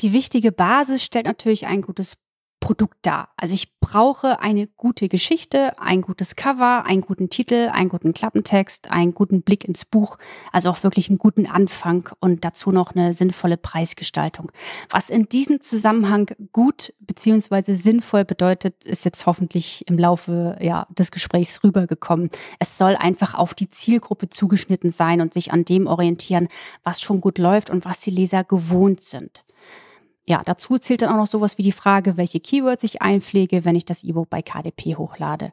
Die 0.00 0.12
wichtige 0.12 0.50
Basis 0.50 1.04
stellt 1.04 1.26
natürlich 1.26 1.66
ein 1.66 1.82
gutes 1.82 2.16
Produkt 2.60 2.98
dar. 3.02 3.30
Also 3.36 3.54
ich 3.54 3.80
brauche 3.80 4.40
eine 4.40 4.66
gute 4.66 5.08
Geschichte, 5.08 5.78
ein 5.78 6.02
gutes 6.02 6.36
Cover, 6.36 6.84
einen 6.86 7.00
guten 7.00 7.30
Titel, 7.30 7.70
einen 7.72 7.88
guten 7.88 8.12
Klappentext, 8.12 8.90
einen 8.90 9.14
guten 9.14 9.42
Blick 9.42 9.64
ins 9.64 9.86
Buch, 9.86 10.18
also 10.52 10.68
auch 10.68 10.82
wirklich 10.82 11.08
einen 11.08 11.18
guten 11.18 11.46
Anfang 11.46 12.10
und 12.20 12.44
dazu 12.44 12.70
noch 12.70 12.94
eine 12.94 13.14
sinnvolle 13.14 13.56
Preisgestaltung. 13.56 14.52
Was 14.90 15.08
in 15.08 15.24
diesem 15.24 15.62
Zusammenhang 15.62 16.30
gut 16.52 16.92
beziehungsweise 17.00 17.74
sinnvoll 17.76 18.26
bedeutet, 18.26 18.84
ist 18.84 19.06
jetzt 19.06 19.24
hoffentlich 19.24 19.88
im 19.88 19.98
Laufe 19.98 20.58
ja, 20.60 20.86
des 20.90 21.10
Gesprächs 21.10 21.64
rübergekommen. 21.64 22.30
Es 22.58 22.76
soll 22.76 22.94
einfach 22.94 23.34
auf 23.34 23.54
die 23.54 23.70
Zielgruppe 23.70 24.28
zugeschnitten 24.28 24.90
sein 24.90 25.22
und 25.22 25.32
sich 25.32 25.50
an 25.50 25.64
dem 25.64 25.86
orientieren, 25.86 26.48
was 26.84 27.00
schon 27.00 27.22
gut 27.22 27.38
läuft 27.38 27.70
und 27.70 27.86
was 27.86 28.00
die 28.00 28.10
Leser 28.10 28.44
gewohnt 28.44 29.00
sind 29.00 29.44
ja, 30.30 30.42
dazu 30.44 30.78
zählt 30.78 31.02
dann 31.02 31.10
auch 31.10 31.16
noch 31.16 31.26
sowas 31.26 31.58
wie 31.58 31.64
die 31.64 31.72
Frage, 31.72 32.16
welche 32.16 32.38
Keywords 32.38 32.84
ich 32.84 33.02
einpflege, 33.02 33.64
wenn 33.64 33.74
ich 33.74 33.84
das 33.84 34.04
E-Book 34.04 34.30
bei 34.30 34.42
KDP 34.42 34.94
hochlade. 34.94 35.50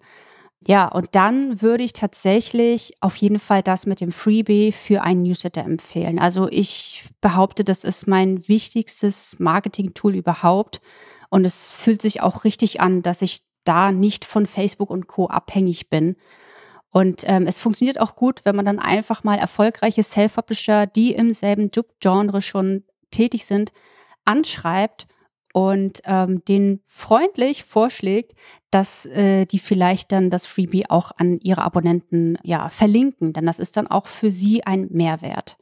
Ja, 0.68 0.88
und 0.88 1.16
dann 1.16 1.64
würde 1.64 1.84
ich 1.84 1.94
tatsächlich 1.94 2.94
auf 3.02 3.16
jeden 3.16 3.40
Fall 3.40 3.64
das 3.64 3.88
mit 3.88 4.02
dem 4.02 4.12
Freebie 4.12 4.72
für 4.72 5.02
einen 5.02 5.24
Newsletter 5.24 5.64
empfehlen. 5.64 6.20
Also 6.20 6.48
ich 6.48 7.06
behaupte, 7.22 7.64
das 7.64 7.84
ist 7.84 8.08
mein 8.08 8.48
wichtigstes 8.48 9.40
Marketing-Tool 9.40 10.14
überhaupt. 10.14 10.80
Und 11.32 11.44
es 11.44 11.74
fühlt 11.74 12.04
sich 12.04 12.22
auch 12.22 12.44
richtig 12.44 12.80
an, 12.80 13.02
dass 13.02 13.24
ich 13.24 13.42
da 13.64 13.92
nicht 13.92 14.26
von 14.26 14.46
Facebook 14.46 14.92
und 14.92 15.08
Co. 15.08 15.26
abhängig 15.26 15.90
bin. 15.90 16.18
Und 16.92 17.24
ähm, 17.26 17.48
es 17.48 17.60
funktioniert 17.60 18.00
auch 18.00 18.16
gut, 18.16 18.42
wenn 18.44 18.56
man 18.56 18.66
dann 18.66 18.78
einfach 18.78 19.24
mal 19.24 19.40
erfolgreiche 19.40 20.04
Self-Publisher, 20.04 20.86
die 20.86 21.16
im 21.16 21.34
selben 21.34 21.72
Job-Genre 21.72 22.44
schon 22.44 22.84
tätig 23.10 23.46
sind, 23.48 23.72
anschreibt 24.28 25.08
und 25.54 26.02
ähm, 26.06 26.44
den 26.46 26.82
freundlich 26.88 27.64
vorschlägt, 27.64 28.34
dass 28.70 29.06
äh, 29.08 29.46
die 29.46 29.60
vielleicht 29.60 30.12
dann 30.12 30.30
das 30.30 30.46
Freebie 30.46 30.90
auch 30.90 31.12
an 31.18 31.40
ihre 31.40 31.64
Abonnenten 31.64 32.38
ja, 32.44 32.70
verlinken, 32.70 33.34
denn 33.34 33.46
das 33.46 33.60
ist 33.60 33.78
dann 33.78 33.88
auch 33.88 34.08
für 34.08 34.32
sie 34.32 34.64
ein 34.66 34.88
Mehrwert. 34.92 35.58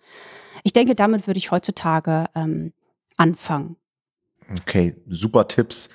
Ich 0.64 0.74
denke, 0.74 0.96
damit 0.96 1.28
würde 1.28 1.38
ich 1.38 1.52
heutzutage 1.52 2.26
ähm, 2.36 2.74
anfangen. 3.18 3.78
Okay, 4.60 4.96
super 5.08 5.48
Tipps. 5.48 5.90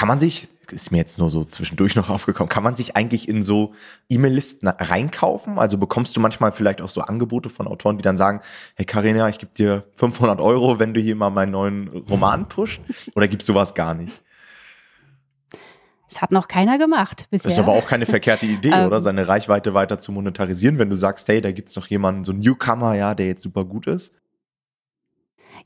Kann 0.00 0.08
man 0.08 0.18
sich 0.18 0.48
ist 0.72 0.90
mir 0.92 0.96
jetzt 0.96 1.18
nur 1.18 1.28
so 1.28 1.44
zwischendurch 1.44 1.94
noch 1.94 2.08
aufgekommen. 2.08 2.48
Kann 2.48 2.62
man 2.62 2.74
sich 2.74 2.96
eigentlich 2.96 3.28
in 3.28 3.42
so 3.42 3.74
E-Mail-Listen 4.08 4.66
reinkaufen? 4.66 5.58
Also 5.58 5.76
bekommst 5.76 6.16
du 6.16 6.20
manchmal 6.20 6.52
vielleicht 6.52 6.80
auch 6.80 6.88
so 6.88 7.02
Angebote 7.02 7.50
von 7.50 7.66
Autoren, 7.66 7.98
die 7.98 8.02
dann 8.02 8.16
sagen, 8.16 8.40
hey 8.76 8.86
Karina, 8.86 9.28
ich 9.28 9.38
gebe 9.38 9.52
dir 9.52 9.84
500 9.92 10.40
Euro, 10.40 10.78
wenn 10.78 10.94
du 10.94 11.00
hier 11.00 11.16
mal 11.16 11.28
meinen 11.28 11.52
neuen 11.52 11.88
Roman 11.88 12.48
pusht? 12.48 12.80
Oder 13.14 13.28
gibt's 13.28 13.44
sowas 13.44 13.74
gar 13.74 13.92
nicht? 13.92 14.22
Das 16.08 16.22
hat 16.22 16.30
noch 16.30 16.48
keiner 16.48 16.78
gemacht 16.78 17.26
bisher. 17.30 17.50
Das 17.50 17.58
ist 17.58 17.62
aber 17.62 17.72
auch 17.72 17.86
keine 17.86 18.06
verkehrte 18.06 18.46
Idee, 18.46 18.68
oder? 18.86 18.96
Ähm. 18.96 19.02
Seine 19.02 19.28
Reichweite 19.28 19.74
weiter 19.74 19.98
zu 19.98 20.12
monetarisieren, 20.12 20.78
wenn 20.78 20.88
du 20.88 20.96
sagst, 20.96 21.28
hey, 21.28 21.42
da 21.42 21.52
gibt's 21.52 21.76
noch 21.76 21.88
jemanden, 21.88 22.24
so 22.24 22.32
ein 22.32 22.38
Newcomer, 22.38 22.94
ja, 22.94 23.14
der 23.14 23.26
jetzt 23.26 23.42
super 23.42 23.66
gut 23.66 23.86
ist. 23.86 24.14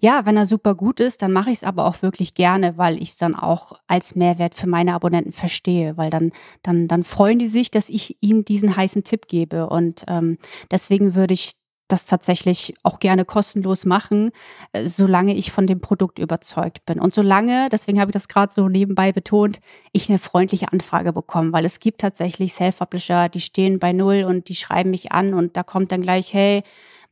Ja, 0.00 0.26
wenn 0.26 0.36
er 0.36 0.46
super 0.46 0.74
gut 0.74 1.00
ist, 1.00 1.22
dann 1.22 1.32
mache 1.32 1.50
ich 1.50 1.58
es 1.58 1.64
aber 1.64 1.86
auch 1.86 2.02
wirklich 2.02 2.34
gerne, 2.34 2.76
weil 2.78 3.00
ich 3.00 3.10
es 3.10 3.16
dann 3.16 3.34
auch 3.34 3.72
als 3.86 4.14
Mehrwert 4.14 4.54
für 4.54 4.66
meine 4.66 4.94
Abonnenten 4.94 5.32
verstehe, 5.32 5.96
weil 5.96 6.10
dann, 6.10 6.32
dann, 6.62 6.88
dann 6.88 7.04
freuen 7.04 7.38
die 7.38 7.46
sich, 7.46 7.70
dass 7.70 7.88
ich 7.88 8.16
ihnen 8.20 8.44
diesen 8.44 8.76
heißen 8.76 9.04
Tipp 9.04 9.28
gebe. 9.28 9.68
Und 9.68 10.04
ähm, 10.08 10.38
deswegen 10.70 11.14
würde 11.14 11.34
ich 11.34 11.52
das 11.88 12.06
tatsächlich 12.06 12.74
auch 12.82 12.98
gerne 12.98 13.24
kostenlos 13.24 13.84
machen, 13.84 14.30
äh, 14.72 14.88
solange 14.88 15.34
ich 15.34 15.52
von 15.52 15.66
dem 15.66 15.80
Produkt 15.80 16.18
überzeugt 16.18 16.86
bin. 16.86 16.98
Und 16.98 17.14
solange, 17.14 17.68
deswegen 17.70 18.00
habe 18.00 18.10
ich 18.10 18.14
das 18.14 18.28
gerade 18.28 18.52
so 18.54 18.68
nebenbei 18.68 19.12
betont, 19.12 19.60
ich 19.92 20.08
eine 20.08 20.18
freundliche 20.18 20.72
Anfrage 20.72 21.12
bekomme, 21.12 21.52
weil 21.52 21.64
es 21.64 21.80
gibt 21.80 22.00
tatsächlich 22.00 22.54
Self-Publisher, 22.54 23.28
die 23.28 23.40
stehen 23.40 23.78
bei 23.78 23.92
Null 23.92 24.24
und 24.24 24.48
die 24.48 24.54
schreiben 24.54 24.90
mich 24.90 25.12
an 25.12 25.34
und 25.34 25.56
da 25.56 25.62
kommt 25.62 25.92
dann 25.92 26.02
gleich, 26.02 26.32
hey, 26.32 26.62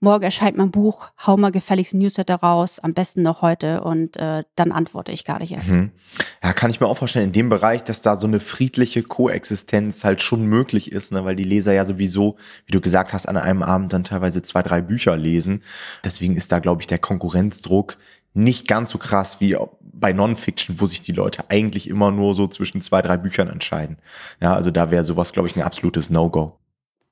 morgen 0.02 0.24
erscheint 0.24 0.56
mein 0.56 0.70
Buch, 0.70 1.10
hau 1.26 1.36
mal 1.36 1.52
gefälligst 1.52 1.94
Newsletter 1.94 2.34
raus, 2.36 2.80
am 2.80 2.92
besten 2.92 3.22
noch 3.22 3.40
heute 3.40 3.82
und 3.82 4.16
äh, 4.16 4.44
dann 4.56 4.72
antworte 4.72 5.12
ich 5.12 5.24
gar 5.24 5.38
nicht 5.38 5.52
erst. 5.52 5.68
Mhm. 5.68 5.92
Ja, 6.42 6.52
kann 6.52 6.70
ich 6.70 6.80
mir 6.80 6.88
auch 6.88 6.98
vorstellen, 6.98 7.26
in 7.26 7.32
dem 7.32 7.48
Bereich, 7.48 7.84
dass 7.84 8.02
da 8.02 8.16
so 8.16 8.26
eine 8.26 8.40
friedliche 8.40 9.02
Koexistenz 9.02 10.04
halt 10.04 10.20
schon 10.20 10.44
möglich 10.46 10.90
ist, 10.90 11.12
ne, 11.12 11.24
weil 11.24 11.36
die 11.36 11.44
Leser 11.44 11.72
ja 11.72 11.84
sowieso, 11.84 12.36
wie 12.66 12.72
du 12.72 12.80
gesagt 12.80 13.12
hast, 13.12 13.26
an 13.26 13.36
einem 13.36 13.62
Abend 13.62 13.92
dann 13.92 14.04
teilweise 14.04 14.42
zwei, 14.42 14.62
drei 14.62 14.80
Bücher 14.80 15.16
lesen. 15.16 15.62
Deswegen 16.04 16.36
ist 16.36 16.50
da, 16.50 16.58
glaube 16.58 16.82
ich, 16.82 16.88
der 16.88 16.98
Konkurrenzdruck 16.98 17.96
nicht 18.34 18.66
ganz 18.66 18.90
so 18.90 18.98
krass 18.98 19.40
wie 19.40 19.56
bei 19.80 20.12
Non-Fiction, 20.12 20.80
wo 20.80 20.86
sich 20.86 21.02
die 21.02 21.12
Leute 21.12 21.44
eigentlich 21.48 21.88
immer 21.88 22.10
nur 22.10 22.34
so 22.34 22.48
zwischen 22.48 22.80
zwei, 22.80 23.02
drei 23.02 23.16
Büchern 23.16 23.48
entscheiden. 23.48 23.98
Ja, 24.40 24.54
also 24.54 24.70
da 24.70 24.90
wäre 24.90 25.04
sowas, 25.04 25.32
glaube 25.32 25.48
ich, 25.48 25.56
ein 25.56 25.62
absolutes 25.62 26.10
No-Go. 26.10 26.58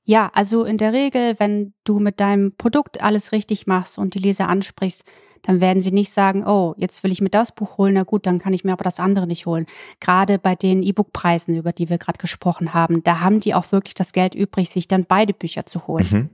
Ja, 0.05 0.31
also 0.35 0.65
in 0.65 0.79
der 0.79 0.93
Regel, 0.93 1.37
wenn 1.39 1.75
du 1.85 1.99
mit 1.99 2.21
deinem 2.21 2.57
Produkt 2.57 3.01
alles 3.03 3.33
richtig 3.33 3.67
machst 3.67 3.99
und 3.99 4.15
die 4.15 4.19
Leser 4.19 4.49
ansprichst, 4.49 5.05
dann 5.43 5.61
werden 5.61 5.83
sie 5.83 5.91
nicht 5.93 6.13
sagen, 6.13 6.47
oh, 6.47 6.75
jetzt 6.77 7.03
will 7.03 7.13
ich 7.13 7.21
mir 7.21 7.31
das 7.31 7.53
Buch 7.53 7.79
holen, 7.79 7.95
na 7.95 8.03
gut, 8.03 8.27
dann 8.27 8.39
kann 8.39 8.53
ich 8.53 8.65
mir 8.65 8.73
aber 8.73 8.85
das 8.85 9.01
andere 9.01 9.27
nicht 9.27 9.47
holen. 9.47 9.67
Gerade 10.01 10.39
bei 10.39 10.55
den 10.55 10.83
E-Book-Preisen, 10.83 11.57
über 11.57 11.73
die 11.73 11.89
wir 11.89 11.99
gerade 11.99 12.19
gesprochen 12.19 12.75
haben, 12.75 13.03
da 13.03 13.21
haben 13.21 13.41
die 13.41 13.55
auch 13.55 13.73
wirklich 13.73 13.95
das 13.95 14.13
Geld 14.13 14.35
übrig, 14.35 14.71
sich 14.71 14.89
dann 14.89 15.05
beide 15.07 15.33
Bücher 15.33 15.65
zu 15.67 15.87
holen. 15.87 16.07
Mhm. 16.11 16.31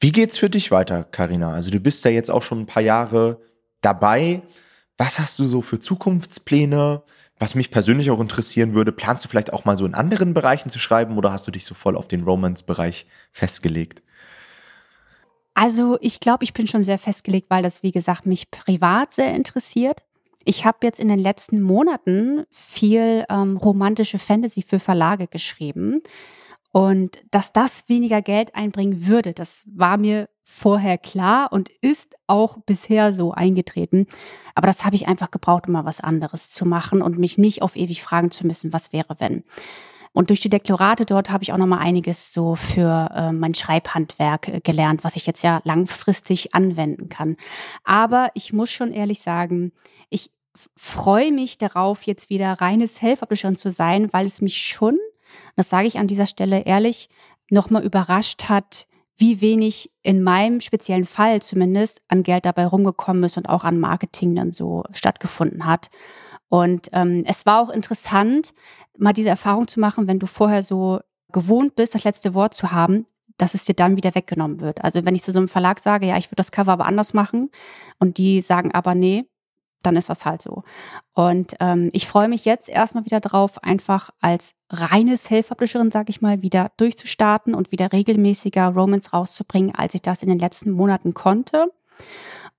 Wie 0.00 0.12
geht's 0.12 0.38
für 0.38 0.50
dich 0.50 0.70
weiter, 0.70 1.04
Karina? 1.04 1.52
Also 1.52 1.70
du 1.70 1.80
bist 1.80 2.04
ja 2.04 2.10
jetzt 2.10 2.30
auch 2.30 2.42
schon 2.42 2.60
ein 2.60 2.66
paar 2.66 2.82
Jahre 2.82 3.40
dabei. 3.80 4.42
Was 4.96 5.18
hast 5.18 5.38
du 5.38 5.44
so 5.44 5.62
für 5.62 5.80
Zukunftspläne? 5.80 7.02
Was 7.38 7.54
mich 7.54 7.70
persönlich 7.70 8.10
auch 8.10 8.20
interessieren 8.20 8.74
würde, 8.74 8.90
planst 8.90 9.24
du 9.24 9.28
vielleicht 9.28 9.52
auch 9.52 9.64
mal 9.64 9.78
so 9.78 9.86
in 9.86 9.94
anderen 9.94 10.34
Bereichen 10.34 10.70
zu 10.70 10.78
schreiben 10.78 11.16
oder 11.16 11.32
hast 11.32 11.46
du 11.46 11.52
dich 11.52 11.64
so 11.64 11.74
voll 11.74 11.96
auf 11.96 12.08
den 12.08 12.24
Romance-Bereich 12.24 13.06
festgelegt? 13.30 14.02
Also 15.54 15.98
ich 16.00 16.20
glaube, 16.20 16.44
ich 16.44 16.52
bin 16.52 16.66
schon 16.66 16.84
sehr 16.84 16.98
festgelegt, 16.98 17.50
weil 17.50 17.62
das, 17.62 17.82
wie 17.82 17.92
gesagt, 17.92 18.26
mich 18.26 18.50
privat 18.50 19.14
sehr 19.14 19.34
interessiert. 19.34 20.02
Ich 20.44 20.64
habe 20.64 20.78
jetzt 20.82 21.00
in 21.00 21.08
den 21.08 21.18
letzten 21.18 21.60
Monaten 21.60 22.44
viel 22.50 23.24
ähm, 23.28 23.56
romantische 23.56 24.18
Fantasy 24.18 24.62
für 24.62 24.78
Verlage 24.78 25.26
geschrieben. 25.26 26.00
Und 26.78 27.24
dass 27.32 27.52
das 27.52 27.88
weniger 27.88 28.22
Geld 28.22 28.54
einbringen 28.54 29.04
würde, 29.04 29.32
das 29.32 29.64
war 29.66 29.96
mir 29.96 30.28
vorher 30.44 30.96
klar 30.96 31.52
und 31.52 31.70
ist 31.80 32.14
auch 32.28 32.58
bisher 32.66 33.12
so 33.12 33.32
eingetreten. 33.32 34.06
Aber 34.54 34.68
das 34.68 34.84
habe 34.84 34.94
ich 34.94 35.08
einfach 35.08 35.32
gebraucht, 35.32 35.66
um 35.66 35.72
mal 35.72 35.84
was 35.84 36.00
anderes 36.00 36.50
zu 36.50 36.64
machen 36.64 37.02
und 37.02 37.18
mich 37.18 37.36
nicht 37.36 37.62
auf 37.62 37.74
ewig 37.74 38.00
fragen 38.04 38.30
zu 38.30 38.46
müssen, 38.46 38.72
was 38.72 38.92
wäre, 38.92 39.16
wenn. 39.18 39.42
Und 40.12 40.30
durch 40.30 40.38
die 40.38 40.50
Deklarate 40.50 41.04
dort 41.04 41.30
habe 41.30 41.42
ich 41.42 41.52
auch 41.52 41.56
noch 41.56 41.66
mal 41.66 41.78
einiges 41.78 42.32
so 42.32 42.54
für 42.54 43.10
äh, 43.12 43.32
mein 43.32 43.54
Schreibhandwerk 43.54 44.46
äh, 44.46 44.60
gelernt, 44.60 45.02
was 45.02 45.16
ich 45.16 45.26
jetzt 45.26 45.42
ja 45.42 45.60
langfristig 45.64 46.54
anwenden 46.54 47.08
kann. 47.08 47.36
Aber 47.82 48.30
ich 48.34 48.52
muss 48.52 48.70
schon 48.70 48.92
ehrlich 48.92 49.18
sagen, 49.18 49.72
ich 50.10 50.30
freue 50.76 51.32
mich 51.32 51.58
darauf, 51.58 52.04
jetzt 52.04 52.30
wieder 52.30 52.52
reines 52.52 53.02
Helferbüchern 53.02 53.56
zu 53.56 53.72
sein, 53.72 54.12
weil 54.12 54.26
es 54.26 54.40
mich 54.40 54.62
schon 54.62 54.96
das 55.56 55.70
sage 55.70 55.86
ich 55.86 55.98
an 55.98 56.06
dieser 56.06 56.26
Stelle 56.26 56.60
ehrlich, 56.60 57.08
nochmal 57.50 57.84
überrascht 57.84 58.48
hat, 58.48 58.86
wie 59.16 59.40
wenig 59.40 59.90
in 60.02 60.22
meinem 60.22 60.60
speziellen 60.60 61.04
Fall 61.04 61.42
zumindest 61.42 62.00
an 62.08 62.22
Geld 62.22 62.44
dabei 62.44 62.66
rumgekommen 62.66 63.24
ist 63.24 63.36
und 63.36 63.48
auch 63.48 63.64
an 63.64 63.80
Marketing 63.80 64.34
dann 64.34 64.52
so 64.52 64.84
stattgefunden 64.92 65.66
hat. 65.66 65.90
Und 66.48 66.88
ähm, 66.92 67.24
es 67.26 67.44
war 67.44 67.60
auch 67.60 67.70
interessant, 67.70 68.54
mal 68.96 69.12
diese 69.12 69.28
Erfahrung 69.28 69.68
zu 69.68 69.80
machen, 69.80 70.06
wenn 70.06 70.20
du 70.20 70.26
vorher 70.26 70.62
so 70.62 71.00
gewohnt 71.32 71.74
bist, 71.74 71.94
das 71.94 72.04
letzte 72.04 72.32
Wort 72.32 72.54
zu 72.54 72.70
haben, 72.70 73.06
dass 73.36 73.54
es 73.54 73.64
dir 73.64 73.74
dann 73.74 73.96
wieder 73.96 74.14
weggenommen 74.14 74.60
wird. 74.60 74.82
Also 74.84 75.04
wenn 75.04 75.14
ich 75.14 75.22
zu 75.22 75.32
so 75.32 75.38
einem 75.38 75.48
Verlag 75.48 75.80
sage, 75.80 76.06
ja, 76.06 76.16
ich 76.16 76.26
würde 76.26 76.36
das 76.36 76.52
Cover 76.52 76.72
aber 76.72 76.86
anders 76.86 77.12
machen 77.12 77.50
und 77.98 78.18
die 78.18 78.40
sagen 78.40 78.72
aber, 78.72 78.94
nee, 78.94 79.26
dann 79.82 79.96
ist 79.96 80.08
das 80.08 80.24
halt 80.24 80.42
so. 80.42 80.62
Und 81.14 81.54
ähm, 81.60 81.90
ich 81.92 82.06
freue 82.06 82.28
mich 82.28 82.44
jetzt 82.44 82.68
erstmal 82.68 83.04
wieder 83.04 83.20
drauf, 83.20 83.62
einfach 83.62 84.10
als 84.20 84.54
reine 84.70 85.16
Self-Publisherin, 85.16 85.90
sag 85.90 86.10
ich 86.10 86.20
mal, 86.20 86.42
wieder 86.42 86.70
durchzustarten 86.76 87.54
und 87.54 87.72
wieder 87.72 87.92
regelmäßiger 87.92 88.68
Romans 88.68 89.12
rauszubringen, 89.12 89.74
als 89.74 89.94
ich 89.94 90.02
das 90.02 90.22
in 90.22 90.28
den 90.28 90.38
letzten 90.38 90.70
Monaten 90.70 91.14
konnte. 91.14 91.70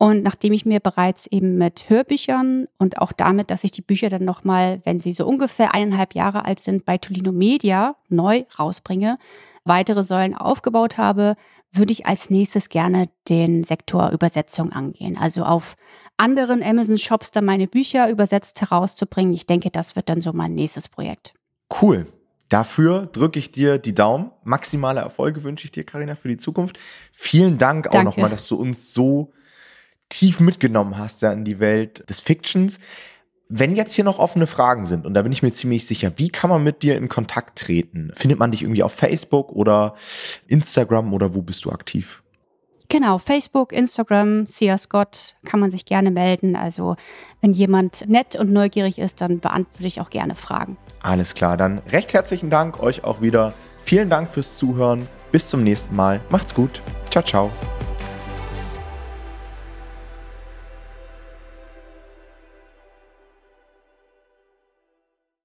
Und 0.01 0.23
nachdem 0.23 0.53
ich 0.53 0.65
mir 0.65 0.79
bereits 0.79 1.27
eben 1.27 1.57
mit 1.57 1.89
Hörbüchern 1.89 2.67
und 2.77 2.99
auch 2.99 3.11
damit, 3.11 3.51
dass 3.51 3.65
ich 3.65 3.71
die 3.71 3.81
Bücher 3.81 4.09
dann 4.09 4.23
nochmal, 4.23 4.79
wenn 4.85 5.01
sie 5.01 5.11
so 5.11 5.27
ungefähr 5.27 5.73
eineinhalb 5.73 6.15
Jahre 6.15 6.45
alt 6.45 6.61
sind, 6.61 6.85
bei 6.85 6.97
Tolino 6.97 7.33
Media 7.33 7.97
neu 8.07 8.45
rausbringe, 8.57 9.17
weitere 9.65 10.05
Säulen 10.05 10.35
aufgebaut 10.35 10.97
habe, 10.97 11.35
würde 11.73 11.91
ich 11.91 12.05
als 12.05 12.29
nächstes 12.29 12.69
gerne 12.69 13.09
den 13.27 13.65
Sektor 13.65 14.11
Übersetzung 14.11 14.71
angehen. 14.71 15.17
Also 15.17 15.43
auf 15.43 15.75
anderen 16.15 16.63
Amazon-Shops 16.63 17.31
dann 17.31 17.43
meine 17.43 17.67
Bücher 17.67 18.09
übersetzt 18.09 18.61
herauszubringen. 18.61 19.33
Ich 19.33 19.47
denke, 19.47 19.69
das 19.69 19.97
wird 19.97 20.07
dann 20.07 20.21
so 20.21 20.31
mein 20.31 20.55
nächstes 20.55 20.87
Projekt. 20.87 21.33
Cool. 21.81 22.07
Dafür 22.47 23.05
drücke 23.05 23.37
ich 23.37 23.51
dir 23.51 23.77
die 23.77 23.93
Daumen. 23.93 24.31
Maximale 24.45 25.01
Erfolge 25.01 25.43
wünsche 25.43 25.65
ich 25.65 25.71
dir, 25.71 25.83
Karina, 25.83 26.15
für 26.15 26.29
die 26.29 26.37
Zukunft. 26.37 26.79
Vielen 27.11 27.57
Dank 27.57 27.93
auch 27.93 28.03
nochmal, 28.03 28.29
dass 28.29 28.47
du 28.47 28.55
uns 28.55 28.93
so 28.93 29.33
tief 30.09 30.39
mitgenommen 30.39 30.97
hast 30.97 31.21
ja, 31.21 31.31
in 31.31 31.45
die 31.45 31.59
Welt 31.59 32.09
des 32.09 32.19
Fictions. 32.19 32.79
Wenn 33.47 33.75
jetzt 33.75 33.93
hier 33.93 34.03
noch 34.03 34.19
offene 34.19 34.45
Fragen 34.45 34.85
sind, 34.85 35.07
und 35.07 35.15
da 35.15 35.23
bin 35.23 35.31
ich 35.31 35.41
mir 35.41 35.51
ziemlich 35.51 35.87
sicher, 35.87 36.11
wie 36.17 36.29
kann 36.29 36.49
man 36.49 36.63
mit 36.63 36.83
dir 36.83 36.97
in 36.97 37.09
Kontakt 37.09 37.57
treten? 37.57 38.11
Findet 38.13 38.37
man 38.37 38.51
dich 38.51 38.61
irgendwie 38.61 38.83
auf 38.83 38.93
Facebook 38.93 39.51
oder 39.51 39.95
Instagram 40.47 41.13
oder 41.13 41.33
wo 41.33 41.41
bist 41.41 41.65
du 41.65 41.71
aktiv? 41.71 42.21
Genau, 42.89 43.19
Facebook, 43.19 43.71
Instagram, 43.71 44.47
Sia 44.47 44.77
Scott, 44.77 45.35
kann 45.45 45.59
man 45.59 45.69
sich 45.69 45.85
gerne 45.85 46.09
melden. 46.09 46.55
Also 46.55 46.95
wenn 47.39 47.53
jemand 47.53 48.09
nett 48.09 48.35
und 48.35 48.51
neugierig 48.51 48.97
ist, 48.97 49.21
dann 49.21 49.39
beantworte 49.39 49.85
ich 49.85 50.01
auch 50.01 50.09
gerne 50.09 50.33
Fragen. 50.33 50.75
Alles 51.01 51.35
klar, 51.35 51.55
dann 51.55 51.79
recht 51.91 52.13
herzlichen 52.13 52.49
Dank 52.49 52.79
euch 52.79 53.03
auch 53.03 53.21
wieder. 53.21 53.53
Vielen 53.83 54.09
Dank 54.09 54.29
fürs 54.29 54.57
Zuhören. 54.57 55.07
Bis 55.31 55.49
zum 55.49 55.63
nächsten 55.63 55.95
Mal. 55.95 56.19
Macht's 56.29 56.53
gut. 56.53 56.81
Ciao, 57.11 57.23
ciao. 57.23 57.51